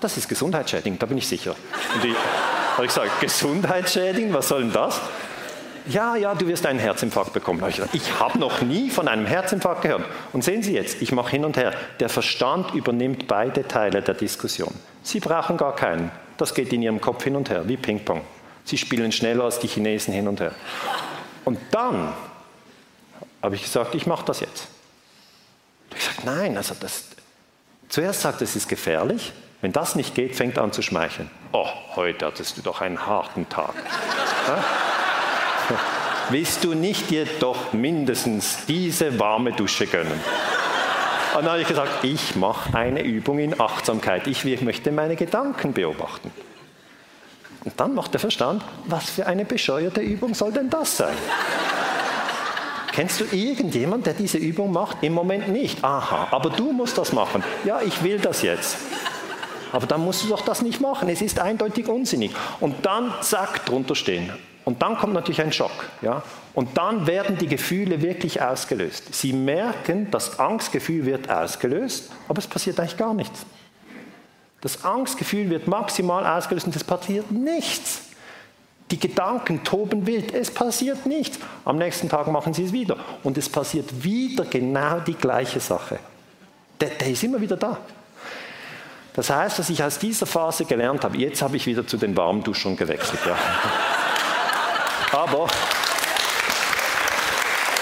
Das 0.00 0.16
ist 0.16 0.28
gesundheitsschädigend, 0.28 1.00
da 1.00 1.06
bin 1.06 1.18
ich 1.18 1.28
sicher. 1.28 1.54
Und 1.94 2.04
ich 2.04 2.16
habe 2.76 2.86
gesagt, 2.88 3.20
gesundheitsschädigend, 3.20 4.34
was 4.34 4.48
soll 4.48 4.62
denn 4.62 4.72
das? 4.72 5.00
Ja, 5.86 6.16
ja, 6.16 6.34
du 6.34 6.48
wirst 6.48 6.66
einen 6.66 6.80
Herzinfarkt 6.80 7.32
bekommen. 7.32 7.62
Ich 7.68 7.80
ich 7.92 8.20
habe 8.20 8.38
noch 8.38 8.60
nie 8.62 8.90
von 8.90 9.06
einem 9.06 9.26
Herzinfarkt 9.26 9.82
gehört. 9.82 10.04
Und 10.32 10.42
sehen 10.42 10.64
Sie 10.64 10.74
jetzt, 10.74 11.00
ich 11.00 11.12
mache 11.12 11.30
hin 11.30 11.44
und 11.44 11.56
her. 11.56 11.72
Der 12.00 12.08
Verstand 12.08 12.74
übernimmt 12.74 13.28
beide 13.28 13.66
Teile 13.66 14.02
der 14.02 14.14
Diskussion. 14.14 14.74
Sie 15.04 15.20
brauchen 15.20 15.56
gar 15.56 15.76
keinen. 15.76 16.10
Das 16.38 16.54
geht 16.54 16.72
in 16.72 16.82
ihrem 16.82 17.00
Kopf 17.00 17.22
hin 17.22 17.36
und 17.36 17.50
her, 17.50 17.68
wie 17.68 17.76
Ping-Pong. 17.76 18.22
Sie 18.64 18.78
spielen 18.78 19.12
schneller 19.12 19.44
als 19.44 19.60
die 19.60 19.68
Chinesen 19.68 20.12
hin 20.12 20.26
und 20.26 20.40
her. 20.40 20.52
Und 21.44 21.58
dann 21.70 22.12
habe 23.42 23.54
ich 23.54 23.62
gesagt, 23.62 23.94
ich 23.94 24.06
mache 24.06 24.24
das 24.24 24.40
jetzt. 24.40 24.66
Ich 25.90 26.06
habe 26.08 26.16
gesagt, 26.16 26.24
nein, 26.24 26.56
also 26.56 26.74
das, 26.78 27.04
zuerst 27.92 28.22
sagt 28.22 28.42
es 28.42 28.56
ist 28.56 28.68
gefährlich. 28.68 29.32
Wenn 29.60 29.72
das 29.72 29.94
nicht 29.94 30.16
geht, 30.16 30.34
fängt 30.34 30.56
er 30.56 30.64
an 30.64 30.72
zu 30.72 30.82
schmeicheln. 30.82 31.30
Oh, 31.52 31.68
heute 31.94 32.26
hattest 32.26 32.56
du 32.56 32.62
doch 32.62 32.80
einen 32.80 33.06
harten 33.06 33.48
Tag. 33.48 33.74
Willst 36.30 36.64
du 36.64 36.74
nicht 36.74 37.10
dir 37.10 37.26
doch 37.38 37.72
mindestens 37.72 38.66
diese 38.66 39.20
warme 39.20 39.52
Dusche 39.52 39.86
gönnen? 39.86 40.20
Und 41.34 41.44
dann 41.44 41.52
habe 41.52 41.60
ich 41.60 41.68
gesagt, 41.68 42.02
ich 42.02 42.34
mache 42.34 42.76
eine 42.76 43.02
Übung 43.02 43.38
in 43.38 43.60
Achtsamkeit. 43.60 44.26
Ich 44.26 44.44
möchte 44.44 44.90
meine 44.90 45.14
Gedanken 45.14 45.72
beobachten. 45.72 46.32
Und 47.64 47.78
dann 47.78 47.94
macht 47.94 48.12
der 48.12 48.20
Verstand, 48.20 48.64
was 48.86 49.10
für 49.10 49.26
eine 49.26 49.44
bescheuerte 49.44 50.00
Übung 50.00 50.34
soll 50.34 50.52
denn 50.52 50.68
das 50.68 50.96
sein? 50.96 51.16
Kennst 52.92 53.20
du 53.20 53.24
irgendjemanden, 53.24 54.04
der 54.04 54.14
diese 54.14 54.38
Übung 54.38 54.70
macht? 54.70 55.02
Im 55.02 55.14
Moment 55.14 55.48
nicht. 55.48 55.82
Aha, 55.82 56.28
aber 56.30 56.50
du 56.50 56.72
musst 56.72 56.98
das 56.98 57.12
machen. 57.12 57.42
Ja, 57.64 57.80
ich 57.80 58.02
will 58.02 58.18
das 58.18 58.42
jetzt. 58.42 58.76
Aber 59.72 59.86
dann 59.86 60.04
musst 60.04 60.24
du 60.24 60.28
doch 60.28 60.42
das 60.42 60.60
nicht 60.60 60.80
machen. 60.80 61.08
Es 61.08 61.22
ist 61.22 61.40
eindeutig 61.40 61.88
unsinnig. 61.88 62.32
Und 62.60 62.84
dann 62.84 63.14
zack, 63.22 63.64
drunter 63.64 63.94
stehen. 63.94 64.30
Und 64.64 64.82
dann 64.82 64.96
kommt 64.98 65.14
natürlich 65.14 65.40
ein 65.40 65.52
Schock. 65.52 65.72
Ja? 66.02 66.22
Und 66.54 66.76
dann 66.76 67.06
werden 67.06 67.38
die 67.38 67.46
Gefühle 67.46 68.02
wirklich 68.02 68.42
ausgelöst. 68.42 69.14
Sie 69.14 69.32
merken, 69.32 70.08
das 70.10 70.38
Angstgefühl 70.38 71.06
wird 71.06 71.30
ausgelöst, 71.30 72.10
aber 72.28 72.38
es 72.38 72.46
passiert 72.46 72.78
eigentlich 72.78 72.98
gar 72.98 73.14
nichts. 73.14 73.46
Das 74.60 74.84
Angstgefühl 74.84 75.50
wird 75.50 75.66
maximal 75.66 76.24
ausgelöst 76.26 76.66
und 76.66 76.76
es 76.76 76.84
passiert 76.84 77.30
nichts. 77.32 78.02
Die 78.90 78.98
Gedanken 78.98 79.64
toben 79.64 80.06
wild, 80.06 80.34
es 80.34 80.50
passiert 80.50 81.06
nichts. 81.06 81.38
Am 81.64 81.78
nächsten 81.78 82.08
Tag 82.08 82.26
machen 82.26 82.52
sie 82.52 82.64
es 82.64 82.72
wieder 82.72 82.96
und 83.22 83.38
es 83.38 83.48
passiert 83.48 84.04
wieder 84.04 84.44
genau 84.44 85.00
die 85.00 85.14
gleiche 85.14 85.60
Sache. 85.60 85.98
Der, 86.80 86.90
der 86.90 87.08
ist 87.08 87.22
immer 87.22 87.40
wieder 87.40 87.56
da. 87.56 87.78
Das 89.14 89.30
heißt, 89.30 89.58
dass 89.58 89.70
ich 89.70 89.82
aus 89.82 89.98
dieser 89.98 90.26
Phase 90.26 90.64
gelernt 90.64 91.04
habe, 91.04 91.18
jetzt 91.18 91.42
habe 91.42 91.56
ich 91.56 91.66
wieder 91.66 91.86
zu 91.86 91.96
den 91.96 92.16
Warmduschern 92.16 92.76
gewechselt. 92.76 93.20
Ja. 93.26 93.36
Aber 95.18 95.46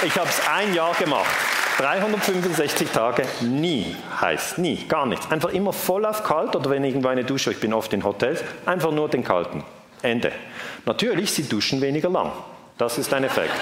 ich 0.04 0.16
habe 0.16 0.28
es 0.28 0.40
ein 0.48 0.74
Jahr 0.74 0.94
gemacht. 0.94 1.30
365 1.78 2.90
Tage, 2.90 3.26
nie 3.40 3.96
heiß, 4.20 4.58
nie, 4.58 4.84
gar 4.86 5.06
nichts. 5.06 5.30
Einfach 5.30 5.50
immer 5.50 5.72
voll 5.72 6.04
auf 6.04 6.22
kalt 6.24 6.54
oder 6.54 6.68
wenn 6.68 6.84
irgendwo 6.84 7.08
eine 7.08 7.24
Dusche, 7.24 7.52
ich 7.52 7.60
bin 7.60 7.72
oft 7.72 7.92
in 7.94 8.04
Hotels, 8.04 8.44
einfach 8.66 8.90
nur 8.90 9.08
den 9.08 9.24
kalten. 9.24 9.64
Ende. 10.02 10.32
Natürlich, 10.86 11.32
sie 11.32 11.44
duschen 11.44 11.80
weniger 11.80 12.08
lang. 12.08 12.32
Das 12.78 12.98
ist 12.98 13.12
ein 13.12 13.24
Effekt. 13.24 13.54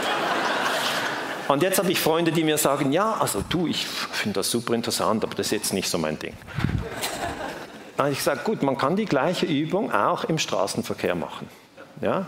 Und 1.48 1.62
jetzt 1.62 1.78
habe 1.78 1.90
ich 1.90 1.98
Freunde, 1.98 2.30
die 2.30 2.44
mir 2.44 2.58
sagen, 2.58 2.92
ja, 2.92 3.14
also 3.14 3.42
du, 3.48 3.66
ich 3.66 3.86
finde 3.86 4.40
das 4.40 4.50
super 4.50 4.74
interessant, 4.74 5.24
aber 5.24 5.34
das 5.34 5.46
ist 5.46 5.52
jetzt 5.52 5.72
nicht 5.72 5.88
so 5.88 5.96
mein 5.96 6.18
Ding. 6.18 6.34
Habe 7.96 8.10
ich 8.10 8.18
gesagt, 8.18 8.44
gut, 8.44 8.62
man 8.62 8.76
kann 8.76 8.96
die 8.96 9.06
gleiche 9.06 9.46
Übung 9.46 9.90
auch 9.90 10.24
im 10.24 10.38
Straßenverkehr 10.38 11.14
machen. 11.14 11.48
Ja? 12.00 12.26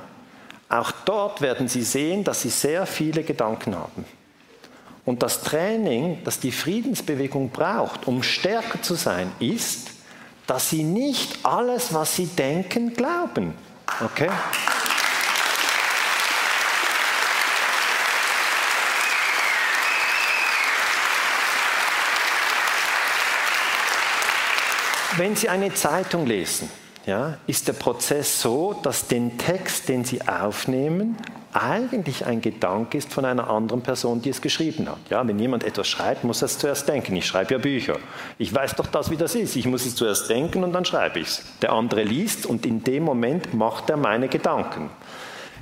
Auch 0.71 0.91
dort 1.05 1.43
werden 1.43 1.69
Sie 1.69 1.83
sehen, 1.83 2.25
dass 2.25 2.43
Sie 2.43 2.49
sehr 2.49 2.87
viele 2.87 3.23
Gedanken 3.23 3.77
haben. 3.77 4.05
Und 5.05 5.23
das 5.23 5.43
Training, 5.43 6.19
das 6.25 6.41
die 6.41 6.53
Friedensbewegung 6.53 7.51
braucht, 7.51 8.07
um 8.07 8.23
stärker 8.23 8.81
zu 8.81 8.95
sein, 8.95 9.31
ist, 9.39 9.91
dass 10.47 10.71
Sie 10.71 10.83
nicht 10.83 11.45
alles, 11.45 11.93
was 11.93 12.17
Sie 12.17 12.27
denken, 12.27 12.95
glauben. 12.95 13.55
Okay? 13.99 14.31
Wenn 25.17 25.37
Sie 25.37 25.49
eine 25.49 25.75
Zeitung 25.75 26.27
lesen, 26.27 26.71
ja, 27.07 27.39
ist 27.47 27.69
der 27.69 27.73
Prozess 27.73 28.41
so, 28.41 28.75
dass 28.83 29.07
den 29.07 29.39
Text, 29.39 29.89
den 29.89 30.05
Sie 30.05 30.21
aufnehmen, 30.23 31.17
eigentlich 31.53 32.27
ein 32.27 32.41
Gedanke 32.41 32.99
ist 32.99 33.13
von 33.13 33.25
einer 33.25 33.51
anderen 33.51 33.83
Person, 33.83 34.23
die 34.23 34.29
es 34.29 34.41
geschrieben 34.41 34.89
hat. 34.89 34.99
Ja, 35.09 35.27
wenn 35.27 35.39
jemand 35.39 35.65
etwas 35.65 35.89
schreibt, 35.89 36.23
muss 36.23 36.43
er 36.43 36.47
es 36.47 36.59
zuerst 36.59 36.89
denken. 36.89 37.17
Ich 37.17 37.27
schreibe 37.27 37.55
ja 37.55 37.59
Bücher. 37.59 37.99
Ich 38.39 38.55
weiß 38.55 38.77
doch 38.77 38.87
das, 38.87 39.11
wie 39.11 39.17
das 39.17 39.35
ist. 39.35 39.57
Ich 39.57 39.67
muss 39.67 39.85
es 39.85 39.97
zuerst 39.97 40.31
denken 40.31 40.63
und 40.63 40.73
dann 40.73 40.85
schreibe 40.85 41.19
ich 41.19 41.27
es. 41.27 41.43
Der 41.61 41.73
andere 41.73 42.05
liest 42.05 42.47
und 42.47 42.67
in 42.67 42.85
dem 42.85 43.03
Moment 43.03 43.53
macht 43.53 43.91
er 43.91 43.97
meine 43.97 44.29
Gedanken. 44.29 44.91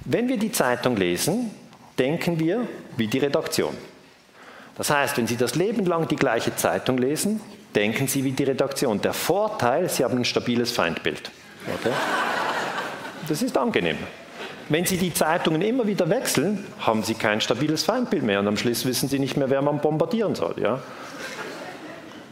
Wenn 0.04 0.28
wir 0.28 0.36
die 0.36 0.52
Zeitung 0.52 0.96
lesen, 0.96 1.50
denken 1.98 2.38
wir 2.38 2.66
wie 2.96 3.06
die 3.06 3.18
Redaktion. 3.18 3.74
Das 4.76 4.90
heißt, 4.90 5.16
wenn 5.16 5.26
Sie 5.26 5.36
das 5.36 5.54
Leben 5.54 5.86
lang 5.86 6.06
die 6.06 6.16
gleiche 6.16 6.54
Zeitung 6.54 6.98
lesen, 6.98 7.40
denken 7.78 8.08
Sie 8.08 8.24
wie 8.24 8.32
die 8.32 8.42
Redaktion. 8.42 9.00
Der 9.00 9.12
Vorteil, 9.12 9.88
Sie 9.88 10.02
haben 10.02 10.18
ein 10.18 10.24
stabiles 10.24 10.72
Feindbild. 10.72 11.30
Okay? 11.76 11.94
Das 13.28 13.40
ist 13.40 13.56
angenehm. 13.56 13.98
Wenn 14.68 14.84
Sie 14.84 14.96
die 14.96 15.14
Zeitungen 15.14 15.62
immer 15.62 15.86
wieder 15.86 16.10
wechseln, 16.10 16.66
haben 16.80 17.04
Sie 17.04 17.14
kein 17.14 17.40
stabiles 17.40 17.84
Feindbild 17.84 18.24
mehr 18.24 18.40
und 18.40 18.48
am 18.48 18.56
Schluss 18.56 18.84
wissen 18.84 19.08
Sie 19.08 19.20
nicht 19.20 19.36
mehr, 19.36 19.48
wer 19.48 19.62
man 19.62 19.78
bombardieren 19.80 20.34
soll. 20.34 20.56
Ja? 20.60 20.80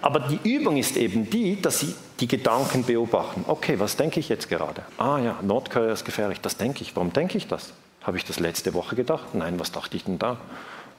Aber 0.02 0.18
die 0.20 0.40
Übung 0.42 0.78
ist 0.78 0.96
eben 0.96 1.30
die, 1.30 1.62
dass 1.62 1.78
Sie 1.78 1.94
die 2.18 2.26
Gedanken 2.26 2.82
beobachten. 2.82 3.44
Okay, 3.46 3.78
was 3.78 3.96
denke 3.96 4.18
ich 4.18 4.28
jetzt 4.28 4.48
gerade? 4.48 4.82
Ah 4.98 5.18
ja, 5.18 5.38
Nordkorea 5.42 5.92
ist 5.92 6.04
gefährlich, 6.04 6.40
das 6.40 6.56
denke 6.56 6.82
ich. 6.82 6.96
Warum 6.96 7.12
denke 7.12 7.38
ich 7.38 7.46
das? 7.46 7.72
Habe 8.02 8.16
ich 8.16 8.24
das 8.24 8.40
letzte 8.40 8.74
Woche 8.74 8.96
gedacht? 8.96 9.34
Nein, 9.34 9.60
was 9.60 9.70
dachte 9.70 9.96
ich 9.96 10.04
denn 10.04 10.18
da? 10.18 10.38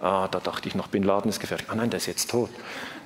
Ah, 0.02 0.30
da 0.30 0.40
dachte 0.40 0.70
ich 0.70 0.76
noch, 0.76 0.88
Bin 0.88 1.04
Laden 1.04 1.28
ist 1.30 1.40
gefährlich. 1.40 1.68
Ah 1.70 1.76
nein, 1.76 1.90
der 1.90 1.98
ist 1.98 2.06
jetzt 2.06 2.32
tot. 2.32 2.50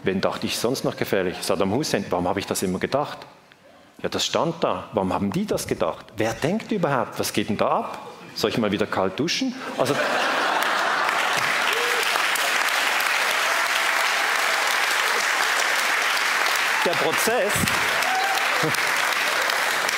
Wen 0.04 0.20
dachte 0.20 0.48
ich 0.48 0.58
sonst 0.58 0.84
noch 0.84 0.98
gefährlich? 0.98 1.38
Saddam 1.42 1.72
Hussein. 1.72 2.06
Warum 2.10 2.28
habe 2.28 2.40
ich 2.40 2.48
das 2.48 2.64
immer 2.64 2.80
gedacht? 2.80 3.20
Ja, 4.02 4.10
das 4.10 4.26
stand 4.26 4.64
da. 4.64 4.86
Warum 4.94 5.14
haben 5.14 5.32
die 5.32 5.46
das 5.46 5.68
gedacht? 5.68 6.06
Wer 6.18 6.34
denkt 6.34 6.72
überhaupt? 6.72 7.20
Was 7.20 7.34
geht 7.34 7.50
denn 7.50 7.58
da 7.58 7.68
ab? 7.68 8.00
Soll 8.34 8.50
ich 8.50 8.58
mal 8.58 8.72
wieder 8.72 8.88
kalt 8.88 9.20
duschen? 9.20 9.54
Also, 9.78 9.94
der 16.86 16.92
Prozess, 16.92 17.54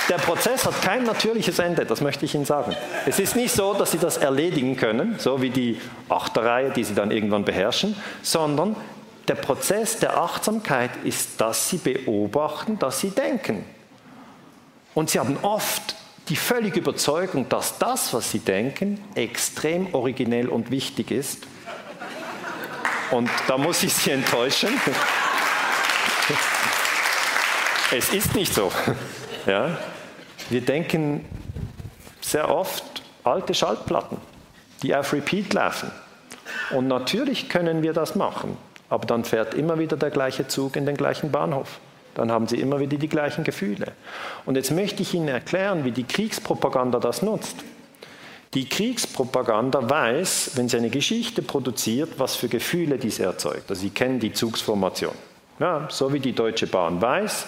der 0.10 0.18
Prozess 0.18 0.66
hat 0.66 0.82
kein 0.82 1.04
natürliches 1.04 1.60
Ende, 1.60 1.86
das 1.86 2.02
möchte 2.02 2.26
ich 2.26 2.36
Ihnen 2.36 2.46
sagen. 2.46 2.76
Es 3.06 3.20
ist 3.20 3.38
nicht 3.38 3.54
so, 3.54 3.74
dass 3.74 3.92
Sie 3.92 4.00
das 4.00 4.18
erledigen 4.18 4.76
können, 4.76 5.16
so 5.18 5.42
wie 5.42 5.50
die 5.50 5.80
Achterreihe, 6.10 6.72
die 6.72 6.84
Sie 6.84 6.96
dann 6.96 7.12
irgendwann 7.12 7.46
beherrschen, 7.46 7.96
sondern 8.22 8.76
der 9.34 9.42
Prozess 9.42 9.98
der 9.98 10.16
Achtsamkeit 10.16 10.92
ist, 11.04 11.42
dass 11.42 11.68
Sie 11.68 11.78
beobachten, 11.78 12.78
dass 12.78 13.00
Sie 13.00 13.10
denken. 13.10 13.66
Und 14.94 15.10
Sie 15.10 15.18
haben 15.18 15.38
oft 15.42 15.96
die 16.30 16.36
völlige 16.36 16.80
Überzeugung, 16.80 17.50
dass 17.50 17.80
das, 17.80 18.14
was 18.14 18.32
sie 18.32 18.40
denken, 18.40 19.04
extrem 19.16 19.92
originell 19.94 20.50
und 20.50 20.70
wichtig 20.70 21.10
ist. 21.10 21.48
Und 23.10 23.30
da 23.48 23.58
muss 23.58 23.82
ich 23.82 23.94
Sie 23.94 24.12
enttäuschen. 24.12 24.70
Es 27.92 28.14
ist 28.14 28.36
nicht 28.36 28.54
so. 28.54 28.72
Ja? 29.48 29.80
Wir 30.50 30.62
denken 30.62 31.26
sehr 32.22 32.50
oft 32.50 33.02
alte 33.24 33.56
Schallplatten, 33.56 34.18
die 34.84 34.96
auf 34.96 35.12
Repeat 35.12 35.54
laufen. 35.54 35.92
Und 36.70 36.88
natürlich 36.88 37.50
können 37.50 37.82
wir 37.82 37.94
das 37.94 38.14
machen, 38.14 38.58
aber 38.94 39.06
dann 39.06 39.26
fährt 39.26 39.54
immer 39.54 39.80
wieder 39.80 39.98
der 39.98 40.12
gleiche 40.12 40.48
Zug 40.48 40.76
in 40.76 40.86
den 40.86 40.96
gleichen 40.96 41.32
Bahnhof 41.32 41.80
dann 42.16 42.32
haben 42.32 42.48
sie 42.48 42.60
immer 42.60 42.80
wieder 42.80 42.98
die 42.98 43.10
gleichen 43.10 43.44
Gefühle. 43.44 43.88
Und 44.46 44.56
jetzt 44.56 44.72
möchte 44.72 45.02
ich 45.02 45.14
Ihnen 45.14 45.28
erklären, 45.28 45.84
wie 45.84 45.92
die 45.92 46.04
Kriegspropaganda 46.04 47.00
das 47.00 47.22
nutzt. 47.22 47.58
Die 48.54 48.70
Kriegspropaganda 48.70 49.90
weiß, 49.90 50.52
wenn 50.56 50.70
sie 50.70 50.78
eine 50.78 50.92
Geschichte 50.92 51.42
produziert, 51.42 52.12
was 52.18 52.36
für 52.36 52.48
Gefühle 52.48 53.00
diese 53.00 53.24
erzeugt. 53.24 53.70
Also 53.70 53.82
Sie 53.82 53.90
kennen 53.90 54.20
die 54.20 54.32
Zugsformation. 54.32 55.14
Ja, 55.60 55.88
so 55.90 56.14
wie 56.14 56.20
die 56.20 56.34
Deutsche 56.34 56.68
Bahn 56.68 57.02
weiß, 57.02 57.48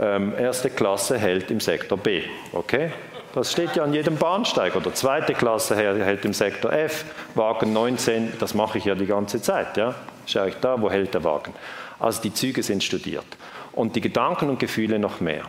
ähm, 0.00 0.32
erste 0.38 0.70
Klasse 0.70 1.18
hält 1.18 1.50
im 1.50 1.60
Sektor 1.60 1.98
B. 1.98 2.22
Okay? 2.52 2.92
Das 3.34 3.52
steht 3.52 3.76
ja 3.76 3.84
an 3.84 3.92
jedem 3.92 4.16
Bahnsteig. 4.16 4.74
Oder 4.74 4.94
zweite 4.94 5.34
Klasse 5.34 5.76
hält 5.76 6.24
im 6.24 6.32
Sektor 6.32 6.72
F, 6.72 7.04
Wagen 7.34 7.74
19, 7.74 8.32
das 8.38 8.54
mache 8.54 8.78
ich 8.78 8.86
ja 8.86 8.94
die 8.94 9.06
ganze 9.06 9.42
Zeit. 9.42 9.76
Ja? 9.76 9.94
Schaue 10.28 10.50
ich 10.50 10.56
da, 10.56 10.80
wo 10.80 10.90
hält 10.90 11.14
der 11.14 11.24
Wagen? 11.24 11.54
Also 11.98 12.20
die 12.20 12.34
Züge 12.34 12.62
sind 12.62 12.84
studiert 12.84 13.24
und 13.72 13.96
die 13.96 14.02
Gedanken 14.02 14.50
und 14.50 14.58
Gefühle 14.58 14.98
noch 14.98 15.20
mehr. 15.20 15.44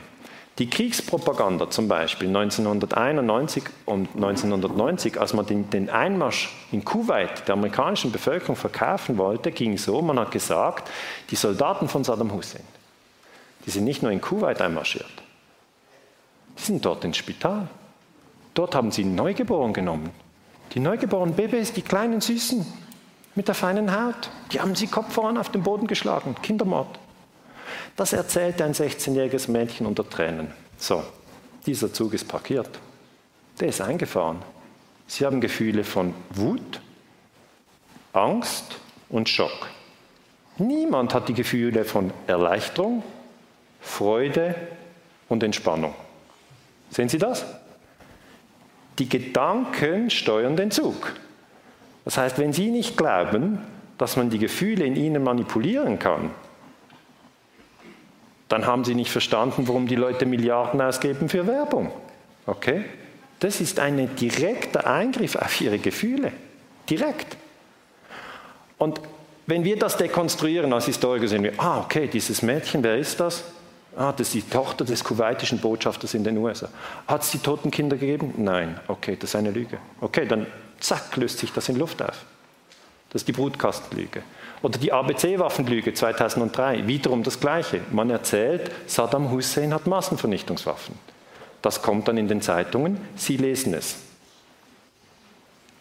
Die 0.57 0.69
Kriegspropaganda 0.69 1.69
zum 1.69 1.87
Beispiel 1.87 2.27
1991 2.27 3.63
und 3.85 4.09
1990, 4.15 5.19
als 5.19 5.33
man 5.33 5.45
den, 5.45 5.89
Einmarsch 5.89 6.49
in 6.71 6.83
Kuwait 6.83 7.47
der 7.47 7.53
amerikanischen 7.53 8.11
Bevölkerung 8.11 8.55
verkaufen 8.55 9.17
wollte, 9.17 9.51
ging 9.51 9.77
so, 9.77 10.01
man 10.01 10.19
hat 10.19 10.31
gesagt, 10.31 10.89
die 11.29 11.35
Soldaten 11.35 11.87
von 11.87 12.03
Saddam 12.03 12.33
Hussein, 12.33 12.63
die 13.65 13.71
sind 13.71 13.83
nicht 13.83 14.01
nur 14.01 14.11
in 14.11 14.21
Kuwait 14.21 14.61
einmarschiert, 14.61 15.05
die 16.57 16.63
sind 16.63 16.85
dort 16.85 17.03
ins 17.03 17.17
Spital. 17.17 17.67
Dort 18.53 18.75
haben 18.75 18.91
sie 18.91 19.05
Neugeborenen 19.05 19.73
genommen. 19.73 20.09
Die 20.73 20.79
neugeborenen 20.79 21.35
Babys, 21.35 21.71
die 21.71 21.81
kleinen 21.81 22.19
Süßen 22.19 22.65
mit 23.39 23.47
der 23.47 23.55
feinen 23.55 23.95
Haut, 23.95 24.29
die 24.51 24.59
haben 24.59 24.75
sie 24.75 24.87
Kopf 24.87 25.13
voran 25.13 25.37
auf 25.37 25.49
den 25.49 25.63
Boden 25.63 25.87
geschlagen. 25.87 26.35
Kindermord. 26.41 26.99
Das 27.95 28.11
erzählte 28.11 28.65
ein 28.65 28.73
16-jähriges 28.73 29.49
Mädchen 29.49 29.87
unter 29.87 30.09
Tränen. 30.09 30.51
So, 30.77 31.01
dieser 31.65 31.93
Zug 31.93 32.13
ist 32.13 32.27
parkiert. 32.27 32.67
Der 33.61 33.69
ist 33.69 33.79
eingefahren. 33.79 34.39
Sie 35.07 35.25
haben 35.25 35.39
Gefühle 35.39 35.85
von 35.85 36.13
Wut, 36.31 36.81
Angst 38.11 38.75
und 39.07 39.29
Schock. 39.29 39.69
Niemand 40.57 41.13
hat 41.13 41.29
die 41.29 41.33
Gefühle 41.33 41.85
von 41.85 42.11
Erleichterung, 42.27 43.03
Freude 43.79 44.53
und 45.29 45.43
Entspannung. 45.43 45.95
Sehen 46.89 47.07
Sie 47.07 47.17
das? 47.17 47.45
Die 48.97 49.07
Gedanken 49.07 50.09
steuern 50.09 50.57
den 50.57 50.71
Zug. 50.71 51.13
Das 52.09 52.17
heißt, 52.17 52.39
wenn 52.39 52.53
Sie 52.53 52.71
nicht 52.71 52.97
glauben, 52.97 53.59
dass 53.99 54.17
man 54.17 54.31
die 54.31 54.39
Gefühle 54.39 54.83
in 54.83 54.95
Ihnen 54.95 55.23
manipulieren 55.23 55.99
kann, 55.99 56.31
dann 58.47 58.65
haben 58.65 58.83
sie 58.83 58.95
nicht 58.95 59.11
verstanden, 59.11 59.67
warum 59.67 59.85
die 59.85 59.93
Leute 59.95 60.25
Milliarden 60.25 60.81
ausgeben 60.81 61.29
für 61.29 61.45
Werbung. 61.45 61.91
Okay? 62.47 62.85
Das 63.39 63.61
ist 63.61 63.79
ein 63.79 64.15
direkter 64.15 64.87
Eingriff 64.87 65.35
auf 65.35 65.61
ihre 65.61 65.77
Gefühle. 65.77 66.31
Direkt. 66.89 67.37
Und 68.79 68.99
wenn 69.45 69.63
wir 69.63 69.77
das 69.77 69.95
dekonstruieren 69.95 70.73
als 70.73 70.87
Historiker, 70.87 71.27
sehen 71.27 71.43
wir, 71.43 71.53
ah, 71.57 71.81
okay, 71.81 72.09
dieses 72.11 72.41
Mädchen, 72.41 72.81
wer 72.81 72.97
ist 72.97 73.19
das? 73.19 73.43
Ah, 73.95 74.13
das 74.13 74.29
ist 74.29 74.33
die 74.33 74.49
Tochter 74.49 74.83
des 74.83 75.03
kuwaitischen 75.03 75.59
Botschafters 75.59 76.15
in 76.15 76.23
den 76.23 76.39
USA. 76.39 76.69
Hat 77.05 77.21
es 77.21 77.29
die 77.29 77.37
toten 77.37 77.69
Kinder 77.69 77.97
gegeben? 77.97 78.33
Nein. 78.37 78.79
Okay, 78.87 79.15
das 79.15 79.29
ist 79.29 79.35
eine 79.35 79.51
Lüge. 79.51 79.77
Okay, 80.01 80.25
dann 80.25 80.47
zack, 80.79 81.15
löst 81.17 81.39
sich 81.39 81.51
das 81.51 81.69
in 81.69 81.77
Luft 81.77 82.01
auf. 82.01 82.25
Das 83.09 83.21
ist 83.21 83.27
die 83.27 83.33
Brutkastenlüge. 83.33 84.23
Oder 84.61 84.77
die 84.77 84.91
ABC-Waffenlüge 84.91 85.93
2003, 85.93 86.85
wiederum 86.87 87.23
das 87.23 87.39
Gleiche. 87.39 87.81
Man 87.91 88.09
erzählt, 88.09 88.71
Saddam 88.87 89.31
Hussein 89.31 89.73
hat 89.73 89.87
Massenvernichtungswaffen. 89.87 90.95
Das 91.61 91.81
kommt 91.81 92.07
dann 92.07 92.17
in 92.17 92.27
den 92.27 92.41
Zeitungen, 92.41 92.99
Sie 93.15 93.37
lesen 93.37 93.73
es. 93.73 93.97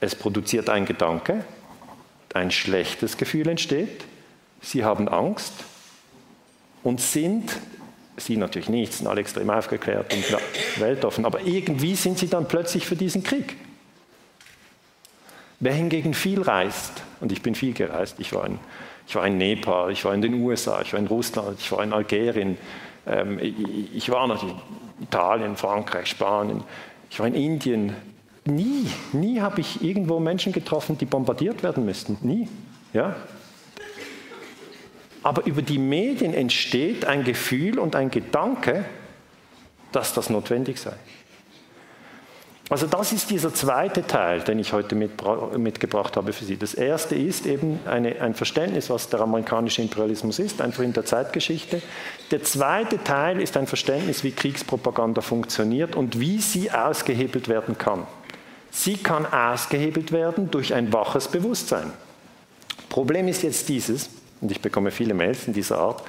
Es 0.00 0.14
produziert 0.14 0.68
ein 0.70 0.86
Gedanke, 0.86 1.44
ein 2.34 2.50
schlechtes 2.50 3.16
Gefühl 3.16 3.48
entsteht, 3.48 4.04
Sie 4.60 4.84
haben 4.84 5.08
Angst 5.08 5.52
und 6.82 7.00
sind, 7.00 7.56
Sie 8.16 8.36
natürlich 8.36 8.68
nicht, 8.68 8.92
sind 8.92 9.06
alle 9.06 9.20
extrem 9.20 9.50
aufgeklärt 9.50 10.12
und 10.12 10.24
weltoffen, 10.80 11.24
aber 11.24 11.42
irgendwie 11.42 11.94
sind 11.94 12.18
Sie 12.18 12.28
dann 12.28 12.48
plötzlich 12.48 12.86
für 12.86 12.96
diesen 12.96 13.22
Krieg. 13.22 13.56
Wer 15.60 15.72
hingegen 15.72 16.14
viel 16.14 16.42
reist, 16.42 17.02
und 17.20 17.32
ich 17.32 17.42
bin 17.42 17.54
viel 17.54 17.72
gereist, 17.72 18.16
ich 18.18 18.32
war 18.32 18.46
in, 18.46 18.58
ich 19.06 19.14
war 19.16 19.26
in 19.26 19.38
Nepal, 19.38 19.90
ich 19.90 20.04
war 20.04 20.14
in 20.14 20.22
den 20.22 20.34
USA, 20.34 20.80
ich 20.82 20.92
war 20.92 21.00
in 21.00 21.08
Russland, 21.08 21.58
ich 21.58 21.72
war 21.72 21.82
in 21.82 21.92
Algerien, 21.92 22.56
ähm, 23.06 23.38
ich, 23.40 23.54
ich 23.94 24.10
war 24.10 24.28
noch 24.28 24.42
in 24.42 24.52
Italien, 25.02 25.56
Frankreich, 25.56 26.06
Spanien, 26.06 26.62
ich 27.10 27.18
war 27.18 27.26
in 27.26 27.34
Indien. 27.34 27.96
Nie, 28.44 28.86
nie 29.12 29.40
habe 29.40 29.60
ich 29.60 29.82
irgendwo 29.82 30.20
Menschen 30.20 30.52
getroffen, 30.52 30.96
die 30.96 31.06
bombardiert 31.06 31.62
werden 31.62 31.84
müssten. 31.84 32.18
Nie. 32.22 32.48
Ja? 32.92 33.16
Aber 35.22 35.44
über 35.44 35.62
die 35.62 35.78
Medien 35.78 36.34
entsteht 36.34 37.04
ein 37.04 37.24
Gefühl 37.24 37.78
und 37.78 37.96
ein 37.96 38.10
Gedanke, 38.10 38.84
dass 39.92 40.14
das 40.14 40.30
notwendig 40.30 40.78
sei. 40.78 40.94
Also 42.70 42.86
das 42.86 43.12
ist 43.12 43.30
dieser 43.30 43.54
zweite 43.54 44.06
Teil, 44.06 44.42
den 44.42 44.58
ich 44.58 44.74
heute 44.74 44.94
mitgebracht 44.94 46.16
habe 46.18 46.34
für 46.34 46.44
Sie. 46.44 46.58
Das 46.58 46.74
erste 46.74 47.14
ist 47.14 47.46
eben 47.46 47.80
eine, 47.86 48.20
ein 48.20 48.34
Verständnis, 48.34 48.90
was 48.90 49.08
der 49.08 49.20
amerikanische 49.20 49.80
Imperialismus 49.80 50.38
ist, 50.38 50.60
einfach 50.60 50.82
in 50.82 50.92
der 50.92 51.06
Zeitgeschichte. 51.06 51.80
Der 52.30 52.42
zweite 52.42 53.02
Teil 53.02 53.40
ist 53.40 53.56
ein 53.56 53.66
Verständnis, 53.66 54.22
wie 54.22 54.32
Kriegspropaganda 54.32 55.22
funktioniert 55.22 55.96
und 55.96 56.20
wie 56.20 56.40
sie 56.40 56.70
ausgehebelt 56.70 57.48
werden 57.48 57.78
kann. 57.78 58.06
Sie 58.70 58.98
kann 58.98 59.24
ausgehebelt 59.24 60.12
werden 60.12 60.50
durch 60.50 60.74
ein 60.74 60.92
waches 60.92 61.28
Bewusstsein. 61.28 61.90
Problem 62.90 63.28
ist 63.28 63.42
jetzt 63.42 63.70
dieses, 63.70 64.10
und 64.42 64.50
ich 64.50 64.60
bekomme 64.60 64.90
viele 64.90 65.14
Mails 65.14 65.46
in 65.46 65.54
dieser 65.54 65.78
Art, 65.78 66.02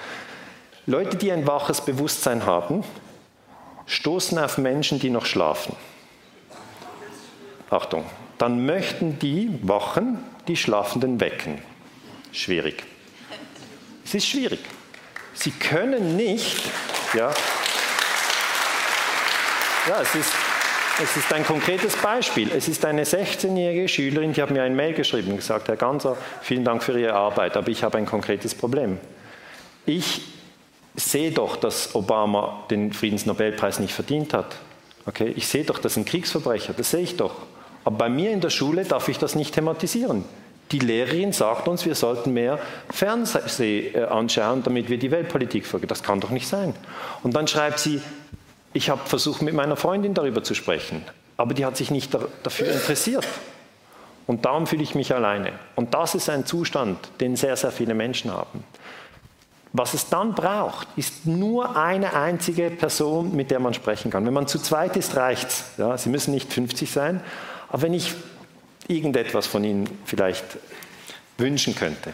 Leute, 0.86 1.16
die 1.16 1.32
ein 1.32 1.48
waches 1.48 1.80
Bewusstsein 1.80 2.46
haben, 2.46 2.84
stoßen 3.86 4.38
auf 4.38 4.58
Menschen, 4.58 5.00
die 5.00 5.10
noch 5.10 5.26
schlafen. 5.26 5.74
Achtung, 7.70 8.06
dann 8.38 8.66
möchten 8.66 9.20
die 9.20 9.50
Wachen 9.64 10.18
die 10.48 10.56
Schlafenden 10.56 11.20
wecken. 11.20 11.62
Schwierig. 12.32 12.84
Es 14.04 14.16
ist 14.16 14.28
schwierig. 14.28 14.60
Sie 15.34 15.52
können 15.52 16.16
nicht, 16.16 16.62
ja, 17.14 17.32
ja 19.88 20.02
es, 20.02 20.16
ist, 20.16 20.34
es 21.02 21.18
ist 21.18 21.32
ein 21.32 21.46
konkretes 21.46 21.96
Beispiel. 21.96 22.52
Es 22.52 22.68
ist 22.68 22.84
eine 22.86 23.04
16-jährige 23.04 23.88
Schülerin, 23.88 24.34
die 24.34 24.42
hat 24.42 24.52
mir 24.52 24.64
ein 24.64 24.76
Mail 24.76 24.94
geschrieben 24.94 25.32
und 25.32 25.38
gesagt, 25.38 25.68
Herr 25.68 25.78
Ganser, 25.78 26.18
vielen 26.42 26.66
Dank 26.66 26.84
für 26.84 27.00
Ihre 27.00 27.14
Arbeit, 27.14 27.56
aber 27.56 27.70
ich 27.70 27.84
habe 27.84 27.98
ein 28.00 28.06
konkretes 28.06 28.56
Problem. 28.56 28.98
Ich 29.86 30.22
sehe 30.96 31.32
doch, 31.32 31.56
dass 31.56 31.96
Obama 31.96 32.66
den 32.70 32.92
Friedensnobelpreis 32.94 33.80
nicht 33.80 33.94
verdient 33.94 34.34
hat. 34.34 34.56
Okay? 35.06 35.34
Ich 35.36 35.48
sehe 35.48 35.64
doch, 35.64 35.80
das 35.80 35.94
ist 35.94 35.98
ein 35.98 36.06
Kriegsverbrecher, 36.06 36.74
das 36.74 36.92
sehe 36.92 37.02
ich 37.02 37.16
doch. 37.16 37.36
Aber 37.84 37.98
bei 37.98 38.10
mir 38.10 38.32
in 38.32 38.42
der 38.42 38.50
Schule 38.50 38.84
darf 38.86 39.08
ich 39.10 39.18
das 39.18 39.36
nicht 39.36 39.54
thematisieren. 39.54 40.26
Die 40.72 40.80
Lehrerin 40.80 41.34
sagt 41.34 41.68
uns, 41.68 41.86
wir 41.86 41.96
sollten 41.96 42.34
mehr 42.34 42.60
Fernsehen 42.92 43.96
äh, 43.96 44.04
anschauen, 44.04 44.62
damit 44.64 44.90
wir 44.90 45.00
die 45.00 45.10
Weltpolitik 45.10 45.66
folgen. 45.66 45.88
Das 45.88 46.04
kann 46.04 46.20
doch 46.20 46.30
nicht 46.30 46.48
sein. 46.48 46.76
Und 47.24 47.36
dann 47.36 47.48
schreibt 47.48 47.80
sie, 47.80 48.02
ich 48.74 48.90
habe 48.90 49.02
versucht, 49.06 49.42
mit 49.42 49.56
meiner 49.56 49.76
Freundin 49.76 50.14
darüber 50.14 50.44
zu 50.44 50.54
sprechen, 50.54 51.04
aber 51.38 51.56
die 51.56 51.66
hat 51.66 51.76
sich 51.76 51.90
nicht 51.90 52.16
dafür 52.44 52.68
interessiert. 52.72 53.28
Und 54.28 54.46
darum 54.46 54.68
fühle 54.68 54.84
ich 54.84 54.94
mich 54.94 55.12
alleine. 55.16 55.54
Und 55.76 55.96
das 55.96 56.14
ist 56.14 56.30
ein 56.30 56.46
Zustand, 56.46 57.00
den 57.20 57.36
sehr, 57.36 57.56
sehr 57.56 57.72
viele 57.72 57.96
Menschen 57.96 58.32
haben. 58.32 58.64
Was 59.74 59.96
es 59.96 60.10
dann 60.10 60.36
braucht, 60.36 60.88
ist 60.96 61.26
nur 61.26 61.76
eine 61.76 62.14
einzige 62.14 62.70
Person, 62.70 63.36
mit 63.36 63.50
der 63.50 63.60
man 63.60 63.74
sprechen 63.74 64.12
kann. 64.12 64.26
Wenn 64.28 64.34
man 64.34 64.46
zu 64.46 64.60
zweit 64.60 64.98
ist, 64.98 65.16
reicht 65.16 65.48
es. 65.48 65.64
Ja, 65.78 65.98
Sie 65.98 66.10
müssen 66.10 66.32
nicht 66.32 66.54
50 66.54 66.92
sein, 66.92 67.22
aber 67.70 67.84
wenn 67.84 67.94
ich 67.94 68.14
irgendetwas 68.88 69.48
von 69.48 69.64
Ihnen 69.64 69.90
vielleicht 70.06 70.58
wünschen 71.38 71.76
könnte, 71.76 72.14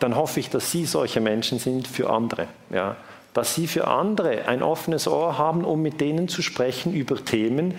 dann 0.00 0.16
hoffe 0.16 0.40
ich, 0.40 0.50
dass 0.50 0.70
Sie 0.70 0.86
solche 0.86 1.20
Menschen 1.20 1.58
sind 1.58 1.86
für 1.86 2.10
andere. 2.10 2.48
Ja? 2.70 2.96
Dass 3.32 3.54
Sie 3.54 3.66
für 3.66 3.86
andere 3.86 4.48
ein 4.48 4.62
offenes 4.62 5.06
Ohr 5.06 5.38
haben, 5.38 5.64
um 5.64 5.82
mit 5.82 6.00
denen 6.00 6.28
zu 6.28 6.42
sprechen 6.42 6.92
über 6.92 7.22
Themen, 7.24 7.74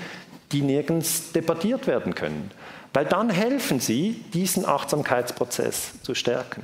die 0.51 0.61
nirgends 0.61 1.31
debattiert 1.31 1.87
werden 1.87 2.15
können. 2.15 2.51
Weil 2.93 3.05
dann 3.05 3.29
helfen 3.29 3.79
Sie, 3.79 4.23
diesen 4.33 4.65
Achtsamkeitsprozess 4.65 6.01
zu 6.01 6.15
stärken. 6.15 6.63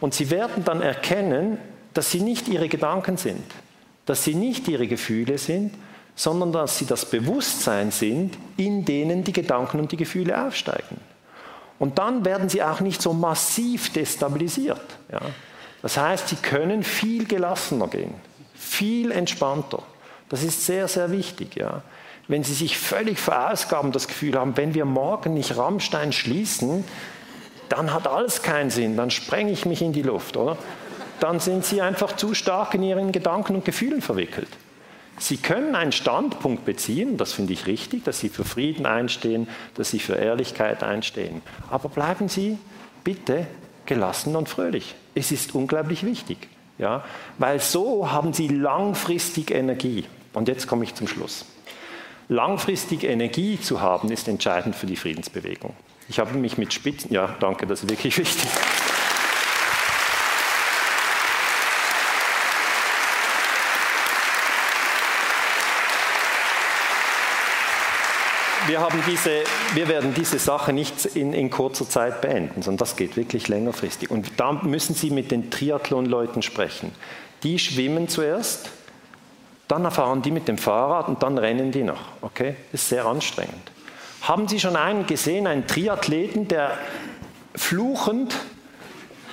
Und 0.00 0.12
Sie 0.12 0.30
werden 0.30 0.64
dann 0.64 0.82
erkennen, 0.82 1.58
dass 1.94 2.10
Sie 2.10 2.20
nicht 2.20 2.48
Ihre 2.48 2.68
Gedanken 2.68 3.16
sind, 3.16 3.44
dass 4.04 4.24
Sie 4.24 4.34
nicht 4.34 4.68
Ihre 4.68 4.86
Gefühle 4.86 5.38
sind, 5.38 5.72
sondern 6.16 6.52
dass 6.52 6.78
sie 6.78 6.86
das 6.86 7.04
Bewusstsein 7.04 7.90
sind, 7.90 8.38
in 8.56 8.84
denen 8.84 9.24
die 9.24 9.32
Gedanken 9.32 9.80
und 9.80 9.92
die 9.92 9.96
Gefühle 9.96 10.46
aufsteigen. 10.46 11.00
Und 11.78 11.98
dann 11.98 12.24
werden 12.24 12.48
sie 12.48 12.62
auch 12.62 12.80
nicht 12.80 13.02
so 13.02 13.12
massiv 13.12 13.92
destabilisiert. 13.92 14.80
Ja. 15.10 15.20
Das 15.82 15.96
heißt, 15.96 16.28
sie 16.28 16.36
können 16.36 16.82
viel 16.82 17.26
gelassener 17.26 17.88
gehen, 17.88 18.14
viel 18.54 19.10
entspannter. 19.10 19.82
Das 20.28 20.42
ist 20.42 20.64
sehr, 20.64 20.88
sehr 20.88 21.10
wichtig. 21.10 21.56
Ja. 21.56 21.82
Wenn 22.26 22.42
Sie 22.42 22.54
sich 22.54 22.78
völlig 22.78 23.18
verausgaben, 23.18 23.92
das 23.92 24.08
Gefühl 24.08 24.38
haben, 24.38 24.56
wenn 24.56 24.72
wir 24.74 24.86
morgen 24.86 25.34
nicht 25.34 25.56
Rammstein 25.56 26.12
schließen, 26.12 26.84
dann 27.68 27.92
hat 27.92 28.06
alles 28.06 28.42
keinen 28.42 28.70
Sinn, 28.70 28.96
dann 28.96 29.10
sprenge 29.10 29.50
ich 29.50 29.66
mich 29.66 29.82
in 29.82 29.92
die 29.92 30.02
Luft, 30.02 30.36
oder? 30.36 30.56
Dann 31.20 31.40
sind 31.40 31.64
Sie 31.64 31.82
einfach 31.82 32.16
zu 32.16 32.34
stark 32.34 32.74
in 32.74 32.82
Ihren 32.82 33.12
Gedanken 33.12 33.56
und 33.56 33.64
Gefühlen 33.64 34.00
verwickelt. 34.00 34.48
Sie 35.18 35.36
können 35.36 35.74
einen 35.74 35.92
Standpunkt 35.92 36.64
beziehen, 36.64 37.16
das 37.16 37.32
finde 37.32 37.52
ich 37.52 37.66
richtig, 37.66 38.04
dass 38.04 38.18
Sie 38.18 38.28
für 38.28 38.44
Frieden 38.44 38.84
einstehen, 38.84 39.48
dass 39.74 39.90
Sie 39.90 40.00
für 40.00 40.14
Ehrlichkeit 40.14 40.82
einstehen. 40.82 41.40
Aber 41.70 41.88
bleiben 41.88 42.28
Sie 42.28 42.58
bitte 43.04 43.46
gelassen 43.86 44.34
und 44.34 44.48
fröhlich. 44.48 44.94
Es 45.14 45.30
ist 45.30 45.54
unglaublich 45.54 46.04
wichtig, 46.04 46.48
ja? 46.78 47.04
weil 47.38 47.60
so 47.60 48.10
haben 48.10 48.32
Sie 48.32 48.48
langfristig 48.48 49.50
Energie. 49.50 50.04
Und 50.32 50.48
jetzt 50.48 50.66
komme 50.66 50.84
ich 50.84 50.94
zum 50.94 51.06
Schluss. 51.06 51.44
Langfristig 52.28 53.04
Energie 53.04 53.60
zu 53.60 53.80
haben, 53.80 54.10
ist 54.10 54.26
entscheidend 54.28 54.74
für 54.74 54.86
die 54.86 54.96
Friedensbewegung. 54.96 55.74
Ich 56.08 56.18
habe 56.18 56.34
mich 56.34 56.58
mit 56.58 56.72
Spitzen, 56.72 57.12
ja, 57.12 57.34
danke, 57.38 57.66
das 57.66 57.84
ist 57.84 57.90
wirklich 57.90 58.18
wichtig. 58.18 58.50
Wir, 68.66 68.80
haben 68.80 69.02
diese, 69.06 69.44
wir 69.74 69.88
werden 69.88 70.14
diese 70.14 70.38
Sache 70.38 70.72
nicht 70.72 71.04
in, 71.06 71.32
in, 71.32 71.50
kurzer 71.50 71.88
Zeit 71.88 72.20
beenden, 72.20 72.62
sondern 72.62 72.78
das 72.78 72.96
geht 72.96 73.16
wirklich 73.16 73.48
längerfristig. 73.48 74.10
Und 74.10 74.32
da 74.38 74.52
müssen 74.52 74.94
Sie 74.94 75.10
mit 75.10 75.30
den 75.30 75.50
Triathlon-Leuten 75.50 76.42
sprechen. 76.42 76.92
Die 77.42 77.58
schwimmen 77.58 78.08
zuerst, 78.08 78.70
dann 79.68 79.90
fahren 79.90 80.22
die 80.22 80.30
mit 80.30 80.48
dem 80.48 80.58
Fahrrad 80.58 81.08
und 81.08 81.22
dann 81.22 81.38
rennen 81.38 81.72
die 81.72 81.82
noch. 81.82 82.00
Okay? 82.20 82.56
Das 82.72 82.82
ist 82.82 82.88
sehr 82.88 83.06
anstrengend. 83.06 83.70
Haben 84.22 84.48
Sie 84.48 84.60
schon 84.60 84.76
einen 84.76 85.06
gesehen, 85.06 85.46
einen 85.46 85.66
Triathleten, 85.66 86.48
der 86.48 86.78
fluchend 87.54 88.34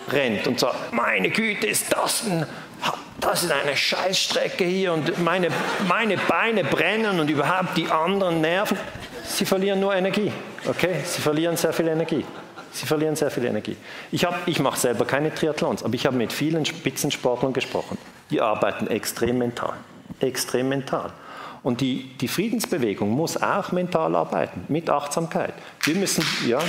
rennt 0.09 0.47
und 0.47 0.59
sagt, 0.59 0.93
meine 0.93 1.29
Güte, 1.29 1.67
ist 1.67 1.93
das 1.93 2.23
ein 2.25 2.45
das 3.21 3.43
ist 3.43 3.51
eine 3.51 3.77
Scheißstrecke 3.77 4.63
hier 4.63 4.93
und 4.93 5.23
meine, 5.23 5.49
meine 5.88 6.17
Beine 6.17 6.63
brennen 6.63 7.19
und 7.19 7.29
überhaupt 7.29 7.77
die 7.77 7.88
anderen 7.88 8.41
nerven. 8.41 8.77
Sie 9.32 9.45
verlieren 9.45 9.79
nur 9.79 9.95
Energie. 9.95 10.32
Okay? 10.67 11.01
Sie 11.05 11.21
verlieren 11.21 11.55
sehr 11.55 11.71
viel 11.71 11.88
Energie. 11.88 12.25
Sie 12.73 12.86
verlieren 12.86 13.15
sehr 13.15 13.32
viel 13.32 13.45
Energie. 13.45 13.77
Ich, 14.11 14.27
ich 14.45 14.59
mache 14.59 14.79
selber 14.79 15.05
keine 15.05 15.34
Triathlons, 15.34 15.84
aber 15.84 15.93
ich 15.93 16.05
habe 16.05 16.17
mit 16.17 16.34
vielen 16.34 16.65
Spitzensportlern 16.65 17.53
gesprochen. 17.53 17.97
Die 18.29 18.41
arbeiten 18.41 18.88
extrem 18.88 19.38
mental. 19.38 19.73
Extrem 20.19 20.69
mental. 20.69 21.11
Und 21.63 21.82
die, 21.82 22.11
die 22.19 22.27
Friedensbewegung 22.27 23.09
muss 23.09 23.41
auch 23.41 23.71
mental 23.71 24.15
arbeiten, 24.15 24.65
mit 24.67 24.89
Achtsamkeit. 24.89 25.53
Wir 25.84 25.95
müssen, 25.95 26.25
ja. 26.47 26.59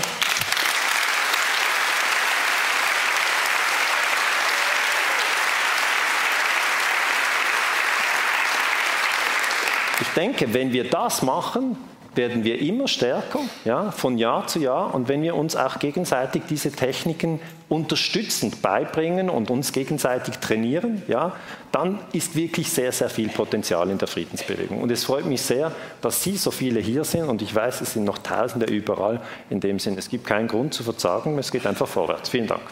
Ich 10.00 10.08
denke, 10.14 10.52
wenn 10.52 10.72
wir 10.72 10.90
das 10.90 11.22
machen, 11.22 11.76
werden 12.14 12.44
wir 12.44 12.60
immer 12.60 12.88
stärker, 12.88 13.40
ja, 13.64 13.90
von 13.90 14.18
Jahr 14.18 14.46
zu 14.46 14.58
Jahr. 14.58 14.94
Und 14.94 15.08
wenn 15.08 15.22
wir 15.22 15.34
uns 15.34 15.56
auch 15.56 15.78
gegenseitig 15.78 16.42
diese 16.48 16.70
Techniken 16.70 17.40
unterstützend 17.68 18.60
beibringen 18.60 19.30
und 19.30 19.50
uns 19.50 19.72
gegenseitig 19.72 20.38
trainieren, 20.38 21.02
ja, 21.08 21.32
dann 21.70 21.98
ist 22.12 22.36
wirklich 22.36 22.70
sehr, 22.70 22.92
sehr 22.92 23.08
viel 23.08 23.28
Potenzial 23.28 23.88
in 23.90 23.98
der 23.98 24.08
Friedensbewegung. 24.08 24.82
Und 24.82 24.90
es 24.90 25.04
freut 25.04 25.24
mich 25.24 25.40
sehr, 25.42 25.72
dass 26.00 26.22
Sie 26.22 26.36
so 26.36 26.50
viele 26.50 26.80
hier 26.80 27.04
sind. 27.04 27.28
Und 27.28 27.40
ich 27.40 27.54
weiß, 27.54 27.80
es 27.80 27.94
sind 27.94 28.04
noch 28.04 28.18
Tausende 28.18 28.66
überall. 28.66 29.20
In 29.48 29.60
dem 29.60 29.78
Sinn, 29.78 29.96
es 29.96 30.08
gibt 30.08 30.26
keinen 30.26 30.48
Grund 30.48 30.74
zu 30.74 30.84
verzagen. 30.84 31.38
Es 31.38 31.50
geht 31.50 31.66
einfach 31.66 31.88
vorwärts. 31.88 32.28
Vielen 32.28 32.46
Dank. 32.46 32.62